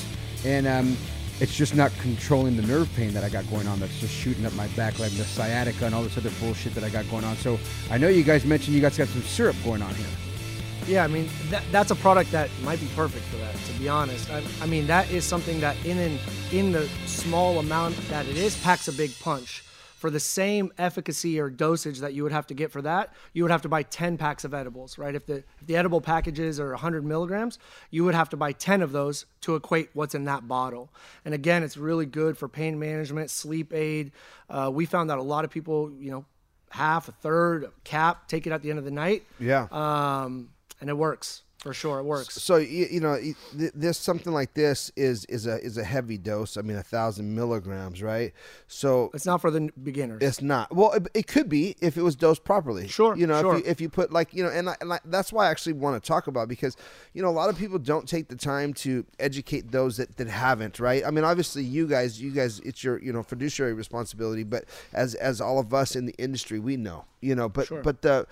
and 0.44 0.66
um, 0.66 0.96
it's 1.40 1.54
just 1.54 1.74
not 1.74 1.92
controlling 2.00 2.56
the 2.56 2.62
nerve 2.62 2.88
pain 2.94 3.12
that 3.14 3.24
I 3.24 3.28
got 3.28 3.48
going 3.50 3.66
on. 3.66 3.80
That's 3.80 3.98
just 3.98 4.14
shooting 4.14 4.46
up 4.46 4.54
my 4.54 4.68
back, 4.68 4.98
like 4.98 5.12
the 5.12 5.24
sciatica 5.24 5.86
and 5.86 5.94
all 5.94 6.02
this 6.02 6.16
other 6.16 6.30
bullshit 6.40 6.74
that 6.74 6.84
I 6.84 6.90
got 6.90 7.08
going 7.10 7.24
on. 7.24 7.36
So 7.36 7.58
I 7.90 7.98
know 7.98 8.08
you 8.08 8.22
guys 8.22 8.44
mentioned 8.44 8.74
you 8.74 8.80
guys 8.82 8.96
got 8.96 9.08
some 9.08 9.22
syrup 9.22 9.56
going 9.64 9.82
on 9.82 9.94
here. 9.94 10.06
Yeah, 10.86 11.02
I 11.04 11.06
mean 11.06 11.28
that, 11.50 11.64
that's 11.72 11.90
a 11.90 11.96
product 11.96 12.30
that 12.32 12.50
might 12.62 12.80
be 12.80 12.88
perfect 12.94 13.24
for 13.26 13.36
that. 13.38 13.54
To 13.54 13.72
be 13.78 13.88
honest, 13.88 14.30
I, 14.30 14.42
I 14.60 14.66
mean 14.66 14.86
that 14.86 15.10
is 15.10 15.24
something 15.24 15.58
that 15.60 15.76
in 15.84 15.98
an, 15.98 16.18
in 16.52 16.72
the 16.72 16.88
small 17.06 17.58
amount 17.58 17.96
that 18.08 18.26
it 18.26 18.36
is 18.36 18.56
packs 18.62 18.86
a 18.88 18.92
big 18.92 19.18
punch. 19.20 19.63
For 20.04 20.10
the 20.10 20.20
same 20.20 20.70
efficacy 20.76 21.40
or 21.40 21.48
dosage 21.48 22.00
that 22.00 22.12
you 22.12 22.24
would 22.24 22.32
have 22.32 22.46
to 22.48 22.54
get 22.54 22.70
for 22.70 22.82
that, 22.82 23.14
you 23.32 23.42
would 23.42 23.50
have 23.50 23.62
to 23.62 23.70
buy 23.70 23.84
10 23.84 24.18
packs 24.18 24.44
of 24.44 24.52
edibles, 24.52 24.98
right? 24.98 25.14
If 25.14 25.24
the 25.24 25.36
if 25.36 25.66
the 25.66 25.76
edible 25.76 26.02
packages 26.02 26.60
are 26.60 26.72
100 26.72 27.06
milligrams, 27.06 27.58
you 27.90 28.04
would 28.04 28.14
have 28.14 28.28
to 28.28 28.36
buy 28.36 28.52
10 28.52 28.82
of 28.82 28.92
those 28.92 29.24
to 29.40 29.54
equate 29.54 29.88
what's 29.94 30.14
in 30.14 30.24
that 30.24 30.46
bottle. 30.46 30.92
And 31.24 31.32
again, 31.32 31.62
it's 31.62 31.78
really 31.78 32.04
good 32.04 32.36
for 32.36 32.48
pain 32.48 32.78
management, 32.78 33.30
sleep 33.30 33.72
aid. 33.72 34.12
Uh, 34.50 34.70
we 34.70 34.84
found 34.84 35.08
that 35.08 35.16
a 35.16 35.22
lot 35.22 35.46
of 35.46 35.50
people, 35.50 35.90
you 35.98 36.10
know, 36.10 36.26
half, 36.68 37.08
a 37.08 37.12
third, 37.12 37.70
cap, 37.84 38.28
take 38.28 38.46
it 38.46 38.52
at 38.52 38.60
the 38.60 38.68
end 38.68 38.78
of 38.78 38.84
the 38.84 38.90
night. 38.90 39.22
Yeah. 39.40 39.68
Um, 39.70 40.50
and 40.82 40.90
it 40.90 40.98
works 40.98 41.43
for 41.64 41.72
sure. 41.72 41.98
It 41.98 42.04
works. 42.04 42.34
So 42.42 42.56
you, 42.56 42.86
you 42.90 43.00
know, 43.00 43.18
this 43.54 43.96
something 43.96 44.34
like 44.34 44.52
this 44.52 44.92
is 44.96 45.24
is 45.24 45.46
a 45.46 45.58
is 45.64 45.78
a 45.78 45.82
heavy 45.82 46.18
dose. 46.18 46.58
I 46.58 46.60
mean, 46.60 46.76
a 46.76 46.82
thousand 46.82 47.34
milligrams, 47.34 48.02
right? 48.02 48.34
So 48.68 49.10
It's 49.14 49.24
not 49.24 49.40
for 49.40 49.50
the 49.50 49.70
beginners. 49.82 50.18
It's 50.22 50.42
not. 50.42 50.74
Well, 50.76 50.92
it, 50.92 51.08
it 51.14 51.26
could 51.26 51.48
be 51.48 51.74
if 51.80 51.96
it 51.96 52.02
was 52.02 52.16
dosed 52.16 52.44
properly. 52.44 52.86
Sure, 52.86 53.16
You 53.16 53.26
know, 53.26 53.40
sure. 53.40 53.56
if 53.56 53.64
you 53.64 53.70
if 53.70 53.80
you 53.80 53.88
put 53.88 54.12
like 54.12 54.34
you 54.34 54.44
know, 54.44 54.50
and, 54.50 54.68
I, 54.68 54.76
and 54.82 54.92
I, 54.92 55.00
that's 55.06 55.32
why 55.32 55.46
I 55.46 55.50
actually 55.50 55.72
want 55.72 56.00
to 56.00 56.06
talk 56.06 56.26
about 56.26 56.48
because 56.48 56.76
you 57.14 57.22
know 57.22 57.28
a 57.30 57.36
lot 57.40 57.48
of 57.48 57.56
people 57.56 57.78
don't 57.78 58.06
take 58.06 58.28
the 58.28 58.36
time 58.36 58.74
to 58.74 59.06
educate 59.18 59.70
those 59.72 59.96
that, 59.96 60.14
that 60.18 60.28
haven't. 60.28 60.78
Right. 60.78 61.02
I 61.02 61.10
mean, 61.10 61.24
obviously 61.24 61.64
you 61.64 61.86
guys, 61.86 62.20
you 62.20 62.30
guys, 62.30 62.60
it's 62.60 62.84
your 62.84 62.98
you 63.02 63.10
know 63.10 63.22
fiduciary 63.22 63.72
responsibility. 63.72 64.42
But 64.44 64.66
as 64.92 65.14
as 65.14 65.40
all 65.40 65.58
of 65.58 65.72
us 65.72 65.96
in 65.96 66.04
the 66.04 66.14
industry, 66.18 66.58
we 66.58 66.76
know. 66.76 67.06
You 67.22 67.34
know, 67.34 67.48
but 67.48 67.68
Sure. 67.68 67.80
but 67.80 68.02
the 68.02 68.26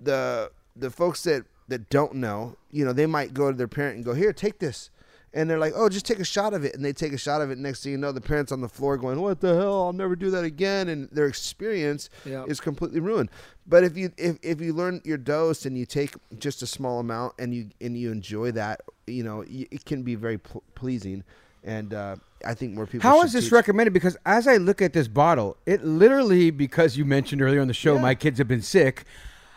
the 0.00 0.50
the 0.74 0.90
folks 0.90 1.22
that 1.24 1.44
that 1.72 1.90
don't 1.90 2.14
know, 2.14 2.56
you 2.70 2.84
know, 2.84 2.92
they 2.92 3.06
might 3.06 3.34
go 3.34 3.50
to 3.50 3.56
their 3.56 3.68
parent 3.68 3.96
and 3.96 4.04
go, 4.04 4.14
"Here, 4.14 4.32
take 4.32 4.60
this." 4.60 4.90
And 5.34 5.48
they're 5.48 5.58
like, 5.58 5.72
"Oh, 5.74 5.88
just 5.88 6.04
take 6.04 6.18
a 6.20 6.24
shot 6.24 6.52
of 6.52 6.62
it." 6.64 6.74
And 6.74 6.84
they 6.84 6.92
take 6.92 7.12
a 7.14 7.18
shot 7.18 7.40
of 7.40 7.50
it. 7.50 7.56
Next 7.58 7.82
thing 7.82 7.92
you 7.92 7.98
know, 7.98 8.12
the 8.12 8.20
parents 8.20 8.52
on 8.52 8.60
the 8.60 8.68
floor 8.68 8.98
going, 8.98 9.20
"What 9.20 9.40
the 9.40 9.54
hell? 9.54 9.84
I'll 9.84 9.92
never 9.94 10.14
do 10.14 10.30
that 10.30 10.44
again." 10.44 10.88
And 10.88 11.08
their 11.10 11.26
experience 11.26 12.10
Yeah. 12.26 12.44
is 12.46 12.60
completely 12.60 13.00
ruined. 13.00 13.30
But 13.66 13.82
if 13.82 13.96
you 13.96 14.12
if, 14.18 14.36
if 14.42 14.60
you 14.60 14.72
learn 14.74 15.00
your 15.04 15.16
dose 15.18 15.64
and 15.66 15.76
you 15.76 15.86
take 15.86 16.14
just 16.38 16.60
a 16.62 16.66
small 16.66 17.00
amount 17.00 17.32
and 17.38 17.54
you 17.54 17.70
and 17.80 17.96
you 17.96 18.12
enjoy 18.12 18.52
that, 18.52 18.82
you 19.06 19.22
know, 19.24 19.42
it 19.48 19.84
can 19.86 20.02
be 20.02 20.14
very 20.14 20.36
pl- 20.38 20.62
pleasing. 20.74 21.24
And 21.64 21.94
uh, 21.94 22.16
I 22.44 22.54
think 22.54 22.74
more 22.74 22.86
people. 22.86 23.08
How 23.08 23.22
is 23.22 23.32
this 23.32 23.44
teach- 23.44 23.52
recommended? 23.52 23.92
Because 23.94 24.16
as 24.26 24.46
I 24.46 24.56
look 24.58 24.82
at 24.82 24.92
this 24.92 25.08
bottle, 25.08 25.56
it 25.64 25.82
literally, 25.84 26.50
because 26.50 26.96
you 26.98 27.04
mentioned 27.06 27.40
earlier 27.40 27.60
on 27.62 27.68
the 27.68 27.74
show, 27.74 27.98
my 27.98 28.14
kids 28.16 28.36
have 28.38 28.48
been 28.48 28.62
sick. 28.62 29.04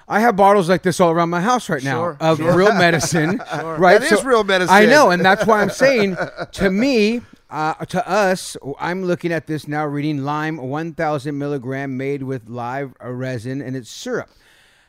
I 0.08 0.20
have 0.20 0.36
bottles 0.36 0.70
like 0.70 0.84
this 0.84 1.00
all 1.00 1.12
around 1.12 1.30
my 1.32 1.42
house 1.42 1.68
right 1.70 1.84
now 1.84 2.00
Sure, 2.00 2.18
of 2.20 2.38
sure. 2.38 2.56
real 2.56 2.74
medicine. 2.78 3.38
Right, 3.52 4.00
That 4.00 4.12
is 4.12 4.24
real 4.24 4.44
medicine. 4.44 4.76
I 4.76 4.86
know, 4.86 5.10
and 5.12 5.26
that's 5.26 5.46
why 5.46 5.62
I'm 5.62 5.70
saying 5.72 6.16
to 6.54 6.70
me, 6.70 7.22
uh, 7.50 7.74
to 7.86 8.08
us, 8.08 8.56
I'm 8.80 9.04
looking 9.04 9.32
at 9.32 9.48
this 9.48 9.68
now, 9.68 9.86
reading 9.86 10.24
lime, 10.24 10.58
1,000 10.58 11.38
milligram, 11.38 11.98
made 11.98 12.22
with 12.24 12.50
live 12.50 12.94
resin, 13.02 13.62
and 13.62 13.76
it's 13.76 13.90
syrup. 13.90 14.30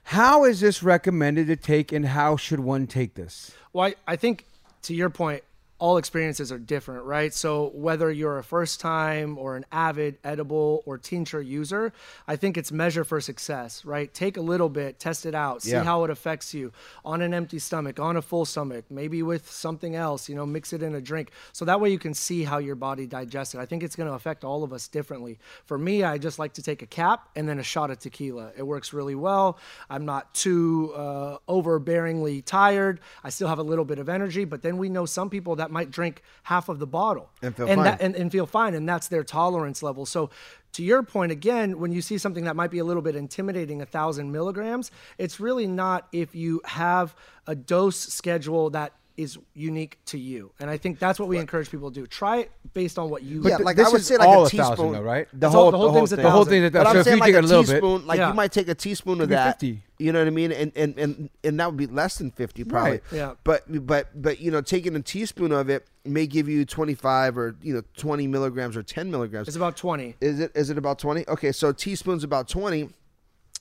How 0.05 0.45
is 0.45 0.61
this 0.61 0.83
recommended 0.83 1.47
to 1.49 1.57
take, 1.57 1.93
and 1.93 2.07
how 2.07 2.37
should 2.37 2.61
one 2.61 2.87
take 2.87 3.15
this? 3.15 3.53
Well, 3.73 3.87
I, 3.87 3.95
I 4.07 4.17
think 4.17 4.45
to 4.83 4.95
your 4.95 5.11
point, 5.11 5.43
all 5.79 5.99
experiences 5.99 6.51
are 6.51 6.59
different, 6.59 7.05
right? 7.05 7.35
So 7.35 7.71
whether 7.75 8.11
you're 8.11 8.39
a 8.39 8.43
first 8.45 8.81
time 8.81 9.37
or 9.37 9.57
an 9.57 9.67
avid 9.71 10.17
edible 10.25 10.83
or 10.87 10.97
tincture 10.97 11.43
user, 11.43 11.93
I 12.27 12.37
think 12.37 12.57
it's 12.57 12.73
measure 12.73 13.05
for 13.05 13.21
success, 13.21 13.85
right? 13.85 14.13
Take 14.15 14.39
a 14.39 14.41
little 14.41 14.71
bit, 14.71 14.99
test 14.99 15.27
it 15.27 15.35
out, 15.35 15.63
see 15.63 15.73
Yeah. 15.73 15.85
how 15.85 16.05
it 16.05 16.11
affects 16.11 16.55
you 16.55 16.73
on 17.05 17.21
an 17.21 17.35
empty 17.35 17.59
stomach, 17.59 18.01
on 18.01 18.17
a 18.17 18.23
full 18.23 18.47
stomach, 18.47 18.87
maybe 18.89 19.23
with 19.23 19.51
something 19.51 19.95
else, 19.95 20.31
you 20.31 20.35
know, 20.35 20.47
mix 20.47 20.73
it 20.73 20.83
in 20.83 20.95
a 20.95 21.01
drink. 21.01 21.31
So 21.53 21.67
that 21.67 21.79
way 21.79 21.91
you 21.91 21.99
can 21.99 22.15
see 22.15 22.45
how 22.45 22.57
your 22.57 22.75
body 22.77 23.07
digests 23.07 23.55
it. 23.55 23.59
I 23.59 23.67
think 23.67 23.83
it's 23.83 23.97
going 23.97 24.09
to 24.09 24.15
affect 24.15 24.45
all 24.45 24.65
of 24.65 24.73
us 24.73 24.89
differently. 24.89 25.39
For 25.67 25.77
me, 25.77 26.03
I 26.03 26.17
just 26.17 26.39
like 26.39 26.55
to 26.55 26.63
take 26.63 26.81
a 26.81 26.87
cap 26.87 27.29
and 27.37 27.47
then 27.47 27.59
a 27.59 27.63
shot 27.63 27.91
of 27.91 27.99
tequila. 27.99 28.51
It 28.57 28.63
works 28.63 28.95
really 28.95 29.15
well. 29.15 29.59
I'm 29.91 30.07
not 30.07 30.33
too 30.33 30.93
uh, 30.95 31.37
overbearingly 31.49 32.45
tired. 32.47 33.01
I 33.23 33.29
still 33.29 33.49
have 33.49 33.59
a 33.59 33.63
little 33.63 33.85
bit 33.85 33.99
of 33.99 34.09
energy, 34.09 34.45
but 34.47 34.63
then 34.63 34.79
we 34.79 34.89
know 34.89 35.05
some 35.05 35.29
people 35.29 35.57
that 35.57 35.66
might 35.71 35.91
drink 35.91 36.23
half 36.45 36.69
of 36.69 36.79
the 36.79 36.87
bottle 36.87 37.31
And 37.43 37.55
feel 37.55 37.67
and, 37.67 37.77
fine. 37.77 37.85
That, 37.85 38.01
and, 38.01 38.15
and 38.15 38.33
feel 38.33 38.47
fine, 38.47 38.75
and 38.75 38.89
that's 38.89 39.09
their 39.09 39.25
tolerance 39.25 39.83
level. 39.83 40.07
So, 40.07 40.31
to 40.73 40.83
your 40.83 41.03
point 41.03 41.33
again, 41.33 41.79
when 41.79 41.93
you 41.93 42.03
see 42.03 42.19
something 42.19 42.45
that 42.45 42.55
might 42.55 42.71
be 42.71 42.79
a 42.81 42.85
little 42.85 43.03
bit 43.03 43.17
intimidating, 43.17 43.81
a 43.81 43.87
thousand 43.87 44.31
milligrams, 44.31 44.91
it's 45.17 45.41
really 45.41 45.67
not 45.67 46.07
if 46.13 46.35
you 46.35 46.61
have 46.65 47.15
a 47.47 47.55
dose 47.55 47.97
schedule 47.97 48.69
that 48.71 48.93
is 49.17 49.39
unique 49.55 49.99
to 50.07 50.19
you. 50.19 50.53
And 50.61 50.69
I 50.69 50.77
think 50.77 50.99
that's 50.99 51.19
what 51.19 51.29
we 51.29 51.39
encourage 51.39 51.71
people 51.71 51.91
to 51.91 52.01
do. 52.01 52.07
Try 52.07 52.39
it 52.39 52.51
based 52.75 52.99
on 52.99 53.09
what 53.09 53.23
you 53.23 53.43
Yeah, 53.43 53.57
like. 53.57 53.65
like 53.65 53.77
this 53.77 53.87
I 53.89 53.91
would 53.91 54.01
is 54.03 54.07
say, 54.07 54.17
like 54.19 54.29
all 54.29 54.43
a 54.43 54.47
a 54.47 54.49
thousand, 54.51 54.77
teaspoon. 54.77 54.93
though, 54.93 55.01
right? 55.03 55.29
The 55.33 55.49
whole- 55.49 55.71
the 55.71 55.79
whole 55.79 55.95
thing's 55.95 56.13
a 56.13 56.17
the 56.17 56.23
whole 56.31 56.45
thousand. 56.45 56.51
thing. 56.51 56.63
That, 56.65 56.73
But 56.73 56.85
so 56.85 56.91
I'm 56.91 56.97
if 56.99 57.05
saying 57.05 57.19
like 57.21 57.35
a 57.35 57.39
a 57.39 57.43
bit, 57.43 57.49
teaspoon, 57.49 58.07
like 58.07 58.19
Yeah. 58.19 58.29
you 58.29 58.35
might 58.35 58.53
take 58.53 58.69
a 58.69 58.75
teaspoon 58.75 59.21
of 59.23 59.29
that. 59.31 59.59
50. 59.61 59.83
You 59.99 60.13
know 60.13 60.19
what 60.19 60.27
I 60.29 60.31
mean? 60.31 60.53
And 60.53 60.73
and 60.77 60.99
and 60.99 61.31
and 61.43 61.59
that 61.59 61.67
would 61.69 61.79
be 61.79 61.87
less 61.87 62.19
than 62.19 62.31
fifty 62.31 62.65
probably. 62.65 62.91
Right. 62.91 63.03
Yeah. 63.11 63.33
But 63.45 63.63
but 63.87 64.09
but 64.21 64.41
you 64.41 64.51
know, 64.51 64.61
taking 64.61 64.95
a 64.95 65.01
teaspoon 65.01 65.53
of 65.53 65.71
it 65.71 65.87
may 66.05 66.27
give 66.27 66.49
you 66.51 66.67
twenty 66.67 66.95
five 66.95 67.39
or 67.39 67.57
you 67.63 67.73
know 67.73 67.83
twenty 67.97 68.27
milligrams 68.27 68.77
or 68.77 68.83
ten 68.83 69.11
milligrams. 69.11 69.49
it's 69.49 69.57
about 69.57 69.79
20. 69.79 70.15
Is 70.21 70.39
it 70.41 70.53
is 70.55 70.69
it 70.69 70.77
about 70.77 70.99
twenty? 70.99 71.27
Okay, 71.29 71.51
so 71.53 71.71
a 71.71 71.73
teaspoon's 71.73 72.25
about 72.25 72.47
twenty. 72.49 72.91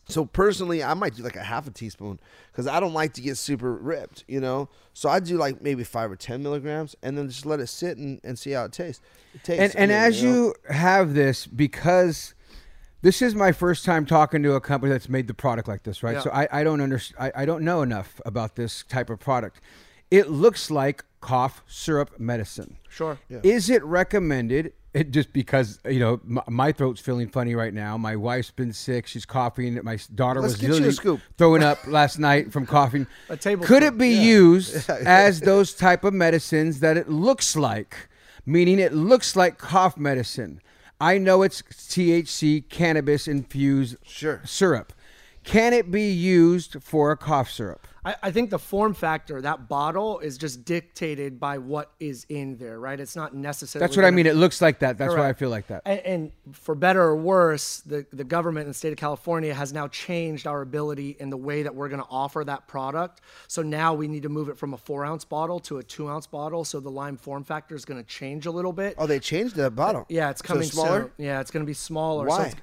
So 0.07 0.25
personally, 0.25 0.83
I 0.83 0.93
might 0.93 1.15
do 1.15 1.23
like 1.23 1.35
a 1.35 1.43
half 1.43 1.67
a 1.67 1.71
teaspoon 1.71 2.19
because 2.51 2.67
I 2.67 2.79
don't 2.79 2.93
like 2.93 3.13
to 3.13 3.21
get 3.21 3.37
super 3.37 3.73
ripped, 3.73 4.23
you 4.27 4.39
know. 4.39 4.69
So 4.93 5.09
I 5.09 5.19
do 5.19 5.37
like 5.37 5.61
maybe 5.61 5.83
five 5.83 6.11
or 6.11 6.15
ten 6.15 6.43
milligrams, 6.43 6.95
and 7.01 7.17
then 7.17 7.27
just 7.27 7.45
let 7.45 7.59
it 7.59 7.67
sit 7.67 7.97
and, 7.97 8.21
and 8.23 8.37
see 8.37 8.51
how 8.51 8.65
it 8.65 8.71
tastes. 8.71 9.01
It 9.33 9.43
tastes. 9.43 9.75
and 9.75 9.75
and 9.75 9.91
as 9.91 10.21
know. 10.21 10.29
you 10.29 10.55
have 10.69 11.15
this, 11.15 11.47
because 11.47 12.35
this 13.01 13.21
is 13.21 13.35
my 13.35 13.51
first 13.51 13.83
time 13.83 14.05
talking 14.05 14.43
to 14.43 14.53
a 14.53 14.61
company 14.61 14.91
that's 14.91 15.09
made 15.09 15.27
the 15.27 15.33
product 15.33 15.67
like 15.67 15.83
this, 15.83 16.03
right? 16.03 16.15
Yeah. 16.15 16.21
So 16.21 16.29
I, 16.31 16.47
I 16.51 16.63
don't 16.63 16.81
understand. 16.81 17.33
I, 17.35 17.43
I 17.43 17.45
don't 17.45 17.63
know 17.63 17.81
enough 17.81 18.21
about 18.25 18.55
this 18.55 18.83
type 18.87 19.09
of 19.09 19.19
product. 19.19 19.59
It 20.11 20.29
looks 20.29 20.69
like 20.69 21.03
cough 21.19 21.63
syrup 21.67 22.19
medicine. 22.19 22.77
Sure. 22.89 23.17
Is 23.29 23.69
it 23.69 23.83
recommended? 23.83 24.73
It 24.95 25.11
just 25.11 25.33
because 25.33 25.77
you 25.89 25.99
know 25.99 26.21
my, 26.23 26.41
my 26.47 26.71
throat's 26.71 27.01
feeling 27.01 27.27
funny 27.27 27.53
right 27.53 27.73
now. 27.73 27.97
My 27.97 28.15
wife's 28.15 28.49
been 28.51 28.71
sick; 28.71 29.07
she's 29.07 29.25
coughing. 29.25 29.77
My 29.83 29.99
daughter 30.15 30.39
Let's 30.39 30.53
was 30.53 30.61
get 30.61 30.67
you 30.67 30.71
a 30.71 30.75
literally 30.75 30.93
scoop. 30.93 31.19
throwing 31.37 31.63
up 31.63 31.85
last 31.85 32.17
night 32.17 32.53
from 32.53 32.65
coughing. 32.77 33.05
A 33.27 33.35
tablespoon. 33.35 33.67
Could 33.67 33.83
it 33.83 33.97
be 33.97 34.07
used 34.07 34.89
as 34.89 35.41
those 35.41 35.73
type 35.73 36.05
of 36.05 36.13
medicines 36.13 36.79
that 36.79 36.95
it 36.95 37.09
looks 37.09 37.57
like, 37.57 38.07
meaning 38.45 38.79
it 38.79 38.93
looks 38.93 39.35
like 39.35 39.57
cough 39.57 39.97
medicine? 39.97 40.61
I 41.01 41.17
know 41.17 41.41
it's 41.43 41.61
THC 41.61 42.69
cannabis 42.69 43.27
infused 43.27 43.97
Sure. 44.05 44.39
syrup. 44.45 44.93
Can 45.45 45.73
it 45.73 45.91
be 45.91 46.11
used 46.11 46.81
for 46.81 47.11
a 47.11 47.17
cough 47.17 47.49
syrup? 47.51 47.87
I, 48.03 48.15
I 48.23 48.31
think 48.31 48.51
the 48.51 48.59
form 48.59 48.93
factor, 48.93 49.41
that 49.41 49.67
bottle, 49.67 50.19
is 50.19 50.37
just 50.37 50.63
dictated 50.63 51.39
by 51.39 51.57
what 51.57 51.91
is 51.99 52.25
in 52.29 52.57
there, 52.57 52.79
right? 52.79 52.99
It's 52.99 53.15
not 53.15 53.33
necessarily. 53.35 53.83
That's 53.87 53.97
what 53.97 54.03
I 54.05 54.09
gonna- 54.09 54.15
mean. 54.17 54.27
It 54.27 54.35
looks 54.35 54.61
like 54.61 54.79
that. 54.79 54.97
That's 54.99 55.13
why 55.15 55.27
I 55.27 55.33
feel 55.33 55.49
like 55.49 55.67
that. 55.67 55.81
And, 55.85 55.99
and 56.01 56.31
for 56.51 56.75
better 56.75 57.01
or 57.01 57.15
worse, 57.15 57.79
the, 57.81 58.05
the 58.13 58.23
government 58.23 58.63
in 58.65 58.67
the 58.69 58.73
state 58.75 58.91
of 58.91 58.97
California 58.99 59.53
has 59.55 59.73
now 59.73 59.87
changed 59.87 60.45
our 60.45 60.61
ability 60.61 61.17
in 61.19 61.29
the 61.31 61.37
way 61.37 61.63
that 61.63 61.73
we're 61.73 61.89
going 61.89 62.01
to 62.01 62.07
offer 62.11 62.43
that 62.43 62.67
product. 62.67 63.21
So 63.47 63.63
now 63.63 63.93
we 63.95 64.07
need 64.07 64.21
to 64.23 64.29
move 64.29 64.49
it 64.49 64.57
from 64.59 64.73
a 64.75 64.77
four 64.77 65.03
ounce 65.03 65.25
bottle 65.25 65.59
to 65.61 65.77
a 65.79 65.83
two 65.83 66.07
ounce 66.07 66.27
bottle. 66.27 66.63
So 66.63 66.79
the 66.79 66.91
lime 66.91 67.17
form 67.17 67.43
factor 67.43 67.73
is 67.75 67.85
going 67.85 68.01
to 68.03 68.07
change 68.07 68.45
a 68.45 68.51
little 68.51 68.73
bit. 68.73 68.93
Oh, 68.99 69.07
they 69.07 69.19
changed 69.19 69.55
the 69.55 69.71
bottle. 69.71 70.05
yeah, 70.09 70.29
it's 70.29 70.41
So 70.41 70.47
coming 70.47 70.67
smaller. 70.69 71.01
soon. 71.17 71.25
Yeah, 71.25 71.39
it's 71.41 71.49
going 71.49 71.63
to 71.65 71.67
be 71.67 71.73
smaller. 71.73 72.27
Why? 72.27 72.37
So 72.37 72.43
it's, 72.43 72.55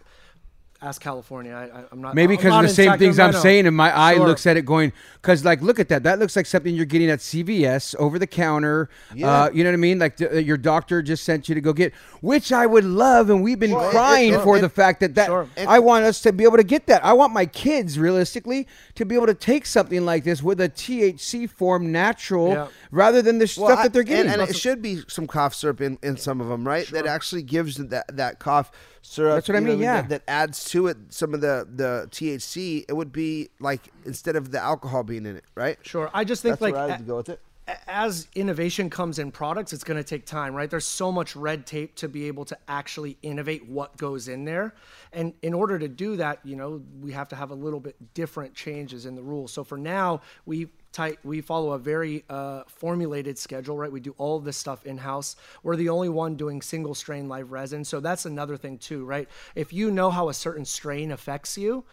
ask 0.83 1.01
California. 1.01 1.53
I, 1.53 1.79
I, 1.79 1.85
I'm 1.93 2.01
not. 2.03 2.15
Maybe 2.15 2.37
because 2.37 2.53
of 2.55 2.63
the 2.63 2.69
same 2.69 2.99
things 2.99 3.19
I'm 3.19 3.33
saying, 3.33 3.67
and 3.67 3.77
my 3.77 3.97
eye 3.97 4.15
Sure. 4.17 4.27
looks 4.27 4.47
at 4.47 4.57
it 4.57 4.65
going, 4.67 4.93
because 5.15 5.45
like, 5.45 5.63
look 5.63 5.79
at 5.79 5.89
that. 5.91 6.03
That 6.03 6.19
looks 6.19 6.35
like 6.37 6.47
something 6.47 6.75
you're 6.75 6.85
getting 6.85 7.09
at 7.11 7.21
CVS 7.21 7.95
over 7.97 8.19
the 8.19 8.27
counter. 8.27 8.89
Yeah. 9.15 9.29
Uh, 9.45 9.51
you 9.53 9.63
know 9.65 9.71
what 9.71 9.75
I 9.75 9.79
mean? 9.79 9.99
Like 9.99 10.17
the, 10.17 10.43
your 10.43 10.57
doctor 10.57 11.01
just 11.03 11.25
sent 11.25 11.49
you 11.49 11.55
to 11.55 11.61
go 11.61 11.73
get, 11.73 11.93
which 12.21 12.53
I 12.53 12.67
would 12.67 12.85
love, 12.85 13.31
and 13.31 13.43
we've 13.43 13.59
been 13.59 13.71
Well, 13.73 13.83
and- 13.85 13.91
crying 13.91 14.35
and- 14.35 14.43
for 14.43 14.57
and- 14.57 14.65
the 14.65 14.69
fact 14.69 15.01
that 15.01 15.15
that 15.15 15.27
Sure. 15.27 15.49
I 15.67 15.79
want 15.79 16.05
us 16.05 16.21
to 16.23 16.33
be 16.33 16.45
able 16.45 16.57
to 16.57 16.65
get 16.65 16.87
that. 16.89 17.05
I 17.05 17.13
want 17.13 17.33
my 17.33 17.47
kids, 17.47 17.99
realistically, 17.99 18.67
to 18.97 19.05
be 19.05 19.15
able 19.15 19.27
to 19.27 19.35
take 19.35 19.67
something 19.67 20.05
like 20.05 20.25
this 20.25 20.43
with 20.43 20.61
a 20.61 20.69
THC 20.69 21.47
form, 21.49 21.93
natural, 21.93 22.49
Yeah. 22.49 22.67
rather 22.91 23.23
than 23.23 23.39
the 23.39 23.47
stuff 23.47 23.79
I- 23.79 23.83
that 23.85 23.93
they're 23.93 24.03
getting. 24.03 24.33
and, 24.33 24.43
it 24.43 24.57
should 24.57 24.83
be 24.83 25.03
some 25.09 25.27
cough 25.27 25.55
syrup 25.55 25.81
in, 25.81 25.99
in 26.03 26.17
some 26.17 26.41
of 26.41 26.49
them, 26.49 26.67
right? 26.67 26.87
That 26.89 27.07
actually 27.07 27.43
gives 27.43 27.77
that 27.77 28.17
that 28.17 28.39
cough 28.39 28.71
syrup. 29.03 29.35
That's 29.37 29.49
what 29.49 29.57
I 29.57 29.59
you 29.61 29.67
know, 29.67 29.73
mean, 29.73 29.83
yeah. 29.83 30.03
That, 30.03 30.09
that 30.09 30.23
adds 30.29 30.65
to 30.71 30.87
it 30.87 30.97
some 31.11 31.35
of 31.35 31.41
the 31.41 31.69
the 31.71 32.09
THC. 32.11 32.85
It 32.89 32.95
would 32.95 33.13
be 33.13 33.51
like 33.61 33.89
instead 34.05 34.37
of 34.37 34.51
the 34.51 34.59
alcohol 34.61 35.03
being 35.03 35.27
in 35.27 35.37
it, 35.37 35.45
right? 35.55 35.79
Sure. 35.83 36.11
I 36.15 36.25
just 36.25 36.43
think 36.43 36.59
That's 36.59 36.63
like 36.63 36.75
where 36.75 36.97
a- 36.97 37.03
go 37.03 37.17
with 37.17 37.29
it. 37.29 37.41
as 37.87 38.27
innovation 38.35 38.91
comes 38.91 39.19
in 39.19 39.31
products, 39.31 39.73
it's 39.73 39.85
going 39.85 39.97
to 39.97 40.05
take 40.05 40.27
time, 40.27 40.55
right? 40.55 40.69
There's 40.69 40.87
so 40.87 41.13
much 41.13 41.37
red 41.37 41.65
tape 41.67 41.95
to 41.97 42.09
be 42.09 42.27
able 42.27 42.45
to 42.47 42.59
actually 42.69 43.17
innovate 43.23 43.69
what 43.69 43.97
goes 43.97 44.27
in 44.29 44.45
there. 44.45 44.75
And 45.13 45.33
in 45.43 45.55
order 45.55 45.79
to 45.79 45.89
do 45.89 46.17
that, 46.17 46.41
you 46.45 46.57
know, 46.57 46.83
we 47.01 47.13
have 47.13 47.29
to 47.29 47.37
have 47.37 47.51
a 47.51 47.55
little 47.55 47.79
bit 47.81 47.95
different 48.15 48.55
changes 48.55 49.07
in 49.07 49.15
the 49.15 49.23
rules. 49.23 49.53
So 49.53 49.63
for 49.63 49.79
now, 49.79 50.23
we 50.45 50.69
tight 50.93 51.19
we 51.25 51.41
follow 51.41 51.73
a 51.73 51.79
very 51.79 52.25
uh, 52.29 52.63
formulated 52.67 53.39
schedule, 53.39 53.77
right? 53.77 53.91
We 53.91 54.01
do 54.01 54.15
all 54.19 54.39
this 54.41 54.57
stuff 54.57 54.85
in 54.87 54.99
house. 54.99 55.37
We're 55.63 55.77
the 55.77 55.89
only 55.89 56.09
one 56.09 56.37
doing 56.37 56.61
single 56.63 56.95
strain 56.95 57.29
live 57.29 57.51
resin. 57.53 57.85
So 57.85 58.01
that's 58.01 58.27
another 58.27 58.57
thing 58.57 58.79
too, 58.79 59.05
right? 59.05 59.29
If 59.55 59.73
you 59.73 59.91
know 59.91 60.11
how 60.11 60.29
a 60.29 60.35
certain 60.35 60.65
strain 60.65 61.11
affects 61.11 61.57
you, 61.57 61.85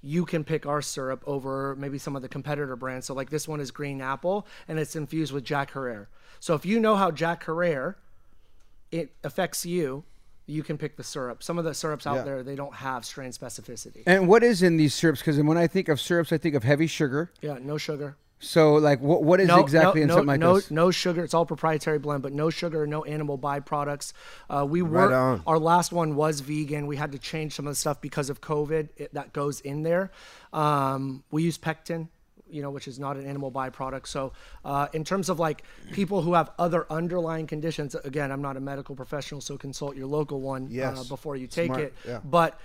you 0.00 0.24
can 0.24 0.44
pick 0.44 0.64
our 0.64 0.80
syrup 0.80 1.22
over 1.26 1.74
maybe 1.76 1.98
some 1.98 2.14
of 2.14 2.22
the 2.22 2.28
competitor 2.28 2.76
brands. 2.76 3.06
So 3.06 3.14
like 3.14 3.30
this 3.30 3.48
one 3.48 3.60
is 3.60 3.72
green 3.72 4.00
apple 4.00 4.46
and 4.68 4.78
it's 4.78 4.94
infused 4.94 5.32
with 5.32 5.42
Jack 5.44 5.72
Herer. 5.72 6.08
So 6.38 6.54
if 6.54 6.64
you 6.64 6.78
know 6.78 6.94
how 6.94 7.10
Jack 7.10 7.44
Herer 7.44 7.96
it 8.92 9.12
affects 9.24 9.66
you, 9.66 10.04
you 10.46 10.62
can 10.62 10.78
pick 10.78 10.96
the 10.96 11.02
syrup. 11.04 11.42
Some 11.42 11.58
of 11.58 11.64
the 11.64 11.74
syrups 11.74 12.06
out 12.06 12.16
Yeah. 12.18 12.22
there 12.22 12.42
they 12.44 12.54
don't 12.54 12.74
have 12.76 13.04
strain 13.04 13.32
specificity. 13.32 14.02
and 14.06 14.28
what 14.28 14.42
is 14.44 14.62
in 14.62 14.76
these 14.76 14.94
syrups? 14.94 15.20
Because 15.20 15.38
when 15.42 15.58
I 15.58 15.66
think 15.66 15.88
of 15.88 16.00
syrups, 16.00 16.32
I 16.32 16.38
think 16.38 16.54
of 16.54 16.62
heavy 16.62 16.86
sugar. 16.86 17.32
yeah, 17.42 17.58
no 17.60 17.76
sugar. 17.76 18.16
So, 18.40 18.74
like, 18.74 19.00
what 19.00 19.24
what 19.24 19.40
is 19.40 19.48
No, 19.48 19.60
exactly 19.60 20.00
no, 20.00 20.02
in 20.02 20.08
no, 20.08 20.14
something 20.14 20.26
like 20.28 20.40
no, 20.40 20.54
this? 20.56 20.70
no 20.70 20.90
sugar. 20.92 21.24
It's 21.24 21.34
all 21.34 21.44
proprietary 21.46 21.98
blend, 21.98 22.22
but 22.22 22.32
no 22.32 22.50
sugar, 22.50 22.86
no 22.86 23.04
animal 23.04 23.36
byproducts. 23.38 24.12
Uh, 24.48 24.64
we 24.68 24.80
Right 24.80 25.08
were 25.08 25.14
on. 25.14 25.42
our 25.46 25.58
last 25.58 25.90
one 25.92 26.14
was 26.14 26.40
vegan. 26.40 26.86
We 26.86 26.96
had 26.96 27.12
to 27.12 27.18
change 27.18 27.54
some 27.54 27.66
of 27.66 27.72
the 27.72 27.76
stuff 27.76 28.00
because 28.00 28.30
of 28.30 28.40
COVID 28.40 28.90
it, 28.96 29.12
that 29.14 29.32
goes 29.32 29.60
in 29.60 29.82
there. 29.82 30.12
Um, 30.52 31.24
we 31.32 31.42
use 31.42 31.58
pectin, 31.58 32.08
you 32.48 32.62
know, 32.62 32.70
which 32.70 32.86
is 32.86 32.98
not 33.00 33.16
an 33.16 33.26
animal 33.26 33.50
byproduct. 33.50 34.06
So, 34.06 34.32
uh, 34.64 34.86
in 34.92 35.02
terms 35.04 35.28
of 35.28 35.40
like 35.40 35.64
people 35.92 36.22
who 36.22 36.34
have 36.34 36.50
other 36.60 36.86
underlying 36.90 37.48
conditions, 37.48 37.96
again, 37.96 38.30
I'm 38.30 38.40
not 38.42 38.56
a 38.56 38.60
medical 38.60 38.94
professional, 38.94 39.40
so 39.40 39.58
consult 39.58 39.96
your 39.96 40.06
local 40.06 40.40
one 40.40 40.70
uh, 40.80 41.02
before 41.08 41.34
you 41.36 41.48
take 41.48 41.66
Smart, 41.66 41.80
it. 41.82 41.94
yeah. 42.06 42.20
But 42.24 42.58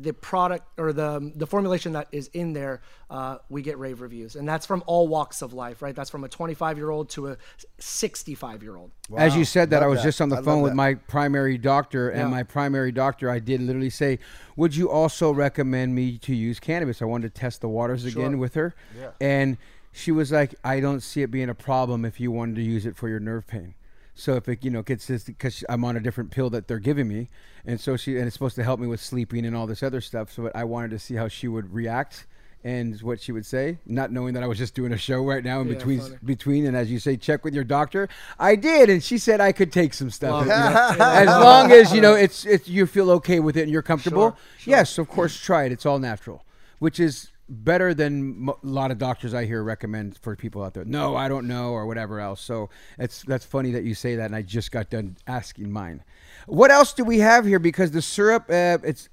the 0.00 0.12
product 0.12 0.66
or 0.78 0.92
the 0.92 1.32
the 1.34 1.46
formulation 1.46 1.92
that 1.92 2.08
is 2.12 2.28
in 2.32 2.52
there, 2.52 2.80
uh, 3.10 3.38
we 3.48 3.62
get 3.62 3.78
rave 3.78 4.00
reviews, 4.00 4.36
and 4.36 4.48
that's 4.48 4.64
from 4.64 4.82
all 4.86 5.08
walks 5.08 5.42
of 5.42 5.52
life, 5.52 5.82
right? 5.82 5.94
That's 5.94 6.10
from 6.10 6.24
a 6.24 6.28
25 6.28 6.76
year 6.76 6.90
old 6.90 7.10
to 7.10 7.28
a 7.28 7.36
65 7.78 8.62
year 8.62 8.76
old. 8.76 8.90
As 9.16 9.34
you 9.36 9.44
said 9.44 9.70
that, 9.70 9.82
I 9.82 9.86
was 9.86 10.00
that. 10.00 10.04
just 10.04 10.20
on 10.20 10.28
the 10.28 10.38
I 10.38 10.42
phone 10.42 10.62
with 10.62 10.74
my 10.74 10.94
primary 10.94 11.58
doctor, 11.58 12.10
and 12.10 12.20
Yeah. 12.22 12.28
my 12.28 12.42
primary 12.42 12.92
doctor, 12.92 13.30
I 13.30 13.38
did 13.38 13.60
literally 13.60 13.90
say, 13.90 14.18
"Would 14.56 14.76
you 14.76 14.90
also 14.90 15.32
recommend 15.32 15.94
me 15.94 16.18
to 16.18 16.34
use 16.34 16.60
cannabis?" 16.60 17.02
I 17.02 17.06
wanted 17.06 17.34
to 17.34 17.40
test 17.40 17.60
the 17.60 17.68
waters 17.68 18.04
again 18.04 18.38
with 18.38 18.54
her, 18.54 18.74
and 19.20 19.56
she 19.90 20.12
was 20.12 20.30
like, 20.30 20.54
"I 20.62 20.80
don't 20.80 21.00
see 21.00 21.22
it 21.22 21.30
being 21.30 21.48
a 21.48 21.54
problem 21.54 22.04
if 22.04 22.20
you 22.20 22.30
wanted 22.30 22.56
to 22.56 22.62
use 22.62 22.86
it 22.86 22.96
for 22.96 23.08
your 23.08 23.20
nerve 23.20 23.46
pain." 23.46 23.74
So 24.18 24.34
if 24.34 24.48
it 24.48 24.64
you 24.64 24.70
know 24.70 24.82
gets 24.82 25.06
this 25.06 25.22
because 25.24 25.64
I'm 25.68 25.84
on 25.84 25.96
a 25.96 26.00
different 26.00 26.32
pill 26.32 26.50
that 26.50 26.66
they're 26.66 26.80
giving 26.80 27.06
me, 27.06 27.28
and 27.64 27.80
so 27.80 27.96
she 27.96 28.16
and 28.18 28.26
it's 28.26 28.34
supposed 28.34 28.56
to 28.56 28.64
help 28.64 28.80
me 28.80 28.88
with 28.88 29.00
sleeping 29.00 29.46
and 29.46 29.54
all 29.56 29.66
this 29.68 29.82
other 29.82 30.00
stuff. 30.00 30.32
So 30.32 30.50
I 30.54 30.64
wanted 30.64 30.90
to 30.90 30.98
see 30.98 31.14
how 31.14 31.28
she 31.28 31.46
would 31.46 31.72
react 31.72 32.26
and 32.64 33.00
what 33.02 33.20
she 33.20 33.30
would 33.30 33.46
say, 33.46 33.78
not 33.86 34.10
knowing 34.10 34.34
that 34.34 34.42
I 34.42 34.48
was 34.48 34.58
just 34.58 34.74
doing 34.74 34.92
a 34.92 34.96
show 34.98 35.24
right 35.24 35.44
now 35.44 35.60
in 35.60 35.68
Yeah, 35.68 35.74
between 35.74 36.00
funny. 36.00 36.16
between. 36.24 36.66
And 36.66 36.76
as 36.76 36.90
you 36.90 36.98
say 36.98 37.16
check 37.16 37.44
with 37.44 37.54
your 37.54 37.62
doctor. 37.62 38.08
I 38.40 38.56
did. 38.56 38.90
And 38.90 39.02
she 39.04 39.18
said 39.18 39.40
i 39.40 39.52
could 39.52 39.72
take 39.72 39.94
some 39.94 40.10
stuff 40.10 40.42
you 40.42 40.48
know, 40.48 40.96
as 41.00 41.28
long 41.28 41.70
as 41.70 41.92
you 41.94 42.00
know 42.00 42.14
it's 42.14 42.44
it's 42.44 42.66
you 42.66 42.86
feel 42.86 43.12
okay 43.12 43.38
with 43.38 43.56
it 43.56 43.62
and 43.62 43.70
you're 43.70 43.82
comfortable. 43.82 44.36
Sure, 44.58 44.70
yes 44.72 44.98
of 44.98 45.08
course 45.08 45.38
try 45.40 45.64
it. 45.64 45.72
It's 45.72 45.86
all 45.86 46.00
natural 46.00 46.44
which 46.80 46.98
is 46.98 47.28
better 47.48 47.94
than 47.94 48.48
a 48.62 48.66
lot 48.66 48.90
of 48.90 48.98
doctors 48.98 49.32
i 49.34 49.44
hear 49.44 49.62
recommend 49.62 50.16
for 50.18 50.36
people 50.36 50.62
out 50.62 50.74
there 50.74 50.84
no 50.84 51.16
i 51.16 51.28
don't 51.28 51.46
know 51.46 51.70
or 51.70 51.86
whatever 51.86 52.20
else 52.20 52.40
so 52.40 52.68
it's 52.98 53.22
that's 53.22 53.44
funny 53.44 53.70
that 53.70 53.84
you 53.84 53.94
say 53.94 54.16
that 54.16 54.26
and 54.26 54.36
i 54.36 54.42
just 54.42 54.70
got 54.70 54.90
done 54.90 55.16
asking 55.26 55.70
mine 55.70 56.02
what 56.46 56.70
else 56.70 56.92
do 56.92 57.04
we 57.04 57.18
have 57.18 57.44
here 57.44 57.58
because 57.58 57.90
the 57.90 58.02
syrup 58.02 58.44
uh, 58.50 58.78
it's 58.82 59.08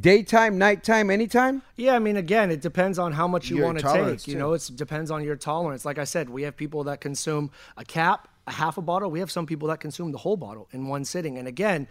daytime 0.00 0.58
nighttime 0.58 1.10
anytime 1.10 1.62
Yeah, 1.76 1.94
I 1.94 1.98
mean, 2.00 2.16
again, 2.16 2.50
it 2.50 2.60
depends 2.60 2.98
on 2.98 3.12
how 3.12 3.28
much 3.28 3.50
you 3.50 3.62
want 3.62 3.78
to 3.78 3.84
tolerance, 3.84 4.24
take. 4.24 4.32
You 4.32 4.38
know, 4.38 4.52
it 4.52 4.68
depends 4.74 5.10
on 5.10 5.22
your 5.22 5.36
tolerance. 5.36 5.84
Like 5.84 5.98
I 5.98 6.04
said, 6.04 6.28
we 6.28 6.42
have 6.42 6.56
people 6.56 6.84
that 6.84 7.00
consume 7.00 7.50
a 7.76 7.84
cap, 7.84 8.28
a 8.48 8.52
half 8.52 8.78
a 8.78 8.82
bottle. 8.82 9.10
We 9.10 9.20
have 9.20 9.30
some 9.30 9.46
people 9.46 9.68
that 9.68 9.78
consume 9.78 10.10
the 10.10 10.18
whole 10.18 10.36
bottle 10.36 10.68
in 10.72 10.88
one 10.88 11.04
sitting. 11.04 11.38
And 11.38 11.46
again, 11.46 11.86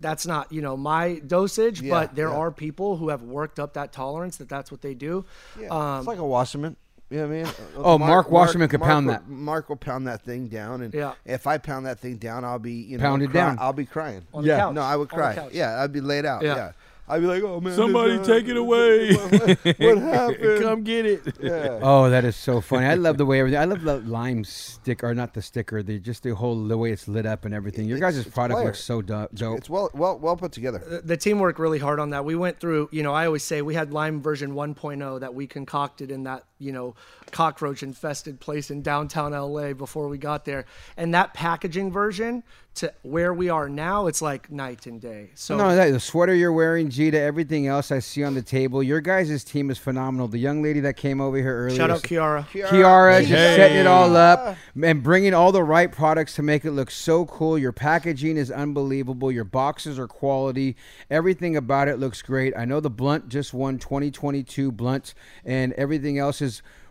that's 0.00 0.26
not 0.26 0.52
you 0.52 0.62
know 0.62 0.76
my 0.76 1.20
dosage, 1.26 1.80
Yeah, 1.80 1.90
but 1.94 2.14
there 2.14 2.28
yeah. 2.28 2.34
are 2.36 2.50
people 2.50 2.96
who 2.96 3.08
have 3.10 3.22
worked 3.22 3.58
up 3.58 3.74
that 3.74 3.92
tolerance 3.92 4.36
that 4.38 4.48
that's 4.48 4.70
what 4.70 4.82
they 4.82 4.94
do. 4.94 5.24
Yeah, 5.60 5.68
Um, 5.68 5.98
it's 5.98 6.06
like 6.08 6.18
a 6.18 6.26
Wasserman. 6.26 6.76
You 7.08 7.18
know 7.18 7.28
what 7.28 7.34
I 7.34 7.42
mean? 7.44 7.52
Oh, 7.76 7.98
Mark 7.98 8.30
Wasserman 8.32 8.68
could 8.68 8.80
pound 8.80 9.06
will- 9.06 9.12
that. 9.14 9.28
Mark 9.28 9.68
will 9.68 9.76
pound 9.76 10.08
that 10.08 10.22
thing 10.22 10.48
down, 10.48 10.82
and 10.82 10.92
Yeah. 10.92 11.12
if 11.24 11.46
I 11.46 11.56
pound 11.58 11.86
that 11.86 12.00
thing 12.00 12.16
down, 12.16 12.44
I'll 12.44 12.58
be 12.58 12.72
you 12.72 12.98
know 12.98 13.02
Pound 13.04 13.22
it 13.22 13.30
cry- 13.30 13.40
down. 13.40 13.58
I'll 13.60 13.72
be 13.72 13.86
crying. 13.86 14.22
On 14.34 14.42
the 14.42 14.48
Yeah. 14.48 14.58
couch. 14.58 14.74
No, 14.74 14.82
I 14.82 14.96
would 14.96 15.08
cry. 15.08 15.48
Yeah, 15.52 15.80
I'd 15.82 15.92
be 15.92 16.00
laid 16.00 16.24
out. 16.26 16.42
Yeah. 16.42 16.72
Yeah, 17.08 17.14
I'd 17.14 17.20
be 17.20 17.26
like, 17.26 17.42
oh 17.42 17.60
man, 17.60 17.74
Somebody 17.74 18.18
this, 18.18 18.28
uh, 18.28 18.32
take 18.34 18.48
it 18.48 18.56
away. 18.56 19.14
What, 19.14 19.58
what 19.78 19.98
happened? 19.98 20.62
Come 20.62 20.82
get 20.82 21.06
it. 21.06 21.36
Yeah. 21.40 21.78
Oh, 21.82 22.10
that 22.10 22.24
is 22.24 22.36
so 22.36 22.60
funny. 22.60 22.86
I 22.86 22.94
love 22.94 23.16
the 23.18 23.26
way 23.26 23.40
everything. 23.40 23.60
I 23.60 23.64
love 23.64 23.82
the 23.82 23.98
lime 24.00 24.44
stick, 24.44 25.04
or 25.04 25.14
not 25.14 25.34
the 25.34 25.42
sticker. 25.42 25.82
The 25.82 25.98
just 25.98 26.22
the 26.22 26.34
whole 26.34 26.66
the 26.66 26.76
way 26.76 26.92
it's 26.92 27.06
lit 27.08 27.26
up 27.26 27.44
and 27.44 27.54
everything. 27.54 27.86
Your 27.86 27.98
It's- 27.98 28.14
guys' 28.16 28.26
product 28.26 28.64
looks 28.64 28.80
so 28.80 29.02
dope. 29.02 29.30
It's 29.32 29.70
well, 29.70 29.90
well, 29.94 30.18
well 30.18 30.36
put 30.36 30.52
together. 30.52 30.78
the- 30.78 31.02
the 31.02 31.16
team 31.16 31.38
worked 31.38 31.58
really 31.58 31.78
hard 31.78 32.00
on 32.00 32.10
that. 32.10 32.24
We 32.24 32.34
went 32.34 32.58
through, 32.60 32.88
you 32.92 33.02
know, 33.02 33.12
I 33.12 33.26
always 33.26 33.42
say 33.44 33.62
we 33.62 33.74
had 33.74 33.92
Lime 33.92 34.20
version 34.20 34.54
1.0 34.54 35.20
that 35.20 35.34
we 35.34 35.46
concocted 35.46 36.10
in 36.10 36.24
that, 36.24 36.44
you 36.58 36.72
know, 36.72 36.94
cockroach 37.30 37.82
infested 37.82 38.40
place 38.40 38.70
in 38.70 38.82
downtown 38.82 39.32
LA 39.32 39.72
before 39.72 40.08
we 40.08 40.18
got 40.18 40.44
there. 40.44 40.64
And 40.96 41.12
that 41.14 41.34
packaging 41.34 41.90
version 41.92 42.42
to 42.76 42.92
where 43.02 43.32
we 43.32 43.48
are 43.48 43.70
now, 43.70 44.06
it's 44.06 44.20
like 44.20 44.50
night 44.50 44.84
and 44.84 45.00
day. 45.00 45.30
So 45.34 45.56
no, 45.56 45.74
that 45.74 45.90
the 45.92 46.00
sweater 46.00 46.34
you're 46.34 46.52
wearing, 46.52 46.90
Gita, 46.90 47.18
everything 47.18 47.66
else 47.66 47.90
I 47.90 48.00
see 48.00 48.22
on 48.22 48.34
the 48.34 48.42
table. 48.42 48.82
Your 48.82 49.00
guys' 49.00 49.42
team 49.44 49.70
is 49.70 49.78
phenomenal. 49.78 50.28
The 50.28 50.38
young 50.38 50.62
lady 50.62 50.80
that 50.80 50.98
came 50.98 51.18
over 51.20 51.38
here 51.38 51.64
earlier. 51.64 51.76
shout 51.76 51.90
out 51.90 52.02
Kiara. 52.02 52.46
Kiara 52.46 53.20
just 53.20 53.30
Hey. 53.30 53.56
setting 53.56 53.78
it 53.78 53.86
all 53.86 54.14
up 54.14 54.56
and 54.82 55.02
bringing 55.02 55.32
all 55.32 55.52
the 55.52 55.64
right 55.64 55.90
products 55.90 56.34
to 56.34 56.42
make 56.42 56.66
it 56.66 56.72
look 56.72 56.90
so 56.90 57.24
cool. 57.24 57.58
Your 57.58 57.72
packaging 57.72 58.36
is 58.36 58.50
unbelievable. 58.50 59.32
Your 59.32 59.44
boxes 59.44 59.98
are 59.98 60.06
quality. 60.06 60.76
Everything 61.10 61.56
about 61.56 61.88
it 61.88 61.98
looks 61.98 62.20
great. 62.20 62.52
I 62.58 62.66
know 62.66 62.80
the 62.80 62.90
blunt 62.90 63.30
just 63.30 63.54
won 63.54 63.78
2022 63.78 64.70
blunt, 64.70 65.14
and 65.44 65.72
everything 65.74 66.18
else 66.18 66.42
is. 66.42 66.45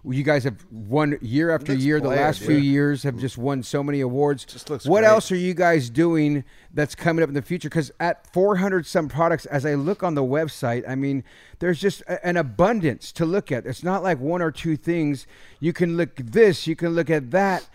You 0.08 0.24
guys 0.24 0.44
have 0.44 0.64
won 0.72 1.18
year 1.22 1.50
after 1.50 1.74
year. 1.74 2.00
The 2.00 2.10
last 2.10 2.40
few 2.40 2.56
yeah. 2.56 2.72
years 2.72 3.04
have 3.04 3.18
just 3.18 3.38
won 3.40 3.64
so 3.64 3.82
many 3.82 4.02
awards. 4.02 4.46
What 4.70 4.84
great. 4.84 5.04
else 5.04 5.32
are 5.32 5.36
you 5.36 5.56
guys 5.56 5.90
doing 5.90 6.44
that's 6.74 6.94
coming 6.94 7.24
up 7.24 7.30
in 7.30 7.34
the 7.34 7.42
future? 7.42 7.70
Because 7.70 7.92
at 8.00 8.32
400 8.32 8.86
some 8.86 9.08
products, 9.08 9.48
as 9.48 9.66
I 9.66 9.74
look 9.74 10.04
on 10.04 10.14
the 10.14 10.24
website, 10.24 10.88
I 10.88 10.94
mean, 10.94 11.24
there's 11.58 11.80
just 11.80 12.04
an 12.24 12.38
abundance 12.38 13.12
to 13.14 13.26
look 13.26 13.52
at. 13.52 13.66
It's 13.66 13.84
not 13.84 14.04
like 14.04 14.20
one 14.20 14.44
or 14.44 14.52
two 14.52 14.78
things. 14.78 15.26
You 15.60 15.74
can 15.74 15.98
look 15.98 16.16
this, 16.18 16.68
you 16.68 16.76
can 16.76 16.90
look 16.90 17.10
at 17.10 17.32
that. 17.32 17.68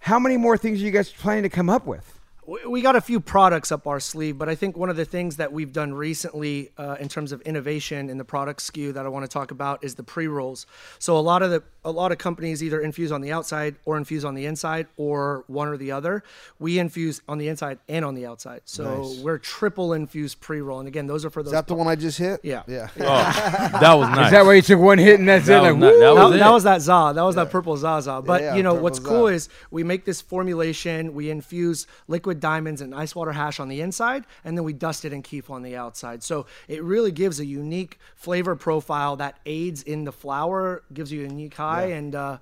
How 0.00 0.18
many 0.18 0.38
more 0.38 0.56
things 0.56 0.80
are 0.80 0.84
you 0.84 0.92
guys 0.92 1.10
planning 1.10 1.42
to 1.42 1.50
come 1.50 1.68
up 1.68 1.86
with? 1.86 2.15
We- 2.46 2.82
got 2.82 2.96
a 2.96 3.00
few 3.00 3.18
products 3.18 3.72
up 3.72 3.86
our 3.86 3.98
sleeve, 3.98 4.38
but 4.38 4.48
I 4.48 4.54
think 4.54 4.76
one 4.76 4.88
of 4.88 4.96
the 4.96 5.04
things 5.04 5.36
that 5.36 5.52
we've 5.52 5.72
done 5.72 5.92
recently 5.92 6.70
uh, 6.78 6.96
in 7.00 7.08
terms 7.08 7.32
of 7.32 7.40
innovation 7.42 8.08
in 8.08 8.18
the 8.18 8.24
product 8.24 8.60
SKU 8.60 8.94
that 8.94 9.04
I 9.04 9.08
want 9.08 9.24
to 9.24 9.28
talk 9.28 9.50
about 9.50 9.82
is 9.82 9.96
the 9.96 10.04
pre 10.04 10.28
rolls. 10.28 10.66
So 10.98 11.16
a 11.16 11.20
lot 11.20 11.42
of 11.42 11.50
the 11.50 11.62
a 11.86 11.90
lot 11.90 12.10
of 12.12 12.18
companies 12.18 12.62
either 12.62 12.80
infuse 12.80 13.12
on 13.12 13.20
the 13.20 13.30
outside 13.32 13.76
or 13.84 13.96
infuse 13.96 14.24
on 14.24 14.34
the 14.34 14.44
inside 14.44 14.86
or 14.96 15.44
one 15.46 15.68
or 15.68 15.76
the 15.76 15.92
other. 15.92 16.22
We 16.58 16.78
infuse 16.78 17.22
on 17.28 17.38
the 17.38 17.46
inside 17.48 17.78
and 17.88 18.04
on 18.04 18.14
the 18.14 18.26
outside. 18.26 18.62
So 18.64 19.02
Nice. 19.02 19.18
we're 19.20 19.38
triple 19.38 19.92
infused 19.94 20.40
pre 20.40 20.60
roll, 20.60 20.80
and 20.80 20.88
again, 20.88 21.06
those 21.06 21.24
are 21.24 21.30
for 21.30 21.42
those. 21.42 21.52
Is 21.52 21.58
that 21.58 21.66
the 21.68 21.74
one 21.74 21.86
I 21.86 21.94
just 21.94 22.18
hit? 22.18 22.40
Yeah. 22.42 22.62
Yeah. 22.66 22.88
Oh, 22.98 23.78
that 23.80 23.94
was 23.94 24.08
nice. 24.08 24.26
Is 24.26 24.32
that 24.32 24.44
why 24.44 24.54
you 24.54 24.62
took 24.62 24.80
one 24.80 24.98
hit 24.98 25.18
and 25.20 25.28
that's 25.28 25.46
That 25.46 25.64
it? 25.64 25.72
was 25.72 25.80
Like, 25.80 25.92
ni- 25.94 25.98
woo! 25.98 26.00
that 26.00 26.14
was 26.14 26.30
that, 26.30 26.36
it. 26.36 26.38
that 26.40 26.50
was 26.52 26.64
that 26.64 26.80
za 26.82 27.12
that 27.14 27.22
was 27.22 27.34
that 27.36 27.50
purple 27.50 27.76
zaza 27.76 28.20
but 28.24 28.42
yeah, 28.42 28.54
you 28.56 28.62
know 28.62 28.72
purple 28.72 28.82
what's 28.84 28.98
za. 28.98 29.04
cool 29.08 29.26
is 29.28 29.48
we 29.70 29.84
make 29.84 30.04
this 30.04 30.20
formulation 30.20 31.14
we 31.14 31.30
infuse 31.30 31.86
liquid 32.08 32.40
diamonds 32.40 32.80
and 32.80 32.94
ice 32.94 33.14
water 33.14 33.32
hash 33.32 33.60
on 33.60 33.68
the 33.68 33.80
inside 33.80 34.24
and 34.44 34.56
then 34.56 34.64
we 34.64 34.72
dust 34.72 35.04
it 35.04 35.12
and 35.12 35.22
keep 35.24 35.50
on 35.50 35.62
the 35.62 35.76
outside 35.76 36.22
so 36.22 36.46
it 36.68 36.82
really 36.82 37.12
gives 37.12 37.38
a 37.40 37.46
unique 37.46 37.98
flavor 38.14 38.56
profile 38.56 39.16
that 39.16 39.38
aids 39.46 39.82
in 39.82 40.04
the 40.04 40.12
flower 40.12 40.82
gives 40.92 41.12
you 41.12 41.20
a 41.20 41.28
unique 41.28 41.54
high 41.54 41.75
and 41.84 42.14
uh 42.14 42.38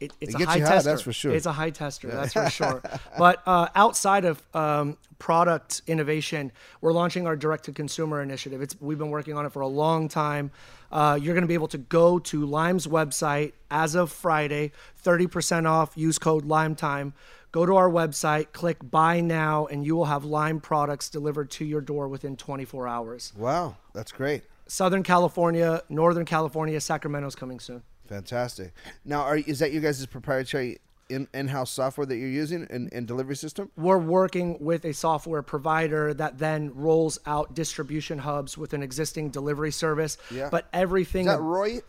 it, 0.00 0.12
it's 0.20 0.34
It 0.34 0.42
a 0.42 0.46
high 0.46 0.56
you 0.56 0.62
high, 0.64 0.68
tester. 0.70 0.90
that's 0.90 1.02
for 1.02 1.12
sure. 1.12 1.34
It's 1.34 1.46
a 1.46 1.52
high 1.52 1.70
tester, 1.70 2.08
that's 2.08 2.32
for 2.32 2.48
sure. 2.60 2.82
But 3.18 3.42
uh, 3.46 3.66
outside 3.74 4.24
of 4.24 4.40
um, 4.54 4.96
product 5.18 5.82
innovation, 5.88 6.52
we're 6.80 6.92
launching 6.92 7.26
our 7.26 7.34
direct 7.34 7.64
to 7.64 7.72
consumer 7.72 8.22
initiative. 8.22 8.62
It's 8.62 8.76
we've 8.80 8.98
been 8.98 9.10
working 9.10 9.36
on 9.36 9.44
it 9.44 9.52
for 9.52 9.60
a 9.60 9.66
long 9.66 10.08
time. 10.08 10.52
Uh, 10.92 11.18
you're 11.20 11.34
going 11.34 11.42
to 11.42 11.48
be 11.48 11.54
able 11.54 11.66
to 11.68 11.78
go 11.78 12.20
to 12.20 12.46
Lime's 12.46 12.86
website 12.86 13.54
as 13.72 13.96
of 13.96 14.12
Friday, 14.12 14.70
30% 15.04 15.66
off. 15.68 15.96
Use 15.96 16.16
code 16.18 16.46
LimeTime. 16.46 17.12
Go 17.50 17.66
to 17.66 17.74
our 17.76 17.90
website, 17.90 18.52
click 18.52 18.76
Buy 18.88 19.20
Now, 19.20 19.66
and 19.66 19.84
you 19.84 19.96
will 19.96 20.04
have 20.04 20.24
Lime 20.24 20.60
products 20.60 21.08
delivered 21.08 21.50
to 21.52 21.64
your 21.64 21.80
door 21.80 22.06
within 22.06 22.36
24 22.36 22.86
hours. 22.86 23.32
Wow, 23.36 23.76
that's 23.94 24.12
great. 24.12 24.42
Southern 24.68 25.02
California, 25.02 25.82
Northern 25.88 26.26
California, 26.26 26.78
Sacramento's 26.80 27.34
coming 27.34 27.58
soon. 27.58 27.82
Fantastic. 28.08 28.72
Now, 29.04 29.20
are 29.22 29.36
is 29.36 29.58
that 29.60 29.72
you 29.72 29.80
guys' 29.80 30.04
proprietary 30.06 30.78
in 31.08 31.26
in-house 31.32 31.70
software 31.70 32.06
that 32.06 32.16
you're 32.16 32.28
using 32.28 32.66
and, 32.70 32.92
and 32.92 33.06
delivery 33.06 33.36
system? 33.36 33.70
we're 33.76 33.96
working 33.98 34.58
with 34.60 34.84
a 34.84 34.92
software 34.92 35.40
provider 35.42 36.12
that 36.14 36.38
then 36.38 36.70
rolls 36.74 37.18
out 37.26 37.54
distribution 37.54 38.18
hubs 38.18 38.58
with 38.58 38.72
an 38.74 38.82
existing 38.82 39.30
delivery 39.30 39.70
service. 39.72 40.18
Yeah. 40.30 40.48
But 40.50 40.68
everything 40.72 41.26
Is 41.26 41.32
that 41.32 41.40
Roy? 41.40 41.80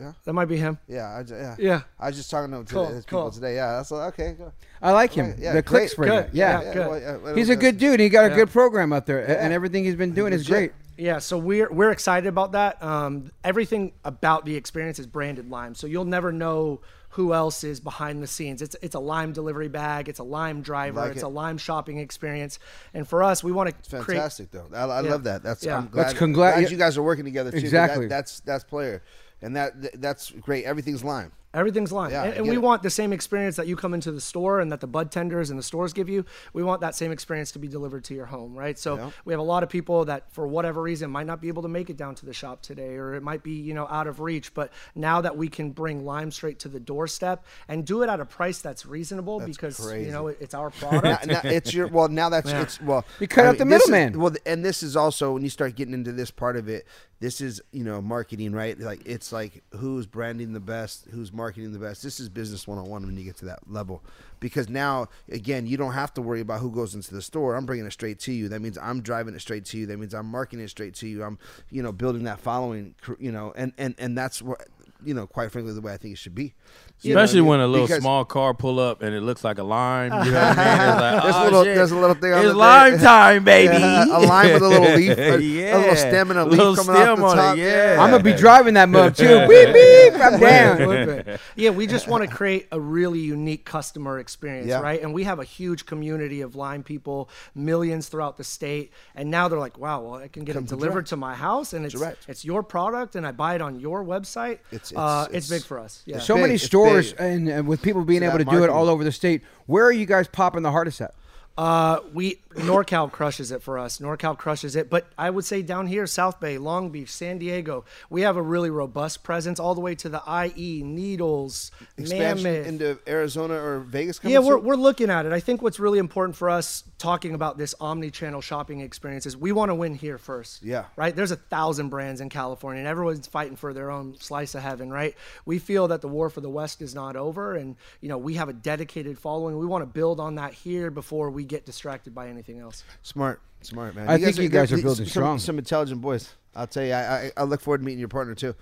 Yeah. 0.00 0.12
that 0.24 0.32
might 0.32 0.46
be 0.46 0.56
him. 0.56 0.78
Yeah, 0.88 1.04
I, 1.06 1.24
yeah. 1.32 1.56
Yeah. 1.58 1.80
I 2.00 2.08
was 2.08 2.16
just 2.16 2.28
talking 2.30 2.50
to, 2.50 2.64
to 2.64 2.74
Cool, 2.74 2.86
his 2.88 3.04
people 3.04 3.22
cool. 3.22 3.30
today. 3.30 3.54
Yeah, 3.54 3.76
that's 3.76 3.90
like, 3.92 4.12
okay. 4.14 4.32
Go. 4.32 4.52
I 4.82 4.90
like 4.92 5.12
him. 5.12 5.36
Yeah, 5.38 5.52
the 5.52 5.62
clicks 5.62 5.94
for 5.94 6.04
you. 6.04 6.10
Good. 6.10 6.30
Yeah. 6.32 6.60
Yeah, 6.60 6.72
good. 6.74 6.86
well, 6.88 7.00
yeah, 7.00 7.16
well, 7.18 7.34
He's 7.36 7.48
a 7.50 7.56
good 7.56 7.78
dude. 7.78 8.00
He 8.00 8.08
got 8.08 8.30
a 8.30 8.34
good 8.34 8.50
program 8.50 8.92
out 8.92 9.06
there, 9.06 9.20
a- 9.24 9.40
and 9.40 9.52
everything 9.52 9.84
he's 9.84 9.94
been 9.94 10.12
doing 10.12 10.32
is 10.32 10.48
legit. 10.50 10.72
great. 10.72 10.72
Yeah, 10.98 11.18
so 11.18 11.38
we're 11.38 11.70
we're 11.72 11.90
excited 11.90 12.26
about 12.28 12.52
that. 12.52 12.82
Um, 12.82 13.30
everything 13.44 13.92
about 14.04 14.44
the 14.44 14.56
experience 14.56 14.98
is 14.98 15.06
branded 15.06 15.48
Lime, 15.50 15.74
so 15.74 15.86
you'll 15.86 16.04
never 16.04 16.32
know 16.32 16.80
who 17.10 17.34
else 17.34 17.62
is 17.64 17.78
behind 17.80 18.22
the 18.22 18.26
scenes. 18.26 18.62
It's 18.62 18.76
it's 18.82 18.94
a 18.94 18.98
Lime 19.00 19.32
delivery 19.32 19.68
bag, 19.68 20.08
it's 20.08 20.18
a 20.18 20.22
Lime 20.24 20.62
driver, 20.62 21.00
Like 21.00 21.12
it's 21.12 21.22
it. 21.22 21.26
a 21.26 21.28
Lime 21.28 21.58
shopping 21.58 21.98
experience, 21.98 22.58
and 22.94 23.06
for 23.08 23.22
us, 23.22 23.42
we 23.42 23.52
want 23.52 23.70
to 23.70 23.74
create. 24.02 24.18
Fantastic, 24.18 24.50
though. 24.50 24.66
I, 24.74 24.84
I 24.84 25.00
Yeah. 25.02 25.10
love 25.10 25.24
that. 25.24 25.42
That's 25.42 25.64
Yeah. 25.64 25.78
I'm 25.78 25.88
glad, 25.88 26.08
That's 26.08 26.18
congla- 26.18 26.34
glad 26.34 26.70
you 26.70 26.76
guys 26.76 26.96
are 26.98 27.02
working 27.02 27.24
together 27.24 27.50
too. 27.50 27.56
'cause 27.56 27.64
Exactly. 27.64 28.06
That, 28.06 28.16
that's 28.16 28.40
that's 28.40 28.64
player, 28.64 29.02
and 29.40 29.56
that 29.56 30.00
that's 30.00 30.30
great. 30.30 30.64
Everything's 30.64 31.02
lime. 31.04 31.32
Everything's 31.54 31.92
Lime. 31.92 32.10
Yeah, 32.10 32.24
and 32.24 32.34
and 32.34 32.48
we 32.48 32.54
it. 32.54 32.62
want 32.62 32.82
the 32.82 32.88
same 32.90 33.12
experience 33.12 33.56
that 33.56 33.66
you 33.66 33.76
come 33.76 33.92
into 33.92 34.10
the 34.10 34.20
store 34.20 34.60
and 34.60 34.72
that 34.72 34.80
the 34.80 34.86
bud 34.86 35.10
tenders 35.10 35.50
and 35.50 35.58
the 35.58 35.62
stores 35.62 35.92
give 35.92 36.08
you. 36.08 36.24
We 36.54 36.62
want 36.62 36.80
that 36.80 36.94
same 36.94 37.12
experience 37.12 37.52
to 37.52 37.58
be 37.58 37.68
delivered 37.68 38.04
to 38.04 38.14
your 38.14 38.26
home, 38.26 38.54
right? 38.54 38.78
So 38.78 38.96
Yeah. 38.96 39.10
we 39.26 39.32
have 39.34 39.40
a 39.40 39.44
lot 39.44 39.62
of 39.62 39.68
people 39.68 40.06
that, 40.06 40.32
for 40.32 40.46
whatever 40.46 40.80
reason, 40.80 41.10
might 41.10 41.26
not 41.26 41.40
be 41.42 41.48
able 41.48 41.62
to 41.62 41.68
make 41.68 41.90
it 41.90 41.96
down 41.98 42.14
to 42.16 42.26
the 42.26 42.32
shop 42.32 42.62
today, 42.62 42.94
or 42.96 43.14
it 43.14 43.22
might 43.22 43.42
be, 43.42 43.52
you 43.52 43.74
know, 43.74 43.86
out 43.90 44.06
of 44.06 44.20
reach. 44.20 44.54
But 44.54 44.72
now 44.94 45.20
that 45.20 45.36
we 45.36 45.48
can 45.48 45.70
bring 45.72 46.06
Lime 46.06 46.30
straight 46.30 46.58
to 46.60 46.68
the 46.68 46.80
doorstep 46.80 47.44
and 47.68 47.84
do 47.84 48.02
it 48.02 48.08
at 48.08 48.18
a 48.20 48.24
price 48.24 48.60
that's 48.60 48.86
reasonable 48.86 49.40
because, 49.40 49.76
crazy. 49.78 50.06
you 50.06 50.12
know, 50.12 50.28
it- 50.28 50.38
it's 50.40 50.54
our 50.54 50.70
product. 50.80 51.26
now 51.26 51.40
it's 51.44 51.74
your 51.74 51.86
well. 51.88 52.08
Now 52.08 52.28
that's 52.30 52.48
Yeah. 52.50 52.62
it's 52.62 52.80
well. 52.80 53.04
You 53.20 53.28
cut 53.28 53.44
I 53.44 53.48
out 53.48 53.58
the 53.58 53.66
middleman. 53.66 54.18
Well, 54.18 54.34
and 54.46 54.64
this 54.64 54.82
is 54.82 54.96
also 54.96 55.32
when 55.34 55.42
you 55.42 55.50
start 55.50 55.74
getting 55.76 55.92
into 55.94 56.12
this 56.12 56.30
part 56.30 56.56
of 56.56 56.68
it. 56.68 56.86
This 57.22 57.40
is 57.40 57.62
you 57.70 57.84
know 57.84 58.02
marketing, 58.02 58.50
right? 58.50 58.76
Like 58.76 59.06
it's 59.06 59.30
like 59.30 59.62
who's 59.76 60.06
branding 60.06 60.54
the 60.54 60.58
best, 60.58 61.06
who's 61.12 61.32
marketing 61.32 61.72
the 61.72 61.78
best. 61.78 62.02
This 62.02 62.18
is 62.18 62.28
business 62.28 62.66
one 62.66 62.78
on 62.78 62.86
one 62.86 63.06
when 63.06 63.16
you 63.16 63.22
get 63.22 63.36
to 63.36 63.44
that 63.44 63.60
level, 63.70 64.02
because 64.40 64.68
now 64.68 65.06
again 65.30 65.68
you 65.68 65.76
don't 65.76 65.92
have 65.92 66.12
to 66.14 66.20
worry 66.20 66.40
about 66.40 66.58
who 66.58 66.72
goes 66.72 66.96
into 66.96 67.14
the 67.14 67.22
store. 67.22 67.54
I'm 67.54 67.64
bringing 67.64 67.86
it 67.86 67.92
straight 67.92 68.18
to 68.22 68.32
you. 68.32 68.48
That 68.48 68.60
means 68.60 68.76
I'm 68.76 69.02
driving 69.02 69.36
it 69.36 69.40
straight 69.40 69.64
to 69.66 69.78
you. 69.78 69.86
That 69.86 69.98
means 69.98 70.14
I'm 70.14 70.26
marketing 70.26 70.64
it 70.64 70.70
straight 70.70 70.94
to 70.94 71.06
you. 71.06 71.22
I'm 71.22 71.38
you 71.70 71.80
know 71.80 71.92
building 71.92 72.24
that 72.24 72.40
following, 72.40 72.96
you 73.20 73.30
know, 73.30 73.52
and 73.54 73.72
and 73.78 73.94
and 73.98 74.18
that's 74.18 74.42
what 74.42 74.66
you 75.04 75.14
know 75.14 75.28
quite 75.28 75.52
frankly 75.52 75.72
the 75.74 75.80
way 75.80 75.92
I 75.92 75.98
think 75.98 76.14
it 76.14 76.18
should 76.18 76.34
be. 76.34 76.54
You 77.02 77.14
know 77.14 77.20
Especially 77.20 77.40
when 77.40 77.58
a 77.60 77.66
little 77.66 77.88
small 77.88 78.24
car 78.24 78.54
pull 78.54 78.78
up 78.78 79.02
and 79.02 79.12
it 79.14 79.22
looks 79.22 79.42
like 79.42 79.58
a 79.58 79.64
lime. 79.64 80.12
You 80.24 80.30
know 80.30 80.38
what 80.40 80.58
I 80.58 80.64
mean? 80.78 80.88
It's 80.88 81.00
like, 81.00 81.22
There's 81.22 81.34
a 81.34 81.38
oh, 81.38 81.44
little- 81.44 81.64
shit. 81.64 81.74
there's 81.74 81.90
a 81.90 81.96
little 81.96 82.14
thing 82.14 82.32
on 82.32 82.38
It's 82.44 82.48
the 82.52 82.54
lime 82.58 82.92
back. 82.94 83.02
time, 83.02 83.44
baby. 83.56 83.72
Yeah, 83.74 84.04
a 84.06 84.20
lime 84.20 84.52
with 84.52 84.62
a 84.62 84.68
little 84.68 84.94
leaf, 84.94 85.18
a- 85.18 85.34
a 85.72 85.78
little 85.78 85.96
stem 85.96 86.30
and 86.30 86.38
a 86.38 86.44
leaf 86.44 86.58
little 86.58 86.76
coming 86.76 86.90
off 86.94 87.02
stem 87.02 87.16
the 87.18 87.24
on 87.26 87.36
top. 87.36 87.56
It, 87.56 87.60
yeah. 87.62 87.96
I'm 88.00 88.10
gonna 88.12 88.22
be 88.22 88.32
driving 88.34 88.74
that 88.74 88.88
mug 88.88 89.16
too. 89.16 89.26
beep 89.48 89.72
beep. 89.72 90.14
I'm 90.22 90.38
down. 90.40 91.38
Yeah, 91.56 91.70
we 91.70 91.88
just 91.88 92.06
want 92.06 92.22
to 92.22 92.30
create 92.34 92.68
a 92.70 92.78
really 92.78 93.18
unique 93.18 93.64
customer 93.64 94.20
experience, 94.20 94.68
Yeah. 94.68 94.80
right? 94.80 95.02
And 95.02 95.12
we 95.12 95.24
have 95.24 95.40
a 95.40 95.44
huge 95.44 95.86
community 95.86 96.40
of 96.42 96.54
Lime 96.54 96.84
people, 96.84 97.28
millions 97.56 98.08
throughout 98.08 98.36
the 98.36 98.44
state, 98.44 98.92
and 99.16 99.28
now 99.30 99.48
they're 99.48 99.58
like, 99.58 99.76
"Wow, 99.78 100.02
well, 100.02 100.14
I 100.14 100.28
can 100.28 100.44
get 100.44 100.54
Come 100.54 100.64
it 100.64 100.68
delivered 100.68 100.92
direct. 101.06 101.08
to 101.08 101.16
my 101.16 101.34
house, 101.34 101.72
and 101.72 101.84
it's 101.84 101.94
Direct. 101.94 102.24
it's 102.28 102.44
your 102.44 102.62
product, 102.62 103.16
and 103.16 103.26
I 103.26 103.32
buy 103.32 103.56
it 103.56 103.60
on 103.60 103.80
your 103.80 104.04
website." 104.04 104.58
It's- 104.70 104.92
uh, 104.94 105.26
it's- 105.30 105.42
it's 105.42 105.48
big 105.50 105.62
for 105.64 105.78
us. 105.80 106.02
Yeah. 106.06 106.18
So 106.20 106.34
big, 106.34 106.42
many 106.42 106.58
stores, 106.58 106.91
big. 106.94 107.14
and, 107.18 107.48
and 107.48 107.66
with 107.66 107.82
people 107.82 108.04
being 108.04 108.20
So 108.22 108.28
able 108.28 108.38
to 108.38 108.44
do 108.44 108.64
it 108.64 108.70
all 108.70 108.88
over 108.88 109.04
the 109.04 109.12
state. 109.12 109.42
Where 109.66 109.84
are 109.84 109.92
you 109.92 110.06
guys 110.06 110.28
popping 110.28 110.62
the 110.62 110.70
hardest 110.70 111.00
at? 111.00 111.14
Uh, 111.56 112.00
we 112.14 112.38
NorCal 112.54 113.10
crushes 113.10 113.50
it 113.50 113.62
for 113.62 113.78
us. 113.78 113.98
NorCal 113.98 114.36
crushes 114.36 114.76
it, 114.76 114.88
but 114.88 115.06
I 115.18 115.30
would 115.30 115.44
say 115.44 115.62
down 115.62 115.86
here, 115.86 116.06
South 116.06 116.40
Bay, 116.40 116.58
Long 116.58 116.90
Beach, 116.90 117.10
San 117.10 117.38
Diego, 117.38 117.84
we 118.10 118.22
have 118.22 118.36
a 118.36 118.42
really 118.42 118.70
robust 118.70 119.22
presence 119.22 119.60
all 119.60 119.74
the 119.74 119.80
way 119.80 119.94
to 119.96 120.08
the 120.08 120.22
IE, 120.56 120.82
Needles, 120.82 121.70
expansion 121.96 122.44
Mammoth. 122.44 122.66
into 122.66 122.98
Arizona 123.06 123.54
or 123.54 123.80
Vegas. 123.80 124.20
Yeah, 124.22 124.38
we're, 124.38 124.56
soon? 124.56 124.64
we're 124.64 124.76
looking 124.76 125.10
at 125.10 125.26
it. 125.26 125.32
I 125.32 125.40
think 125.40 125.62
what's 125.62 125.78
really 125.78 125.98
important 125.98 126.36
for 126.36 126.48
us 126.50 126.84
talking 126.98 127.34
about 127.34 127.58
this 127.58 127.74
omni-channel 127.80 128.40
shopping 128.40 128.80
experience 128.80 129.26
is 129.26 129.36
we 129.36 129.52
want 129.52 129.70
to 129.70 129.74
win 129.74 129.94
here 129.94 130.18
first. 130.18 130.62
Yeah. 130.62 130.84
Right? 130.96 131.14
There's 131.14 131.32
a 131.32 131.36
thousand 131.36 131.88
brands 131.88 132.20
in 132.20 132.28
California 132.28 132.80
and 132.80 132.88
everyone's 132.88 133.26
fighting 133.26 133.56
for 133.56 133.74
their 133.74 133.90
own 133.90 134.16
slice 134.20 134.54
of 134.54 134.62
heaven, 134.62 134.90
right? 134.90 135.14
We 135.44 135.58
feel 135.58 135.88
that 135.88 136.00
the 136.00 136.08
war 136.08 136.30
for 136.30 136.40
the 136.40 136.50
West 136.50 136.80
is 136.80 136.94
not 136.94 137.16
over 137.16 137.56
and 137.56 137.76
you 138.00 138.08
know, 138.08 138.18
we 138.18 138.34
have 138.34 138.48
a 138.48 138.52
dedicated 138.52 139.18
following. 139.18 139.58
We 139.58 139.66
want 139.66 139.82
to 139.82 139.86
build 139.86 140.20
on 140.20 140.36
that 140.36 140.54
here 140.54 140.90
before 140.90 141.30
we 141.30 141.41
get 141.44 141.66
distracted 141.66 142.14
by 142.14 142.28
anything 142.28 142.58
else. 142.58 142.84
smart, 143.02 143.40
smart 143.62 143.94
man. 143.94 144.08
I 144.08 144.18
think 144.18 144.36
you 144.38 144.48
guys 144.48 144.72
are 144.72 144.76
they're- 144.76 144.84
building 144.84 145.06
some, 145.06 145.10
strong. 145.10 145.38
Some 145.38 145.58
intelligent 145.58 146.00
boys. 146.00 146.34
I'll 146.54 146.66
tell 146.66 146.84
you. 146.84 146.92
I, 146.92 147.02
I 147.26 147.32
I 147.38 147.42
look 147.44 147.60
forward 147.60 147.78
to 147.78 147.84
meeting 147.84 147.98
your 147.98 148.08
partner 148.08 148.34
too. 148.34 148.54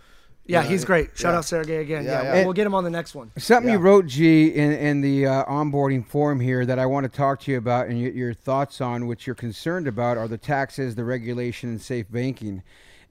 Yeah, 0.46 0.62
know, 0.62 0.68
he's 0.68 0.84
great. 0.84 1.16
Shout 1.16 1.32
yeah. 1.32 1.38
out 1.38 1.44
Sergey 1.44 1.76
again. 1.76 2.04
Yeah, 2.04 2.10
Yeah, 2.10 2.22
yeah. 2.22 2.34
We'll, 2.34 2.44
we'll 2.46 2.52
get 2.54 2.66
him 2.66 2.74
on 2.74 2.82
the 2.82 2.90
next 2.90 3.14
one. 3.14 3.30
Something 3.36 3.70
you 3.70 3.78
wrote, 3.78 4.06
G, 4.06 4.48
in, 4.48 4.72
in 4.72 5.00
the 5.00 5.26
uh, 5.26 5.44
onboarding 5.44 6.04
form 6.04 6.40
here 6.40 6.66
that 6.66 6.78
I 6.78 6.86
want 6.86 7.04
to 7.04 7.08
talk 7.10 7.40
to 7.40 7.52
you 7.52 7.58
about 7.58 7.86
and 7.86 8.00
your, 8.00 8.10
your 8.10 8.34
thoughts 8.34 8.80
on, 8.80 9.06
which 9.06 9.26
you're 9.26 9.36
concerned 9.36 9.86
about, 9.86 10.16
are 10.18 10.26
the 10.26 10.38
taxes, 10.38 10.94
the 10.96 11.04
regulation, 11.04 11.68
and 11.68 11.80
safe 11.80 12.10
banking. 12.10 12.62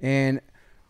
And 0.01 0.41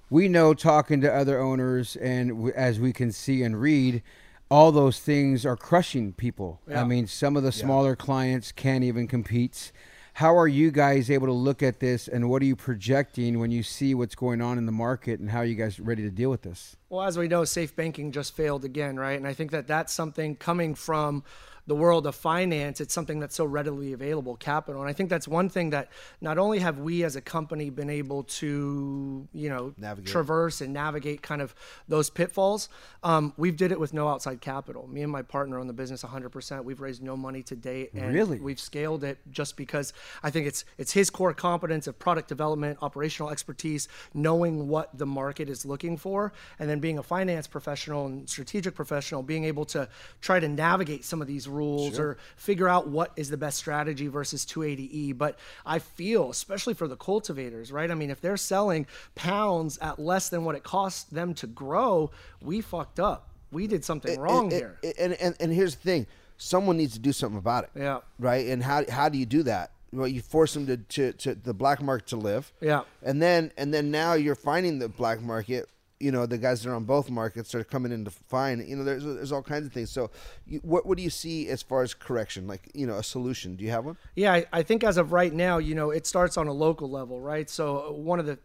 we 0.09 0.27
know, 0.27 0.53
talking 0.55 1.01
to 1.01 1.13
other 1.13 1.39
owners, 1.39 1.95
and 1.97 2.29
w- 2.29 2.53
as 2.55 2.79
we 2.79 2.93
can 2.93 3.11
see 3.11 3.43
and 3.43 3.59
read, 3.59 4.01
all 4.49 4.71
those 4.71 4.99
things 4.99 5.45
are 5.45 5.55
crushing 5.55 6.13
people. 6.13 6.61
I 6.73 6.83
mean, 6.83 7.07
some 7.07 7.37
of 7.37 7.43
the 7.43 7.51
smaller 7.51 7.95
clients 7.95 8.51
can't 8.51 8.83
even 8.83 9.07
compete. 9.07 9.71
How 10.13 10.35
are 10.37 10.47
you 10.47 10.69
guys 10.69 11.09
able 11.09 11.27
to 11.27 11.33
look 11.33 11.63
at 11.63 11.79
this, 11.79 12.09
and 12.09 12.29
what 12.29 12.41
are 12.41 12.45
you 12.45 12.55
projecting 12.55 13.39
when 13.39 13.51
you 13.51 13.63
see 13.63 13.95
what's 13.95 14.15
going 14.15 14.41
on 14.41 14.57
in 14.57 14.65
the 14.65 14.71
market, 14.71 15.21
and 15.21 15.29
how 15.29 15.39
are 15.39 15.45
you 15.45 15.55
guys 15.55 15.79
ready 15.79 16.03
to 16.03 16.09
deal 16.09 16.29
with 16.29 16.41
this? 16.41 16.75
Well, 16.89 17.03
as 17.05 17.17
we 17.17 17.29
know, 17.29 17.45
safe 17.45 17.73
banking 17.73 18.11
just 18.11 18.35
failed 18.35 18.65
again, 18.65 18.97
right? 18.97 19.17
And 19.17 19.25
I 19.25 19.33
think 19.33 19.51
that 19.51 19.67
that's 19.67 19.93
something 19.93 20.35
coming 20.35 20.75
from 20.75 21.23
the 21.69 21.75
world 21.75 22.07
of 22.07 22.15
finance. 22.15 22.81
It's 22.81 22.93
something 22.93 23.19
that's 23.19 23.35
so 23.35 23.45
readily 23.45 23.93
available, 23.93 24.35
capital. 24.35 24.81
And 24.81 24.89
I 24.89 24.93
think 24.93 25.09
that's 25.09 25.27
one 25.27 25.49
thing 25.49 25.69
that 25.69 25.87
not 26.19 26.39
only 26.39 26.57
have 26.59 26.79
we 26.79 27.03
as 27.03 27.15
a 27.15 27.21
company 27.21 27.69
been 27.69 27.91
able 27.91 28.23
to, 28.23 29.27
you 29.31 29.49
know, 29.49 29.73
Navigate. 29.77 30.11
traverse 30.11 30.61
and 30.61 30.73
navigate 30.73 31.21
kind 31.21 31.43
of 31.43 31.53
those 31.87 32.09
pitfalls, 32.09 32.69
um, 33.03 33.33
we've 33.37 33.55
did 33.55 33.71
it 33.71 33.79
with 33.79 33.93
no 33.93 34.07
outside 34.09 34.41
capital. 34.41 34.87
Me 34.87 35.03
and 35.03 35.11
my 35.11 35.21
partner 35.21 35.59
own 35.59 35.67
the 35.67 35.73
business 35.73 36.03
100%. 36.03 36.63
We've 36.63 36.81
raised 36.81 37.03
no 37.03 37.15
money 37.15 37.43
to 37.43 37.55
date, 37.55 37.93
and 37.93 38.13
Really? 38.13 38.39
we've 38.39 38.59
scaled 38.59 39.03
it 39.03 39.19
just 39.29 39.55
because 39.55 39.93
I 40.23 40.31
think 40.31 40.47
it's 40.47 40.65
it's 40.79 40.91
his 40.93 41.11
core 41.11 41.35
competence 41.35 41.85
of 41.85 41.99
product 41.99 42.29
development, 42.29 42.79
operational 42.81 43.29
expertise, 43.29 43.87
knowing 44.15 44.67
what 44.67 44.89
the 44.97 45.05
market 45.05 45.49
is 45.49 45.67
looking 45.67 45.97
for, 45.97 46.33
and 46.57 46.67
then 46.67 46.79
being 46.79 46.97
a 46.97 47.03
finance 47.03 47.45
professional 47.45 48.07
and 48.07 48.27
strategic 48.27 48.73
professional, 48.73 49.21
being 49.21 49.43
able 49.45 49.65
to 49.65 49.87
try 50.19 50.39
to 50.39 50.47
navigate 50.47 51.05
some 51.05 51.21
of 51.21 51.27
these 51.27 51.47
rules 51.47 51.58
or 51.61 52.17
figure 52.35 52.67
out 52.67 52.87
what 52.87 53.11
is 53.15 53.29
the 53.29 53.37
best 53.37 53.57
strategy 53.57 54.07
versus 54.07 54.45
280E. 54.45 55.17
But 55.17 55.37
I 55.65 55.79
feel, 55.79 56.29
especially 56.29 56.73
for 56.73 56.87
the 56.87 56.95
cultivators, 56.95 57.71
right? 57.71 57.89
I 57.89 57.95
mean, 57.95 58.09
if 58.09 58.21
they're 58.21 58.37
selling 58.37 58.87
pounds 59.15 59.77
at 59.79 59.99
less 59.99 60.29
than 60.29 60.43
what 60.43 60.55
it 60.55 60.63
costs 60.63 61.03
them 61.03 61.33
to 61.35 61.47
grow, 61.47 62.11
we 62.41 62.61
fucked 62.61 62.99
up. 62.99 63.29
We 63.51 63.67
did 63.67 63.83
something 63.83 64.19
wrong 64.19 64.45
and, 64.45 64.51
here. 64.51 64.77
And, 64.83 64.93
and, 64.99 65.13
and 65.13 65.35
and 65.39 65.53
here's 65.53 65.75
the 65.75 65.81
thing: 65.81 66.07
someone 66.37 66.77
needs 66.77 66.93
to 66.93 66.99
do 66.99 67.11
something 67.11 67.37
about 67.37 67.65
it. 67.65 67.71
Yeah. 67.75 67.99
Right. 68.17 68.47
And 68.47 68.63
how 68.63 68.83
how 68.89 69.09
do 69.09 69.17
you 69.17 69.25
do 69.25 69.43
that? 69.43 69.71
Well, 69.91 70.07
you 70.07 70.21
force 70.21 70.53
them 70.53 70.67
to, 70.67 70.77
to, 70.77 71.13
to 71.13 71.35
the 71.35 71.53
black 71.53 71.81
market 71.81 72.07
to 72.09 72.15
live. 72.15 72.51
Yeah. 72.61 72.83
And 73.01 73.21
then 73.21 73.51
and 73.57 73.73
then 73.73 73.91
now 73.91 74.13
you're 74.13 74.35
finding 74.35 74.79
the 74.79 74.89
black 74.89 75.21
market. 75.21 75.69
You 75.99 76.11
know 76.11 76.25
the 76.25 76.37
guys 76.37 76.63
that 76.63 76.69
are 76.69 76.75
on 76.75 76.85
both 76.85 77.09
markets 77.09 77.53
are 77.53 77.63
coming 77.63 77.91
in 77.91 78.05
to 78.05 78.11
find. 78.11 78.65
You 78.67 78.75
know 78.75 78.83
there's 78.83 79.03
there's 79.03 79.31
all 79.31 79.43
kinds 79.43 79.65
of 79.65 79.73
things. 79.73 79.91
So, 79.91 80.11
you, 80.47 80.59
what 80.63 80.85
what 80.85 80.97
do 80.97 81.03
you 81.03 81.09
see 81.09 81.49
as 81.49 81.61
far 81.61 81.81
as 81.83 81.93
correction? 81.93 82.47
Like 82.47 82.71
you 82.73 82.87
know 82.87 82.95
a 82.95 83.03
solution? 83.03 83.55
Do 83.55 83.63
you 83.63 83.71
have 83.71 83.85
one? 83.85 83.97
Yeah, 84.15 84.33
I, 84.33 84.45
I 84.53 84.63
think 84.63 84.83
as 84.83 84.97
of 84.97 85.11
right 85.11 85.33
now, 85.33 85.57
you 85.57 85.75
know, 85.75 85.91
it 85.91 86.07
starts 86.07 86.37
on 86.37 86.47
a 86.47 86.53
local 86.53 86.89
level, 86.89 87.19
right? 87.19 87.49
So 87.49 87.91
one 87.91 88.19
of 88.19 88.25
the 88.25 88.39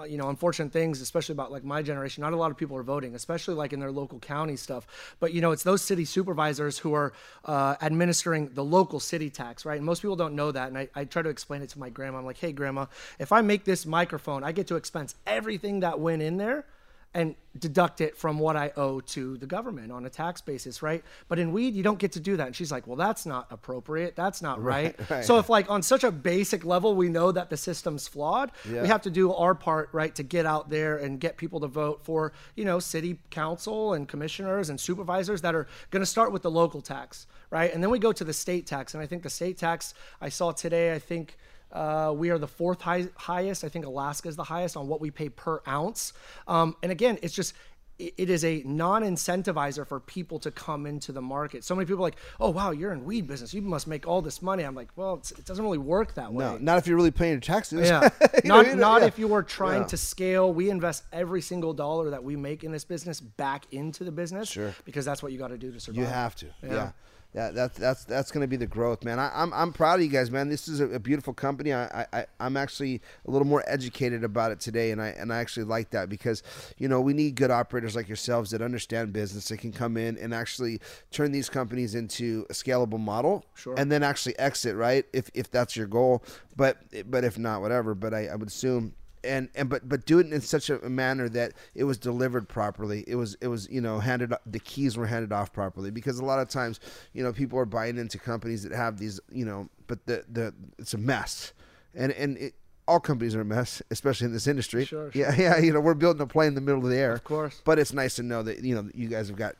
uh, 0.00 0.04
you 0.04 0.16
know 0.16 0.28
unfortunate 0.28 0.72
things 0.72 1.00
especially 1.00 1.32
about 1.32 1.52
like 1.52 1.64
my 1.64 1.82
generation 1.82 2.22
not 2.22 2.32
a 2.32 2.36
lot 2.36 2.50
of 2.50 2.56
people 2.56 2.76
are 2.76 2.82
voting 2.82 3.14
especially 3.14 3.54
like 3.54 3.72
in 3.72 3.80
their 3.80 3.90
local 3.90 4.18
county 4.18 4.56
stuff 4.56 4.86
but 5.20 5.32
you 5.34 5.40
know 5.40 5.50
it's 5.50 5.62
those 5.62 5.82
city 5.82 6.04
supervisors 6.04 6.78
who 6.78 6.94
are 6.94 7.12
uh, 7.44 7.74
administering 7.82 8.48
the 8.54 8.64
local 8.64 8.98
city 8.98 9.28
tax 9.28 9.64
right 9.64 9.76
and 9.76 9.84
most 9.84 10.00
people 10.00 10.16
don't 10.16 10.34
know 10.34 10.50
that 10.52 10.68
and 10.68 10.78
I, 10.78 10.88
I 10.94 11.04
try 11.04 11.22
to 11.22 11.28
explain 11.28 11.60
it 11.60 11.68
to 11.70 11.78
my 11.78 11.90
grandma 11.90 12.18
i'm 12.18 12.24
like 12.24 12.38
hey 12.38 12.52
grandma 12.52 12.86
if 13.18 13.32
i 13.32 13.42
make 13.42 13.64
this 13.64 13.84
microphone 13.84 14.42
i 14.42 14.52
get 14.52 14.68
to 14.68 14.76
expense 14.76 15.16
everything 15.26 15.80
that 15.80 16.00
went 16.00 16.22
in 16.22 16.36
there 16.38 16.64
and 17.12 17.34
deduct 17.58 18.00
it 18.00 18.16
from 18.16 18.38
what 18.38 18.54
I 18.56 18.70
owe 18.76 19.00
to 19.00 19.36
the 19.38 19.46
government 19.46 19.90
on 19.90 20.06
a 20.06 20.08
tax 20.10 20.40
basis, 20.40 20.80
right? 20.80 21.02
But 21.26 21.40
in 21.40 21.50
weed, 21.50 21.74
you 21.74 21.82
don't 21.82 21.98
get 21.98 22.12
to 22.12 22.20
do 22.20 22.36
that. 22.36 22.46
And 22.46 22.54
she's 22.54 22.70
like, 22.70 22.86
well, 22.86 22.94
that's 22.94 23.26
not 23.26 23.48
appropriate. 23.50 24.14
That's 24.14 24.40
not 24.40 24.62
right. 24.62 24.94
right. 25.10 25.24
So 25.30 25.38
if 25.38 25.48
like 25.48 25.68
on 25.68 25.82
such 25.82 26.04
a 26.04 26.12
basic 26.12 26.64
level, 26.64 26.94
we 26.94 27.08
know 27.08 27.32
that 27.32 27.50
the 27.50 27.56
system's 27.56 28.06
flawed, 28.06 28.52
Yeah. 28.70 28.82
we 28.82 28.88
have 28.88 29.02
to 29.02 29.10
do 29.10 29.32
our 29.32 29.56
part, 29.56 29.88
right, 29.92 30.14
to 30.14 30.22
get 30.22 30.46
out 30.46 30.70
there 30.70 30.98
and 30.98 31.18
get 31.18 31.36
people 31.36 31.58
to 31.60 31.66
vote 31.66 32.04
for, 32.04 32.32
you 32.54 32.64
know, 32.64 32.78
city 32.78 33.18
council 33.30 33.94
and 33.94 34.06
commissioners 34.08 34.70
and 34.70 34.78
supervisors 34.80 35.40
that 35.42 35.54
are 35.56 35.66
going 35.90 36.02
to 36.02 36.06
start 36.06 36.30
with 36.30 36.42
the 36.42 36.50
local 36.50 36.80
tax, 36.80 37.26
right? 37.50 37.74
And 37.74 37.82
then 37.82 37.90
we 37.90 37.98
go 37.98 38.12
to 38.12 38.22
the 38.22 38.32
state 38.32 38.66
tax. 38.66 38.94
And 38.94 39.02
I 39.02 39.06
think 39.06 39.24
the 39.24 39.30
state 39.30 39.58
tax 39.58 39.94
I 40.20 40.28
saw 40.28 40.52
today, 40.52 40.94
I 40.94 41.00
think 41.00 41.36
uh, 41.72 42.12
we 42.16 42.30
are 42.30 42.38
the 42.38 42.48
fourth 42.48 42.80
high, 42.80 43.06
highest. 43.16 43.64
I 43.64 43.68
think 43.68 43.86
Alaska 43.86 44.28
is 44.28 44.36
the 44.36 44.44
highest 44.44 44.76
on 44.76 44.88
what 44.88 45.00
we 45.00 45.10
pay 45.10 45.28
per 45.28 45.60
ounce. 45.68 46.12
Um, 46.48 46.76
and 46.82 46.90
again, 46.92 47.18
it's 47.22 47.34
just 47.34 47.54
it 47.98 48.30
is 48.30 48.46
a 48.46 48.62
non-incentivizer 48.64 49.86
for 49.86 50.00
people 50.00 50.38
to 50.38 50.50
come 50.50 50.86
into 50.86 51.12
the 51.12 51.20
market. 51.20 51.64
So 51.64 51.74
many 51.74 51.84
people 51.84 51.98
are 51.98 52.08
like, 52.08 52.16
"Oh 52.40 52.48
wow, 52.50 52.70
you're 52.70 52.92
in 52.92 53.04
weed 53.04 53.26
business. 53.26 53.52
You 53.52 53.60
must 53.62 53.86
make 53.86 54.06
all 54.06 54.22
this 54.22 54.40
money." 54.40 54.62
I'm 54.62 54.74
like, 54.74 54.88
"Well, 54.96 55.14
it's, 55.14 55.32
it 55.32 55.44
doesn't 55.44 55.62
really 55.62 55.78
work 55.78 56.14
that 56.14 56.32
way." 56.32 56.44
No, 56.44 56.56
not 56.58 56.78
if 56.78 56.86
you're 56.86 56.96
really 56.96 57.10
paying 57.10 57.32
your 57.32 57.40
taxes. 57.40 57.86
Yeah, 57.88 58.08
You 58.42 58.48
know, 58.48 58.56
not 58.56 58.66
you 58.66 58.72
know, 58.74 58.80
not 58.80 59.00
yeah. 59.02 59.08
if 59.08 59.18
you 59.18 59.32
are 59.34 59.42
trying 59.42 59.82
Yeah. 59.82 59.88
to 59.88 59.96
scale. 59.98 60.52
We 60.52 60.70
invest 60.70 61.04
every 61.12 61.42
single 61.42 61.74
dollar 61.74 62.08
that 62.10 62.24
we 62.24 62.36
make 62.36 62.64
in 62.64 62.72
this 62.72 62.84
business 62.84 63.20
back 63.20 63.64
into 63.70 64.04
the 64.04 64.12
business, 64.12 64.48
Sure. 64.48 64.74
because 64.84 65.04
that's 65.04 65.22
what 65.22 65.32
you 65.32 65.38
got 65.38 65.48
to 65.48 65.58
do 65.58 65.70
to 65.70 65.78
survive. 65.80 65.98
You 66.00 66.06
have 66.06 66.34
to. 66.36 66.46
Yeah. 66.62 66.72
Yeah. 66.72 66.90
Yeah, 67.32 67.52
that's 67.52 67.78
that's 67.78 68.04
that's 68.04 68.32
going 68.32 68.40
to 68.40 68.48
be 68.48 68.56
the 68.56 68.66
growth, 68.66 69.04
man. 69.04 69.20
I, 69.20 69.30
I'm 69.32 69.52
I'm 69.54 69.72
proud 69.72 70.00
of 70.00 70.02
you 70.04 70.10
guys, 70.10 70.32
man. 70.32 70.48
This 70.48 70.66
is 70.66 70.80
a, 70.80 70.86
a 70.88 70.98
beautiful 70.98 71.32
company. 71.32 71.72
I, 71.72 71.84
I 71.84 72.06
I- 72.12 72.26
I'm 72.40 72.56
actually 72.56 73.00
a 73.24 73.30
little 73.30 73.46
more 73.46 73.62
educated 73.68 74.24
about 74.24 74.50
it 74.50 74.58
today, 74.58 74.90
and 74.90 75.00
I 75.00 75.08
and 75.10 75.32
I 75.32 75.38
actually 75.38 75.66
like 75.66 75.90
that 75.90 76.08
because, 76.08 76.42
you 76.76 76.88
know, 76.88 77.00
we 77.00 77.12
need 77.12 77.36
good 77.36 77.52
operators 77.52 77.94
like 77.94 78.08
yourselves 78.08 78.50
that 78.50 78.62
understand 78.62 79.12
business 79.12 79.46
that 79.48 79.58
can 79.58 79.70
come 79.72 79.96
in 79.96 80.18
and 80.18 80.34
actually 80.34 80.80
turn 81.12 81.30
these 81.30 81.48
companies 81.48 81.94
into 81.94 82.46
a 82.50 82.52
scalable 82.52 82.98
model, 82.98 83.44
Sure. 83.54 83.74
and 83.78 83.92
then 83.92 84.02
actually 84.02 84.36
exit, 84.40 84.74
right? 84.74 85.04
If 85.12 85.30
if 85.32 85.52
that's 85.52 85.76
your 85.76 85.86
goal, 85.86 86.24
but 86.56 86.78
but 87.08 87.22
if 87.22 87.38
not, 87.38 87.60
whatever. 87.60 87.94
But 87.94 88.12
I, 88.12 88.26
I 88.26 88.34
would 88.34 88.48
assume 88.48 88.94
and 89.24 89.48
and 89.54 89.68
but 89.68 89.88
but 89.88 90.06
do 90.06 90.18
it 90.18 90.32
in 90.32 90.40
such 90.40 90.70
a 90.70 90.78
manner 90.88 91.28
that 91.28 91.52
it 91.74 91.84
was 91.84 91.98
delivered 91.98 92.48
properly. 92.48 93.04
It 93.06 93.16
was 93.16 93.36
it 93.40 93.48
was 93.48 93.68
you 93.70 93.80
know 93.80 93.98
handed 93.98 94.32
the 94.46 94.60
keys 94.60 94.96
were 94.96 95.06
handed 95.06 95.32
off 95.32 95.52
properly 95.52 95.90
because 95.90 96.18
a 96.18 96.24
lot 96.24 96.40
of 96.40 96.48
times 96.48 96.80
you 97.12 97.22
know 97.22 97.32
people 97.32 97.58
are 97.58 97.64
buying 97.64 97.98
into 97.98 98.18
companies 98.18 98.62
that 98.62 98.72
have 98.72 98.98
these 98.98 99.20
you 99.32 99.44
know 99.44 99.68
but 99.86 100.06
the 100.06 100.24
the 100.30 100.54
it's 100.78 100.94
a 100.94 100.98
mess 100.98 101.52
and 101.94 102.12
and 102.12 102.38
it, 102.38 102.54
all 102.88 102.98
companies 102.98 103.36
are 103.36 103.42
a 103.42 103.44
mess, 103.44 103.80
especially 103.92 104.24
in 104.26 104.32
this 104.32 104.48
industry. 104.48 104.84
Sure, 104.84 105.12
Yeah, 105.14 105.32
yeah. 105.36 105.58
You 105.58 105.72
know, 105.72 105.80
we're 105.80 105.94
building 105.94 106.20
a 106.22 106.26
plane 106.26 106.48
in 106.48 106.54
the 106.56 106.60
middle 106.60 106.82
of 106.82 106.90
the 106.90 106.96
air. 106.96 107.12
Of 107.12 107.22
course. 107.22 107.62
But 107.64 107.78
it's 107.78 107.92
nice 107.92 108.16
to 108.16 108.24
know 108.24 108.42
that 108.42 108.64
you 108.64 108.74
know 108.74 108.90
you 108.94 109.06
guys 109.08 109.28
have 109.28 109.36
got 109.36 109.54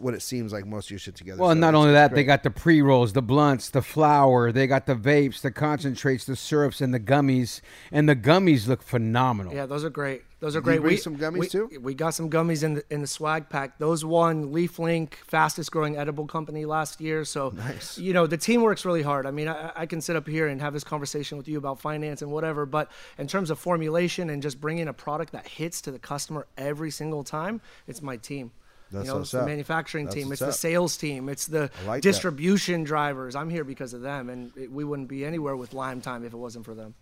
what 0.00 0.14
it 0.14 0.22
seems 0.22 0.52
like 0.52 0.66
most 0.66 0.86
of 0.86 0.90
your 0.92 0.98
shit 0.98 1.14
together. 1.14 1.40
Well, 1.40 1.50
So 1.50 1.54
not 1.54 1.74
only 1.74 1.90
it's 1.90 1.96
that, 1.96 2.14
they 2.14 2.24
got 2.24 2.42
the 2.42 2.50
pre 2.50 2.82
rolls, 2.82 3.12
the 3.12 3.22
blunts, 3.22 3.70
the 3.70 3.82
flour, 3.82 4.52
they 4.52 4.66
got 4.66 4.86
the 4.86 4.94
vapes, 4.94 5.40
the 5.40 5.50
concentrates, 5.50 6.24
the 6.24 6.36
syrups, 6.36 6.80
and 6.80 6.92
the 6.92 7.00
gummies. 7.00 7.60
And 7.90 8.08
the 8.08 8.16
gummies 8.16 8.66
look 8.66 8.82
phenomenal. 8.82 9.54
Yeah, 9.54 9.66
those 9.66 9.84
are 9.84 9.90
great. 9.90 10.22
Those 10.40 10.56
are 10.56 10.58
you 10.58 10.64
great. 10.64 10.80
bring 10.80 10.94
we, 10.94 10.96
some 10.96 11.16
gummies 11.16 11.38
we- 11.38 11.48
too? 11.48 11.70
We 11.80 11.94
got 11.94 12.14
some 12.14 12.28
gummies 12.28 12.64
in 12.64 12.74
the 12.74 12.84
in 12.90 13.00
the 13.00 13.06
swag 13.06 13.48
pack. 13.48 13.78
Those 13.78 14.04
won 14.04 14.52
Leaf 14.52 14.80
Link 14.80 15.20
fastest 15.24 15.70
growing 15.70 15.96
edible 15.96 16.26
company 16.26 16.64
last 16.64 17.00
year. 17.00 17.24
So 17.24 17.50
Nice. 17.50 17.96
You 17.96 18.12
know 18.12 18.26
the 18.26 18.36
team 18.36 18.62
works 18.62 18.84
really 18.84 19.02
hard. 19.02 19.24
I 19.24 19.30
mean, 19.30 19.46
I, 19.46 19.70
I 19.76 19.86
can 19.86 20.00
sit 20.00 20.16
up 20.16 20.26
here 20.26 20.48
and 20.48 20.60
have 20.60 20.72
this 20.72 20.82
conversation 20.82 21.38
with 21.38 21.46
you 21.46 21.58
about 21.58 21.80
finance 21.80 22.22
and 22.22 22.32
whatever, 22.32 22.66
but 22.66 22.90
in 23.18 23.28
terms 23.28 23.50
of 23.50 23.58
formulation 23.60 24.30
and 24.30 24.42
just 24.42 24.60
bringing 24.60 24.88
a 24.88 24.92
product 24.92 25.32
that 25.32 25.46
hits 25.46 25.80
to 25.82 25.92
the 25.92 25.98
customer 26.00 26.48
every 26.58 26.90
single 26.90 27.22
time, 27.22 27.60
it's 27.86 28.02
my 28.02 28.16
team. 28.16 28.50
That's 28.92 29.06
you 29.06 29.14
know, 29.14 29.20
it's 29.20 29.30
the 29.30 29.40
up. 29.40 29.46
manufacturing 29.46 30.04
That's 30.04 30.14
team, 30.14 30.28
what's 30.28 30.40
it's 30.42 30.48
the 30.48 30.52
sales 30.52 30.96
team, 30.96 31.28
it's 31.28 31.46
the 31.46 31.70
I 31.82 31.86
like 31.86 32.02
that. 32.02 32.02
distribution 32.02 32.84
drivers. 32.84 33.34
I'm 33.34 33.50
here 33.50 33.64
because 33.64 33.94
of 33.94 34.02
them, 34.02 34.28
and 34.30 34.52
it, 34.56 34.70
we 34.70 34.84
wouldn't 34.84 35.08
be 35.08 35.24
anywhere 35.24 35.56
with 35.56 35.72
Lime 35.74 36.00
Time 36.00 36.24
if 36.24 36.32
it 36.32 36.36
wasn't 36.36 36.64
for 36.64 36.74
them. 36.74 36.94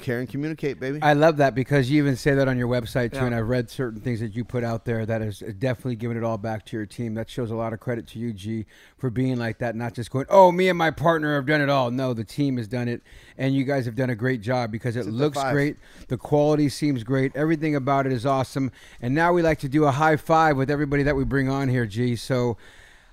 care 0.00 0.20
and 0.20 0.28
communicate, 0.28 0.78
baby. 0.78 1.00
I 1.02 1.14
love 1.14 1.38
that 1.38 1.54
because 1.54 1.90
you 1.90 2.02
even 2.02 2.16
say 2.16 2.34
that 2.34 2.46
on 2.48 2.58
your 2.58 2.68
website 2.68 3.12
too, 3.12 3.18
Yeah. 3.18 3.26
and 3.26 3.34
I've 3.34 3.48
read 3.48 3.70
certain 3.70 4.00
things 4.00 4.20
that 4.20 4.34
you 4.36 4.44
put 4.44 4.64
out 4.64 4.84
there 4.84 5.06
that 5.06 5.22
is 5.22 5.40
definitely 5.58 5.96
giving 5.96 6.16
it 6.16 6.24
all 6.24 6.38
back 6.38 6.66
to 6.66 6.76
your 6.76 6.86
team. 6.86 7.14
That 7.14 7.30
shows 7.30 7.50
a 7.50 7.56
lot 7.56 7.72
of 7.72 7.80
credit 7.80 8.06
to 8.08 8.18
you, 8.18 8.32
G, 8.32 8.66
for 9.00 9.10
being 9.10 9.36
like 9.36 9.58
that, 9.58 9.74
not 9.74 9.94
just 9.94 10.10
going, 10.10 10.26
"Oh, 10.28 10.52
me 10.52 10.68
and 10.68 10.78
my 10.78 10.90
partner 10.90 11.34
have 11.34 11.46
done 11.46 11.60
it 11.60 11.68
all." 11.68 11.90
No, 11.90 12.14
the 12.14 12.24
team 12.24 12.58
has 12.58 12.68
done 12.68 12.86
it, 12.86 13.02
and 13.36 13.54
you 13.54 13.64
guys 13.64 13.86
have 13.86 13.96
done 13.96 14.10
a 14.10 14.14
great 14.14 14.40
job 14.40 14.70
because 14.70 14.94
it 14.94 15.00
at 15.00 15.06
the 15.06 15.12
looks 15.12 15.42
great, 15.50 15.76
the 16.08 16.16
quality 16.16 16.68
seems 16.68 17.02
great, 17.02 17.34
everything 17.34 17.74
about 17.74 18.06
it 18.06 18.12
is 18.12 18.24
awesome. 18.24 18.70
And 19.00 19.14
now 19.14 19.32
we 19.32 19.42
like 19.42 19.58
to 19.60 19.68
do 19.68 19.84
a 19.84 19.90
high 19.90 20.16
five 20.16 20.56
with 20.56 20.70
everybody 20.70 21.02
that 21.02 21.16
we 21.16 21.24
bring 21.24 21.48
on 21.48 21.68
here, 21.68 21.86
G. 21.86 22.14
So. 22.14 22.56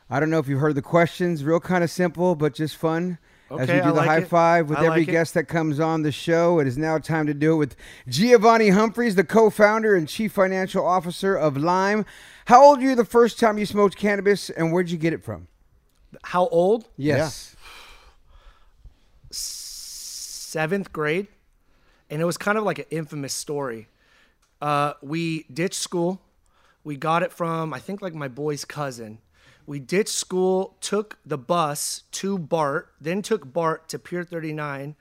I 0.09 0.21
don't 0.21 0.29
know 0.29 0.39
if 0.39 0.47
you 0.47 0.57
heard 0.59 0.75
the 0.75 0.81
questions. 0.81 1.43
Real 1.43 1.59
kind 1.59 1.83
of 1.83 1.91
simple, 1.91 2.33
but 2.33 2.53
just 2.53 2.77
fun. 2.77 3.17
As 3.51 3.67
we 3.67 3.75
do 3.75 3.81
I 3.81 3.81
the 3.81 3.93
like 3.93 4.07
high 4.07 4.17
it. 4.19 4.27
five 4.27 4.69
with 4.69 4.77
I 4.77 4.85
every 4.85 5.01
like 5.01 5.11
guest 5.11 5.33
that 5.33 5.45
comes 5.45 5.79
on 5.79 6.03
the 6.03 6.11
show. 6.11 6.59
It 6.59 6.67
is 6.67 6.77
now 6.77 6.97
time 6.97 7.27
to 7.27 7.33
do 7.33 7.53
it 7.53 7.57
with 7.57 7.75
Giovanni 8.07 8.69
Humphreys, 8.69 9.15
the 9.15 9.23
co-founder 9.23 9.95
and 9.95 10.07
chief 10.07 10.33
financial 10.33 10.85
officer 10.85 11.35
of 11.35 11.57
Lime. 11.57 12.05
How 12.45 12.63
old 12.63 12.79
were 12.79 12.85
you 12.85 12.95
the 12.95 13.05
first 13.05 13.39
time 13.39 13.57
you 13.57 13.65
smoked 13.65 13.97
cannabis, 13.97 14.49
and 14.49 14.71
where'd 14.71 14.89
you 14.89 14.97
get 14.97 15.13
it 15.13 15.23
from? 15.23 15.47
How 16.23 16.47
old? 16.47 16.87
Yes. 16.97 17.55
seventh 19.31 20.93
grade, 20.93 21.27
and 22.09 22.21
it 22.21 22.25
was 22.25 22.37
kind 22.37 22.57
of 22.57 22.63
like 22.63 22.79
an 22.79 22.85
infamous 22.89 23.33
story. 23.33 23.87
Uh, 24.61 24.93
we 25.01 25.43
ditched 25.53 25.75
school. 25.79 26.21
We 26.83 26.95
got 26.95 27.21
it 27.21 27.31
from 27.31 27.73
I 27.73 27.79
think 27.79 28.01
like 28.01 28.15
my 28.15 28.27
boy's 28.27 28.65
cousin. 28.65 29.19
We 29.65 29.79
ditched 29.79 30.09
school, 30.09 30.77
took 30.79 31.17
the 31.25 31.37
bus 31.37 32.03
to 32.13 32.37
BART, 32.37 32.93
then 33.01 33.21
took 33.21 33.51
BART 33.51 33.89
to 33.89 33.99
Pier 33.99 34.23
39 34.23 34.95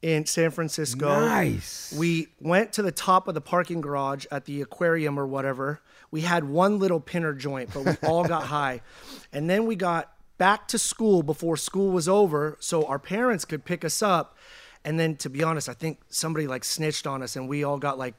in 0.00 0.24
San 0.24 0.50
Francisco. 0.50 1.20
Nice. 1.20 1.94
We 1.96 2.28
went 2.40 2.72
to 2.74 2.82
the 2.82 2.90
top 2.92 3.28
of 3.28 3.34
the 3.34 3.42
parking 3.42 3.82
garage 3.82 4.24
at 4.30 4.46
the 4.46 4.62
aquarium 4.62 5.18
or 5.20 5.26
whatever. 5.26 5.82
We 6.10 6.22
had 6.22 6.44
one 6.44 6.78
little 6.78 7.00
pinner 7.00 7.34
joint, 7.34 7.70
but 7.74 7.84
we 7.84 8.08
all 8.08 8.24
got 8.24 8.44
high. 8.56 8.80
And 9.34 9.50
then 9.50 9.66
we 9.66 9.76
got 9.76 10.15
back 10.38 10.68
to 10.68 10.78
school 10.78 11.22
before 11.22 11.56
school 11.56 11.90
was 11.90 12.08
over 12.08 12.56
so 12.60 12.84
our 12.86 12.98
parents 12.98 13.44
could 13.44 13.64
pick 13.64 13.84
us 13.84 14.02
up. 14.02 14.36
And 14.84 15.00
then 15.00 15.16
to 15.16 15.28
be 15.30 15.42
honest, 15.42 15.68
I 15.68 15.72
think 15.74 15.98
somebody 16.08 16.46
like 16.46 16.62
snitched 16.64 17.06
on 17.06 17.22
us 17.22 17.36
and 17.36 17.48
we 17.48 17.64
all 17.64 17.78
got 17.78 17.98
like 17.98 18.14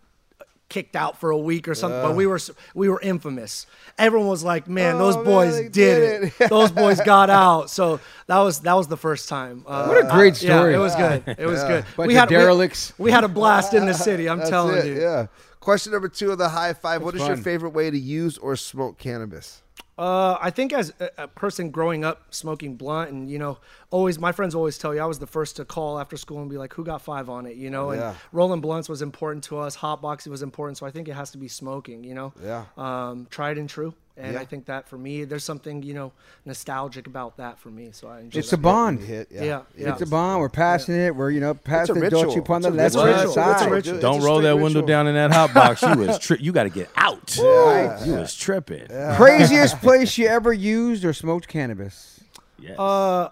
kicked 0.69 0.97
out 0.97 1.17
for 1.17 1.29
a 1.29 1.37
week 1.37 1.65
or 1.69 1.73
something. 1.73 2.01
but 2.01 2.13
we 2.13 2.27
were 2.27 2.39
we 2.75 2.89
were 2.89 2.99
infamous. 2.99 3.65
Everyone 3.97 4.27
was 4.27 4.43
like, 4.43 4.67
"Man, 4.67 4.97
those 4.97 5.15
Oh, 5.15 5.23
man, 5.23 5.25
boys 5.33 5.55
they 5.55 5.63
did, 5.69 5.71
did 5.71 6.23
it. 6.23 6.33
it." 6.41 6.49
those 6.49 6.71
boys 6.71 6.99
got 7.05 7.29
out." 7.29 7.69
So 7.69 8.01
that 8.27 8.39
was 8.39 8.59
that 8.61 8.73
was 8.73 8.87
the 8.89 8.97
first 8.97 9.29
time. 9.29 9.63
Uh, 9.65 9.85
What 9.85 10.05
a 10.05 10.09
great 10.09 10.41
yeah, 10.43 10.57
story. 10.57 10.73
it 10.73 10.77
was 10.77 10.93
good. 10.95 11.23
It 11.39 11.45
was 11.45 11.63
good. 11.63 11.85
Bunch 11.95 12.07
we 12.07 12.15
had 12.15 12.27
derelicts. 12.27 12.91
We, 12.97 13.11
had 13.11 13.23
a 13.23 13.29
blast 13.29 13.73
in 13.73 13.85
the 13.85 13.93
city. 13.93 14.27
I'm 14.27 14.39
That's 14.39 14.49
telling 14.49 14.75
it, 14.77 14.85
you. 14.87 14.99
Yeah. 15.01 15.27
Question 15.61 15.93
number 15.93 16.09
two 16.09 16.31
of 16.31 16.37
the 16.37 16.49
high 16.49 16.73
five. 16.73 17.01
What 17.01 17.15
is 17.15 17.25
your 17.25 17.37
favorite 17.37 17.69
way 17.71 17.89
to 17.89 17.97
use 17.97 18.37
or 18.37 18.57
smoke 18.57 18.97
cannabis? 18.97 19.61
Uh, 19.97 20.37
I 20.39 20.51
think 20.51 20.73
as 20.73 20.93
a, 20.99 21.09
a 21.23 21.27
person 21.27 21.71
growing 21.71 22.03
up 22.05 22.21
smoking 22.33 22.75
blunt, 22.75 23.09
and 23.11 23.29
you 23.31 23.39
know, 23.39 23.57
always 23.89 24.19
my 24.19 24.31
friends 24.31 24.53
always 24.53 24.77
tell 24.77 24.93
you 24.93 25.01
I 25.01 25.05
was 25.05 25.17
the 25.19 25.25
first 25.27 25.55
to 25.55 25.65
call 25.65 25.99
after 25.99 26.17
school 26.17 26.39
and 26.41 26.49
be 26.49 26.57
like, 26.57 26.73
"Who 26.75 26.83
got 26.83 27.01
five 27.01 27.29
on 27.29 27.45
it?" 27.47 27.55
You 27.55 27.69
know, 27.71 27.89
and 27.89 28.01
Yeah. 28.01 28.13
rolling 28.31 28.61
blunts 28.61 28.89
was 28.89 29.01
important 29.01 29.43
to 29.45 29.57
us. 29.57 29.73
Hot 29.75 30.01
boxing 30.01 30.31
was 30.31 30.43
important, 30.43 30.77
so 30.77 30.85
I 30.85 30.91
think 30.91 31.07
it 31.07 31.13
has 31.13 31.31
to 31.31 31.37
be 31.39 31.47
smoking. 31.47 32.03
You 32.03 32.13
know, 32.13 32.33
Yeah. 32.43 32.65
um, 32.77 33.27
tried 33.31 33.57
and 33.57 33.67
true, 33.67 33.93
and 34.17 34.33
Yeah. 34.33 34.39
I 34.39 34.45
think 34.45 34.65
that 34.65 34.87
for 34.89 34.97
me, 34.97 35.23
there's 35.23 35.43
something 35.43 35.83
you 35.83 35.93
know 35.93 36.11
nostalgic 36.45 37.07
about 37.07 37.37
that 37.37 37.59
for 37.59 37.69
me. 37.69 37.89
So 37.91 38.07
I 38.07 38.19
enjoy 38.21 38.39
It's 38.39 38.49
that. 38.49 38.59
a 38.59 38.61
bond. 38.61 38.99
Hit, 39.01 39.27
yeah. 39.31 39.43
Yeah, 39.43 39.61
yeah. 39.77 39.91
It's 39.93 40.01
a 40.01 40.05
bond. 40.07 40.41
We're 40.41 40.49
passing 40.49 40.95
it. 40.95 41.15
We're 41.15 41.29
you 41.31 41.39
know 41.39 41.53
passing 41.53 41.95
the 41.95 42.01
ritual. 42.01 42.23
Dolce 42.23 42.39
upon 42.39 42.61
the 42.63 42.69
It's 42.69 42.95
a 42.95 42.99
left 42.99 43.17
ritual. 43.17 43.21
It's 43.23 43.31
a 43.31 43.59
side. 43.59 43.71
ritual. 43.71 43.99
Don't 43.99 44.21
roll 44.21 44.39
straight 44.39 44.49
that 44.49 44.55
window 44.63 44.81
down 44.81 45.07
in 45.07 45.15
that 45.15 45.31
hot 45.31 45.53
box. 45.53 45.81
You 45.81 45.95
was 45.97 46.19
tri- 46.19 46.37
you 46.39 46.51
got 46.51 46.63
to 46.63 46.69
get 46.69 46.89
out. 46.95 47.37
You 48.07 48.13
was 48.13 48.35
tripping. 48.35 48.87
Craziest 49.15 49.79
place 49.81 50.17
you 50.17 50.27
ever 50.27 50.53
used 50.53 51.03
or 51.05 51.13
smoked 51.13 51.47
cannabis? 51.47 52.19
Yes. 52.59 52.77
Uh, 52.79 53.29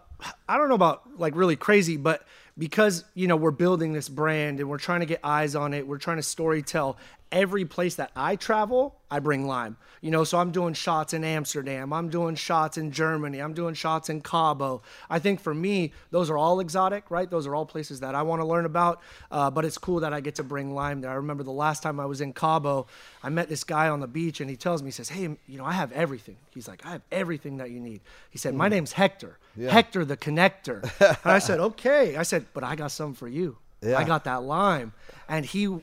I 0.48 0.58
don't 0.58 0.70
know 0.70 0.76
about 0.76 1.20
like 1.20 1.36
really 1.36 1.56
crazy, 1.56 1.98
but 1.98 2.24
because 2.58 3.04
you 3.16 3.28
know 3.28 3.36
we're 3.36 3.52
building 3.52 3.94
this 3.94 4.08
brand 4.10 4.60
and 4.60 4.70
we're 4.70 4.78
trying 4.78 5.02
to 5.02 5.06
get 5.06 5.20
eyes 5.24 5.56
on 5.56 5.74
it, 5.74 5.88
we're 5.88 5.98
trying 5.98 6.18
to 6.18 6.24
story 6.24 6.62
tell. 6.62 6.98
Every 7.36 7.66
place 7.66 7.96
that 7.96 8.12
I 8.16 8.38
travel, 8.38 8.96
I 9.12 9.20
bring 9.20 9.46
lime. 9.46 9.76
You 10.00 10.10
know, 10.10 10.24
so 10.24 10.38
I'm 10.38 10.52
doing 10.52 10.74
shots 10.74 11.14
in 11.14 11.26
Amsterdam, 11.26 11.92
I'm 11.92 12.08
doing 12.10 12.36
shots 12.36 12.78
in 12.78 12.92
Germany, 12.92 13.40
I'm 13.40 13.54
doing 13.54 13.74
shots 13.74 14.08
in 14.08 14.22
Cabo. 14.22 14.82
I 15.10 15.20
think 15.20 15.42
for 15.42 15.54
me, 15.54 15.92
those 16.12 16.30
are 16.30 16.38
all 16.38 16.62
exotic, 16.62 17.12
right? 17.12 17.30
Those 17.30 17.46
are 17.46 17.54
all 17.54 17.66
places 17.66 18.00
that 18.00 18.16
I 18.16 18.22
want 18.22 18.42
to 18.42 18.46
learn 18.46 18.66
about. 18.66 19.02
Uh, 19.30 19.52
but 19.52 19.66
it's 19.66 19.78
cool 19.78 20.00
that 20.00 20.14
I 20.14 20.22
get 20.22 20.36
to 20.36 20.44
bring 20.44 20.74
lime 20.74 21.02
there. 21.02 21.12
I 21.12 21.16
remember 21.16 21.44
the 21.44 21.52
last 21.52 21.84
time 21.84 22.00
I 22.00 22.06
was 22.06 22.22
in 22.22 22.32
Cabo, 22.32 22.88
I 23.22 23.28
met 23.28 23.50
this 23.50 23.66
guy 23.66 23.90
on 23.90 24.00
the 24.00 24.08
beach 24.08 24.40
and 24.40 24.50
he 24.50 24.56
tells 24.56 24.82
me, 24.82 24.88
he 24.88 24.92
says, 24.94 25.10
Hey, 25.10 25.24
you 25.24 25.58
know, 25.58 25.66
I 25.66 25.74
have 25.74 25.92
everything. 25.92 26.38
He's 26.54 26.70
like, 26.70 26.86
I 26.86 26.92
have 26.92 27.02
everything 27.12 27.58
that 27.58 27.70
you 27.70 27.82
need. 27.82 28.00
He 28.30 28.38
said, 28.38 28.54
My 28.56 28.70
name's 28.70 28.94
Hector. 28.94 29.40
Hector 29.60 30.06
the 30.06 30.16
connector. 30.16 30.84
and 31.02 31.32
I 31.32 31.40
said, 31.40 31.60
okay. 31.72 32.16
I 32.16 32.24
said, 32.24 32.46
but 32.54 32.64
I 32.64 32.76
got 32.76 32.92
something 32.92 33.16
for 33.16 33.28
you. 33.28 33.58
Yeah. 33.82 33.98
I 33.98 34.04
got 34.04 34.24
that 34.24 34.44
lime. 34.44 34.94
And 35.28 35.46
he 35.46 35.82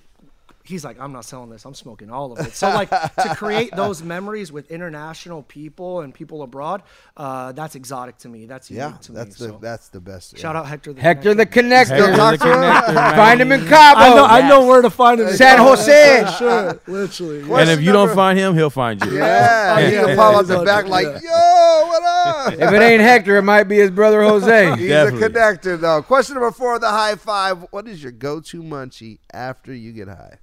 he's 0.64 0.84
like, 0.84 0.98
I'm 1.00 1.12
not 1.12 1.24
selling 1.24 1.50
this. 1.50 1.64
I'm 1.64 1.74
smoking 1.74 2.10
all 2.10 2.32
of 2.32 2.38
it. 2.46 2.52
So 2.54 2.68
like 2.68 2.90
to 2.90 3.34
create 3.36 3.70
those 3.76 4.02
memories 4.02 4.52
with 4.52 4.70
international 4.70 5.42
people 5.42 6.00
and 6.00 6.14
people 6.14 6.42
abroad, 6.42 6.82
uh, 7.16 7.52
that's 7.52 7.74
exotic 7.74 8.18
to 8.18 8.28
me. 8.28 8.46
That's 8.46 8.70
unique 8.70 8.82
Yeah, 8.92 8.96
to 9.02 9.12
that's 9.12 9.40
me. 9.40 9.46
the 9.46 9.52
so. 9.54 9.58
that's 9.60 9.88
the 9.88 10.00
best. 10.00 10.38
Shout 10.38 10.54
out 10.56 10.66
Hector 10.66 10.92
the 10.92 11.00
Hector 11.00 11.34
the 11.34 11.46
Connector. 11.46 11.98
connector. 11.98 12.30
Hector 12.30 12.48
the. 12.48 12.52
Connector. 12.52 13.16
Find 13.16 13.40
him 13.40 13.52
in 13.52 13.66
Cabo. 13.66 14.00
I 14.00 14.08
know, 14.14 14.24
I 14.26 14.48
know 14.48 14.66
where 14.66 14.82
to 14.82 14.90
find 14.90 15.20
him. 15.20 15.28
San 15.30 15.58
Jose. 15.58 16.24
Sure, 16.38 16.80
literally. 16.86 17.40
and 17.60 17.70
if 17.70 17.80
you 17.80 17.92
don't 17.92 18.14
find 18.14 18.38
him, 18.38 18.54
he'll 18.54 18.70
find 18.70 19.02
you. 19.04 19.16
Yeah, 19.16 19.80
he 19.80 19.92
Yeah. 19.94 20.04
can 20.06 20.16
pop 20.16 20.34
out 20.36 20.46
the 20.46 20.58
Yeah. 20.58 20.64
back 20.64 20.86
like, 20.86 21.06
yo, 21.06 21.86
what 21.86 22.02
up? 22.04 22.52
If 22.52 22.60
it 22.72 22.82
ain't 22.82 23.02
Hector, 23.02 23.36
it 23.36 23.42
might 23.42 23.64
be 23.64 23.76
his 23.76 23.90
brother 23.90 24.22
Jose. 24.28 24.76
He's 24.76 24.88
Definitely. 24.88 25.22
a 25.24 25.28
connector, 25.30 25.80
though. 25.80 26.02
Question 26.02 26.34
number 26.34 26.50
four, 26.50 26.78
the 26.78 26.88
high 26.90 27.14
five. 27.16 27.66
What 27.70 27.86
is 27.88 28.02
your 28.02 28.12
go-to 28.12 28.62
munchie 28.62 29.18
after 29.32 29.74
you 29.74 29.92
get 29.92 30.08
high? 30.08 30.38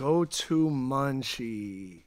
Go 0.00 0.24
to 0.24 0.68
Munchie. 0.70 2.04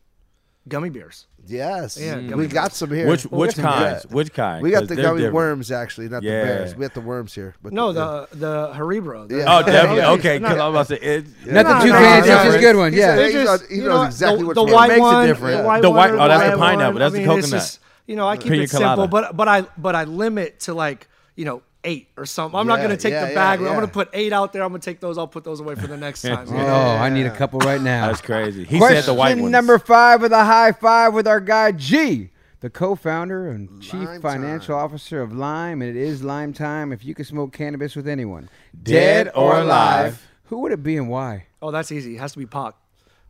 Gummy 0.68 0.90
bears. 0.90 1.28
Yes, 1.46 1.96
Yeah, 2.00 2.16
we 2.18 2.28
gummy 2.30 2.48
got 2.48 2.72
some 2.72 2.90
here. 2.90 3.06
Which 3.08 3.24
which 3.26 3.52
some 3.56 3.66
kinds? 3.66 4.04
good. 4.06 4.14
Which 4.14 4.34
kind? 4.34 4.64
We 4.64 4.72
got 4.72 4.88
the 4.88 4.96
gummy 4.96 5.18
different. 5.18 5.36
worms, 5.36 5.72
actually, 5.72 6.10
not 6.10 6.24
Yeah. 6.24 6.40
the 6.40 6.46
bears. 6.46 6.76
We 6.76 6.82
got 6.86 6.94
the 6.96 7.02
worms 7.02 7.36
here. 7.36 7.54
But 7.62 7.74
No, 7.74 7.92
the, 7.92 8.28
the 8.32 8.38
the 8.38 8.74
Haribo. 8.74 9.28
the- 9.28 9.38
Yeah. 9.38 9.46
Oh, 9.58 9.62
definitely. 9.62 9.98
Yeah. 9.98 10.12
Okay, 10.12 10.40
because 10.40 10.58
I'm 10.58 10.72
about 10.72 10.88
to 10.88 10.96
say 10.96 11.02
it. 11.02 11.26
Not 11.46 11.66
the 11.68 11.74
No, 11.74 11.82
two 11.86 11.88
no, 11.92 12.00
fancy, 12.00 12.30
no, 12.30 12.36
it's 12.36 12.44
just 12.46 12.56
no. 12.56 12.62
good 12.62 12.76
one. 12.78 12.94
Yeah. 12.94 13.28
he 13.28 13.34
knows- 13.44 13.62
he 13.68 13.78
knows 13.78 13.86
know, 13.88 14.04
exactly 14.04 14.40
the, 14.40 14.46
which 14.48 14.56
the 14.56 14.64
white 14.64 14.88
Makes 14.88 14.98
it 14.98 15.02
one, 15.02 15.28
different. 15.28 15.58
The 15.58 15.64
white, 15.68 15.82
The 15.84 15.90
one 15.92 15.98
white- 16.18 16.24
oh, 16.26 16.28
that's 16.30 16.52
the 16.52 16.58
pineapple. 16.58 17.00
That's 17.00 17.14
I 17.16 17.18
the 17.20 17.26
coconut. 17.26 17.80
you 18.08 18.16
know, 18.16 18.28
I 18.28 18.38
keep 18.38 18.54
it 18.54 18.70
simple, 18.72 19.08
but 19.08 19.36
but 19.38 19.48
I 19.48 19.62
but 19.78 19.96
I 19.96 20.06
limit 20.06 20.62
to 20.62 20.74
like 20.74 21.08
you 21.36 21.44
know 21.46 21.62
eight 21.84 22.10
or 22.18 22.26
something. 22.26 22.60
I'm 22.60 22.68
not 22.68 22.82
gonna 22.82 22.98
take 22.98 23.12
yeah, 23.12 23.26
the 23.26 23.30
yeah, 23.32 23.36
bag. 23.36 23.60
I'm 23.60 23.74
gonna 23.74 23.88
put 23.88 24.10
eight 24.14 24.32
out 24.34 24.54
there. 24.54 24.64
I'm 24.64 24.70
gonna 24.70 24.80
take 24.80 25.00
those. 25.00 25.18
I'll 25.18 25.28
put 25.28 25.44
those 25.44 25.60
away 25.60 25.76
for 25.76 25.88
the 25.88 25.98
next 25.98 26.24
oh, 26.26 26.36
time. 26.36 26.48
you 26.48 26.54
Oh, 26.56 26.58
know? 26.58 26.74
I 26.74 27.10
need 27.10 27.26
a 27.26 27.36
couple 27.36 27.60
right 27.60 27.82
now. 27.82 28.08
That's 28.08 28.22
crazy. 28.22 28.64
He 28.64 28.78
Question 28.78 28.98
said 29.04 29.06
the 29.06 29.14
white 29.14 29.38
ones. 29.38 29.52
number 29.52 29.78
five 29.80 30.22
with 30.22 30.32
a 30.32 30.44
high 30.44 30.72
five 30.72 31.14
with 31.14 31.28
our 31.28 31.40
guy 31.40 31.72
G, 31.74 32.30
the 32.62 32.70
co-founder 32.70 33.50
and 33.50 33.82
chief 33.82 33.94
Lime 34.08 34.22
financial 34.22 34.76
time. 34.76 34.86
officer 34.86 35.22
of 35.22 35.34
Lime, 35.34 35.82
and 35.82 35.90
it 35.90 35.98
is 36.02 36.24
Lime 36.24 36.54
time. 36.54 36.92
If 36.94 37.04
you 37.06 37.14
could 37.14 37.28
smoke 37.28 37.52
cannabis 37.54 37.96
with 37.96 38.08
anyone, 38.08 38.50
Dead 38.82 39.30
or 39.36 39.58
alive. 39.60 40.26
who 40.46 40.60
would 40.60 40.72
it 40.72 40.84
be 40.84 40.98
and 40.98 41.10
why? 41.10 41.48
Oh, 41.62 41.72
that's 41.72 41.92
easy. 41.92 42.16
It 42.16 42.20
has 42.20 42.34
to 42.34 42.40
be 42.40 42.46
Pac. 42.46 42.76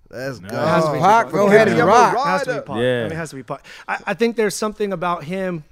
let's 0.10 0.40
go. 0.40 0.48
It 0.48 0.52
has 0.54 0.86
to 0.86 0.92
be 0.94 1.00
Pac, 1.00 1.26
Pac. 1.26 1.34
go 1.34 1.48
ahead 1.48 1.68
and 1.70 1.80
rock. 1.80 2.14
It 2.16 2.20
has 2.28 2.44
to 2.44 2.54
be 2.56 2.60
Pac. 2.62 2.68
Yeah. 2.68 2.74
I 2.74 3.04
mean, 3.04 3.12
it 3.12 3.16
has 3.16 3.30
to 3.32 3.36
be 3.36 3.44
Pac. 3.44 3.66
I, 3.88 3.98
I 4.08 4.14
think 4.14 4.36
there's 4.36 4.56
something 4.56 4.92
about 4.94 5.24
him, 5.24 5.64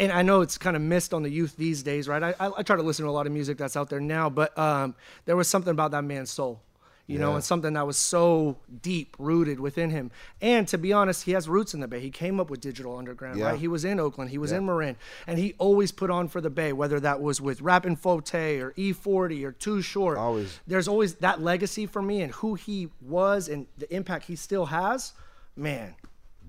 and 0.00 0.10
I 0.10 0.22
know 0.22 0.40
it's 0.40 0.58
kind 0.58 0.74
of 0.74 0.82
missed 0.82 1.14
on 1.14 1.22
the 1.22 1.30
youth 1.30 1.54
these 1.56 1.84
days, 1.84 2.08
right? 2.08 2.22
I, 2.22 2.34
I, 2.40 2.50
I 2.58 2.62
try 2.64 2.74
to 2.74 2.82
listen 2.82 3.04
to 3.04 3.10
a 3.10 3.12
lot 3.12 3.26
of 3.28 3.32
music 3.32 3.56
that's 3.58 3.76
out 3.76 3.88
there 3.90 4.00
now, 4.00 4.28
but 4.28 4.58
um, 4.58 4.96
there 5.26 5.36
was 5.36 5.46
something 5.46 5.70
about 5.70 5.92
that 5.92 6.02
man's 6.02 6.30
soul. 6.30 6.62
You 7.06 7.18
know, 7.18 7.34
and 7.34 7.42
something 7.42 7.72
that 7.72 7.84
was 7.88 7.96
so 7.96 8.58
deep 8.82 9.16
rooted 9.18 9.58
within 9.58 9.90
him. 9.90 10.12
And 10.40 10.68
to 10.68 10.78
be 10.78 10.92
honest, 10.92 11.24
he 11.24 11.32
has 11.32 11.48
roots 11.48 11.74
in 11.74 11.80
the 11.80 11.88
Bay. 11.88 11.98
He 11.98 12.10
came 12.12 12.38
up 12.38 12.50
with 12.50 12.60
Digital 12.60 12.96
Underground, 12.96 13.36
Yeah. 13.36 13.46
right? 13.46 13.58
He 13.58 13.66
was 13.66 13.84
in 13.84 13.98
Oakland, 13.98 14.30
he 14.30 14.38
was 14.38 14.52
in 14.52 14.64
Marin, 14.64 14.94
and 15.26 15.36
he 15.36 15.54
always 15.58 15.90
put 15.90 16.08
on 16.08 16.28
for 16.28 16.40
the 16.40 16.50
Bay, 16.50 16.72
whether 16.72 17.00
that 17.00 17.20
was 17.20 17.40
with 17.40 17.62
Rappin' 17.62 17.96
4-Tay 17.96 18.60
or 18.60 18.70
E40 18.74 19.42
or 19.44 19.50
Too 19.50 19.82
Short. 19.82 20.18
Always. 20.18 20.60
There's 20.68 20.86
always 20.86 21.14
that 21.16 21.42
legacy 21.42 21.84
for 21.84 22.00
me 22.00 22.22
and 22.22 22.32
who 22.34 22.54
he 22.54 22.90
was 23.00 23.48
and 23.48 23.66
the 23.76 23.92
impact 23.92 24.26
he 24.26 24.36
still 24.36 24.66
has. 24.66 25.12
Man, 25.56 25.96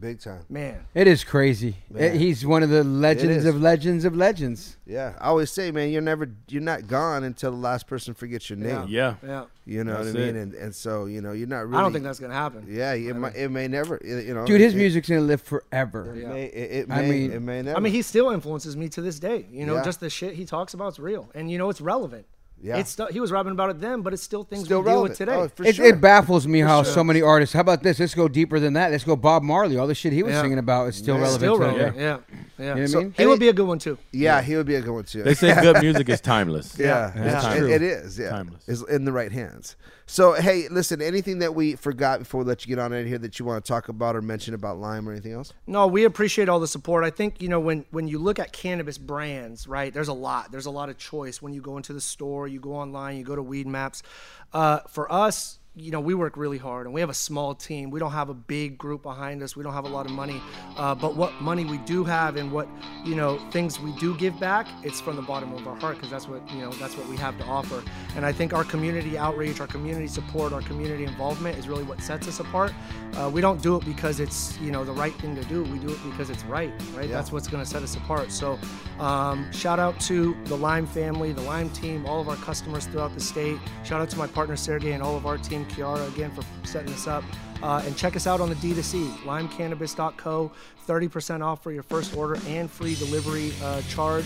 Big 0.02 0.20
time. 0.20 0.44
man. 0.50 0.86
It 0.96 1.08
is 1.08 1.24
crazy. 1.24 1.76
Man. 1.92 2.18
He's 2.18 2.44
one 2.46 2.64
of 2.64 2.70
the 2.70 2.84
legends 2.84 3.46
of 3.46 3.62
legends 3.62 4.04
of 4.04 4.16
legends. 4.16 4.76
Yeah, 4.88 5.14
I 5.22 5.28
always 5.28 5.52
say, 5.52 5.70
man, 5.72 5.92
you're 5.92 6.02
never, 6.02 6.28
you're 6.50 6.62
not 6.62 6.88
gone 6.88 7.24
until 7.24 7.52
the 7.52 7.58
last 7.58 7.86
person 7.86 8.14
forgets 8.16 8.50
your 8.50 8.58
name. 8.58 8.88
Yeah. 8.90 9.16
Yeah. 9.24 9.46
You 9.66 9.84
know 9.84 10.04
That's 10.04 10.16
what 10.16 10.22
I 10.24 10.26
mean? 10.26 10.36
it. 10.36 10.42
And 10.42 10.54
and 10.56 10.76
so 10.76 11.06
you 11.06 11.22
know, 11.22 11.34
you're 11.34 11.48
not 11.48 11.68
really. 11.68 11.78
I 11.78 11.82
don't 11.82 11.94
think 11.94 12.04
that's 12.04 12.20
gonna 12.20 12.34
happen. 12.34 12.66
Yeah, 12.68 12.94
it, 12.94 13.16
might, 13.16 13.36
it 13.36 13.50
may 13.50 13.68
never. 13.68 14.02
You 14.04 14.34
know, 14.34 14.46
Dude, 14.46 14.60
his 14.60 14.74
it, 14.74 14.78
music's 14.78 15.08
gonna 15.08 15.22
live 15.22 15.42
forever. 15.42 16.16
It 16.16 16.28
may, 16.28 16.46
it, 16.46 16.72
it 16.72 16.92
I 16.92 17.04
mean- 17.04 17.32
it 17.32 17.40
may 17.42 17.62
never. 17.62 17.78
I 17.78 17.80
mean, 17.80 17.94
he 17.94 18.02
still 18.02 18.32
influences 18.32 18.76
me 18.76 18.90
to 18.90 19.02
this 19.02 19.20
day. 19.20 19.46
You 19.52 19.68
know, 19.68 19.76
Yeah. 19.76 19.84
just 19.84 20.00
the 20.00 20.10
shit 20.10 20.34
he 20.34 20.46
talks 20.46 20.74
about 20.74 20.94
is 20.94 21.00
real, 21.00 21.30
and 21.36 21.50
you 21.52 21.60
know 21.60 21.70
it's 21.70 21.80
relevant. 21.80 22.26
Yeah. 22.64 22.78
It's 22.78 22.92
stu- 22.92 23.08
he 23.12 23.20
was 23.20 23.32
rapping 23.32 23.54
about 23.54 23.72
it 23.72 23.82
then, 23.82 24.02
but 24.02 24.14
it's 24.14 24.22
still 24.22 24.44
things 24.44 24.66
still 24.66 24.82
we 24.84 24.92
deal 24.92 25.02
with 25.04 25.18
today. 25.18 25.34
Oh, 25.34 25.48
for 25.48 25.64
It, 25.66 25.76
sure. 25.78 25.86
it 25.88 26.00
baffles 26.00 26.46
me 26.48 26.60
how 26.60 26.84
so 26.84 27.04
many 27.04 27.20
artists. 27.22 27.54
How 27.54 27.62
about 27.62 27.82
this? 27.82 28.00
Let's 28.00 28.14
go 28.14 28.28
deeper 28.28 28.60
than 28.60 28.74
that. 28.74 28.92
Let's 28.92 29.04
go 29.04 29.16
Bob 29.16 29.42
Marley. 29.42 29.78
All 29.78 29.88
the 29.88 29.96
shit 29.96 30.14
he 30.14 30.22
was 30.22 30.34
Yeah. 30.34 30.42
singing 30.44 30.60
about 30.60 30.90
is 30.90 30.96
still 30.96 31.16
Yeah. 31.16 31.22
relevant. 31.22 31.40
still 31.42 31.58
relevant. 31.58 31.98
Yeah, 31.98 32.02
yeah. 32.04 32.18
You 32.60 32.66
know 32.66 32.82
what 32.82 32.96
I 32.96 33.00
mean? 33.00 33.14
he 33.18 33.26
would 33.26 33.40
be 33.40 33.48
a 33.50 33.54
good 33.54 33.66
one 33.68 33.80
too. 33.80 33.98
yeah, 34.12 34.42
he 34.42 34.56
would 34.56 34.68
be 34.68 34.76
a 34.76 34.82
good 34.82 34.94
one 34.94 35.04
too. 35.06 35.24
They 35.24 35.34
say 35.34 35.60
good 35.60 35.82
music 35.82 36.08
is 36.10 36.22
timeless. 36.22 36.76
Yeah, 36.78 36.86
Yeah, 36.86 37.12
yeah, 37.26 37.32
that's 37.42 37.56
it- 37.58 37.70
it 37.72 37.82
is. 37.82 38.20
Yeah, 38.20 38.30
Timeless. 38.30 38.70
is 38.70 38.84
in 38.84 39.06
the 39.06 39.12
right 39.12 39.32
hands. 39.32 39.76
So, 40.12 40.34
hey, 40.34 40.68
listen. 40.68 41.02
Anything 41.02 41.40
that 41.40 41.56
we 41.56 41.78
forgot 41.78 42.20
before 42.20 42.42
we 42.42 42.46
let 42.46 42.66
you 42.66 42.76
get 42.76 42.84
on 42.84 42.92
in 42.92 43.08
here 43.08 43.18
that 43.20 43.40
you 43.40 43.46
want 43.46 43.64
to 43.64 43.68
talk 43.70 43.88
about 43.88 44.14
or 44.14 44.22
mention 44.22 44.54
about 44.54 44.78
Lime 44.78 45.08
or 45.08 45.14
anything 45.14 45.32
else? 45.32 45.54
No, 45.68 45.88
we 45.88 46.04
appreciate 46.04 46.50
all 46.50 46.60
the 46.60 46.68
support. 46.68 47.06
I 47.06 47.12
think 47.12 47.42
you 47.42 47.48
know 47.48 47.62
when 47.62 47.86
when 47.92 48.10
you 48.10 48.20
look 48.20 48.38
at 48.38 48.52
cannabis 48.52 48.98
brands, 48.98 49.70
right? 49.70 49.94
There's 49.94 50.10
a 50.10 50.14
lot. 50.14 50.52
There's 50.52 50.66
a 50.66 50.70
lot 50.70 50.90
of 50.90 50.98
choice 50.98 51.42
when 51.42 51.54
you 51.54 51.62
go 51.62 51.78
into 51.78 51.94
the 51.94 52.02
store, 52.02 52.46
you 52.50 52.60
go 52.60 52.74
online, 52.74 53.20
you 53.20 53.24
go 53.24 53.38
to 53.38 53.42
Weed 53.42 53.68
Maps. 53.68 54.04
Uh, 54.52 54.80
for 54.90 55.10
us, 55.10 55.60
you 55.74 55.90
know, 55.90 56.02
we 56.02 56.14
work 56.14 56.36
really 56.36 56.58
hard, 56.58 56.86
and 56.86 56.94
we 56.94 57.00
have 57.00 57.10
a 57.10 57.14
small 57.14 57.56
team. 57.56 57.92
We 57.92 58.00
don't 58.02 58.12
have 58.12 58.28
a 58.28 58.34
big 58.34 58.78
group 58.78 59.04
behind 59.04 59.42
us. 59.42 59.56
We 59.56 59.64
don't 59.64 59.74
have 59.74 59.86
a 59.86 59.90
lot 59.90 60.06
of 60.06 60.12
money, 60.12 60.42
uh, 60.76 60.96
but 60.96 61.16
what 61.16 61.34
money 61.42 61.64
we 61.64 61.78
do 61.80 62.04
have, 62.04 62.36
and 62.36 62.52
what 62.52 62.68
you 63.06 63.16
know, 63.16 63.38
things 63.52 63.80
we 63.80 63.94
do 63.94 64.16
give 64.18 64.38
back, 64.38 64.68
it's 64.84 65.00
from 65.00 65.16
the 65.16 65.22
bottom 65.22 65.54
of 65.54 65.66
our 65.66 65.76
heart 65.78 65.96
because 65.96 66.10
that's 66.10 66.28
what 66.28 66.42
you 66.52 66.60
know, 66.60 66.72
that's 66.74 66.98
what 66.98 67.08
we 67.08 67.16
have 67.16 67.38
to 67.38 67.46
offer. 67.46 67.82
And 68.18 68.26
I 68.26 68.34
think 68.34 68.54
our 68.54 68.66
community 68.66 69.18
outreach, 69.18 69.62
our 69.62 69.68
community 69.68 70.08
support, 70.08 70.52
our 70.52 70.62
community 70.62 71.06
involvement 71.06 71.58
is 71.58 71.70
really 71.70 71.84
what 71.84 72.02
sets 72.02 72.28
us 72.28 72.42
apart. 72.42 72.74
Uh, 73.14 73.30
we 73.34 73.40
don't 73.40 73.62
do 73.62 73.78
it 73.78 73.86
because 73.86 74.20
it's 74.20 74.60
you 74.60 74.72
know 74.72 74.84
the 74.84 74.92
right 74.92 75.14
thing 75.16 75.36
to 75.36 75.44
do. 75.46 75.64
We 75.64 75.80
do 75.80 75.90
it 75.90 76.00
because 76.04 76.30
it's 76.30 76.44
right, 76.44 76.72
right? 76.96 77.10
That's 77.10 77.32
what's 77.32 77.48
going 77.48 77.64
to 77.64 77.70
set 77.70 77.82
us 77.82 77.96
apart. 77.96 78.34
So, 78.34 78.60
um, 79.00 79.50
shout 79.54 79.80
out 79.80 79.98
to 80.02 80.36
the 80.46 80.58
Lime 80.58 80.86
family, 80.86 81.32
the 81.32 81.42
Lime 81.42 81.70
team, 81.70 82.06
all 82.06 82.20
of 82.20 82.28
our 82.28 82.36
customers 82.38 82.88
throughout 82.88 83.14
the 83.14 83.22
state. 83.22 83.58
Shout 83.86 84.02
out 84.02 84.10
to 84.10 84.18
my 84.18 84.28
partner 84.28 84.58
Sergey 84.58 84.92
and 84.92 85.02
all 85.02 85.16
of 85.16 85.26
our 85.26 85.38
team, 85.38 85.61
Kiara, 85.66 86.08
again 86.14 86.32
for 86.32 86.44
setting 86.68 86.92
this 86.92 87.08
up. 87.08 87.24
Uh, 87.62 87.84
and 87.86 87.96
check 87.96 88.16
us 88.16 88.26
out 88.26 88.42
on 88.42 88.50
the 88.50 88.56
D2C, 88.56 89.08
limecannabis.co. 89.20 90.52
30% 90.88 91.42
off 91.46 91.62
for 91.62 91.72
your 91.72 91.84
first 91.84 92.16
order 92.18 92.40
and 92.48 92.70
free 92.70 92.96
delivery 92.96 93.54
uh, 93.64 93.82
charge. 93.84 94.26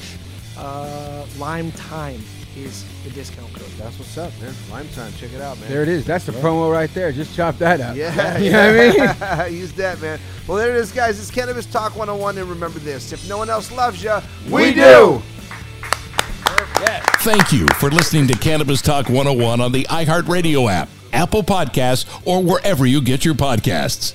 Uh, 0.57 1.25
Lime 1.37 1.71
Time 1.73 2.21
is 2.55 2.85
the 3.03 3.09
discount 3.09 3.53
code. 3.53 3.67
That's 3.77 3.99
what's 3.99 4.17
up, 4.17 4.31
man. 4.41 4.53
Lime 4.71 4.87
time. 4.89 5.11
Check 5.13 5.33
it 5.33 5.41
out, 5.41 5.59
man. 5.59 5.69
There 5.69 5.83
it 5.83 5.89
is. 5.89 6.05
That's 6.05 6.25
the 6.25 6.31
promo 6.31 6.71
right 6.71 6.91
there. 6.93 7.11
Just 7.11 7.35
chop 7.35 7.57
that 7.57 7.81
up. 7.81 7.95
Yeah, 7.95 8.37
you 8.39 8.51
know 8.51 8.73
what 8.73 9.19
I 9.29 9.47
mean? 9.47 9.53
Use 9.59 9.73
that, 9.73 10.01
man. 10.01 10.19
Well, 10.47 10.57
there 10.57 10.69
it 10.69 10.77
is, 10.77 10.91
guys. 10.93 11.19
It's 11.19 11.29
Cannabis 11.29 11.65
Talk 11.65 11.95
101, 11.97 12.37
and 12.37 12.49
remember 12.49 12.79
this: 12.79 13.11
if 13.11 13.27
no 13.27 13.37
one 13.37 13.49
else 13.49 13.71
loves 13.71 14.01
you, 14.01 14.17
We 14.49 14.73
do. 14.73 15.21
Thank 17.19 17.51
you 17.51 17.65
for 17.79 17.89
listening 17.89 18.27
to 18.27 18.37
Cannabis 18.37 18.81
Talk 18.83 19.09
101 19.09 19.59
on 19.59 19.71
the 19.71 19.83
iHeartRadio 19.85 20.71
app, 20.71 20.89
Apple 21.15 21.41
Podcasts, 21.41 22.05
or 22.25 22.43
wherever 22.43 22.85
you 22.85 23.01
get 23.01 23.25
your 23.25 23.35
podcasts. 23.35 24.13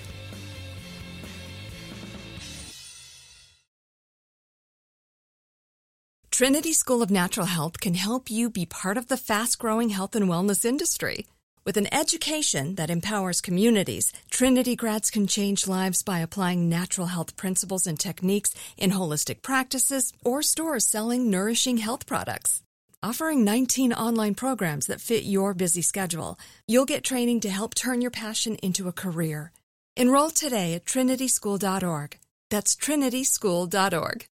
Trinity 6.41 6.73
School 6.73 7.03
of 7.03 7.11
Natural 7.11 7.45
Health 7.45 7.81
can 7.81 7.93
help 7.93 8.31
you 8.31 8.49
be 8.49 8.65
part 8.65 8.97
of 8.97 9.09
the 9.09 9.19
fast 9.19 9.59
growing 9.59 9.91
health 9.91 10.17
and 10.17 10.27
wellness 10.27 10.65
industry. 10.65 11.27
With 11.67 11.77
an 11.77 11.93
education 11.93 12.77
that 12.77 12.89
empowers 12.89 13.43
communities, 13.43 14.11
Trinity 14.31 14.75
grads 14.75 15.11
can 15.11 15.27
change 15.27 15.69
lives 15.69 16.03
by 16.03 16.21
applying 16.21 16.71
natural 16.71 17.09
health 17.09 17.37
principles 17.37 17.87
and 17.87 17.99
techniques 17.99 18.55
in 18.79 18.93
holistic 18.93 19.43
practices 19.43 20.15
or 20.25 20.41
stores 20.41 20.87
selling 20.87 21.31
nourishing 21.31 21.77
health 21.77 22.07
products. 22.07 22.63
Offering 23.03 23.45
19 23.45 23.95
online 23.95 24.35
programs 24.35 24.87
that 24.89 25.01
fit 25.01 25.25
your 25.25 25.55
busy 25.55 25.81
schedule, 25.81 26.39
you'll 26.69 26.85
get 26.85 27.03
training 27.03 27.41
to 27.41 27.49
help 27.49 27.75
turn 27.75 28.03
your 28.03 28.11
passion 28.11 28.57
into 28.57 28.89
a 28.89 28.93
career. 28.93 29.53
Enroll 29.97 30.29
today 30.29 30.75
at 30.75 30.85
trinityschool.org. 30.85 32.19
That's 32.51 32.77
trinityschool.org. 32.77 34.27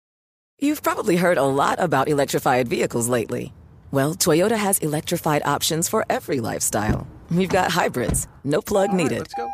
You've 0.59 0.83
probably 0.83 1.17
heard 1.17 1.39
a 1.39 1.45
lot 1.45 1.79
about 1.79 2.09
electrified 2.09 2.67
vehicles 2.67 3.09
lately. 3.09 3.53
Well, 3.93 4.17
Toyota 4.17 4.57
has 4.57 4.81
electrified 4.81 5.43
options 5.45 5.89
for 5.89 6.05
every 6.11 6.41
lifestyle. 6.41 7.07
We've 7.31 7.49
got 7.49 7.71
hybrids, 7.71 8.27
no 8.43 8.61
plug 8.61 8.93
needed. 8.93 9.19
let's 9.19 9.35
go. 9.35 9.49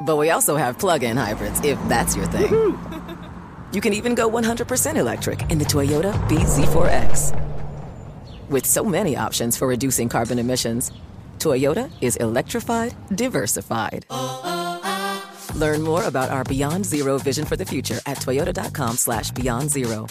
But 0.00 0.16
we 0.16 0.30
also 0.30 0.56
have 0.56 0.76
plug 0.76 1.04
in 1.04 1.16
hybrids, 1.16 1.60
if 1.62 1.78
that's 1.88 2.16
your 2.16 2.26
thing. 2.26 2.50
you 3.72 3.80
can 3.80 3.92
even 3.92 4.16
go 4.16 4.28
100% 4.28 4.96
electric 4.96 5.52
in 5.52 5.58
the 5.58 5.64
Toyota 5.64 6.12
BZ4X. 6.28 7.55
With 8.48 8.64
so 8.64 8.84
many 8.84 9.16
options 9.16 9.56
for 9.56 9.66
reducing 9.66 10.08
carbon 10.08 10.38
emissions, 10.38 10.92
Toyota 11.38 11.90
is 12.00 12.14
electrified, 12.16 12.94
diversified. 13.16 14.06
Learn 15.56 15.82
more 15.82 16.04
about 16.04 16.30
our 16.30 16.44
Beyond 16.44 16.86
Zero 16.86 17.18
vision 17.18 17.44
for 17.44 17.56
the 17.56 17.64
future 17.64 17.98
at 18.06 18.18
toyota.com 18.18 18.96
slash 18.96 19.32
beyond 19.32 19.70
zero. 19.70 20.06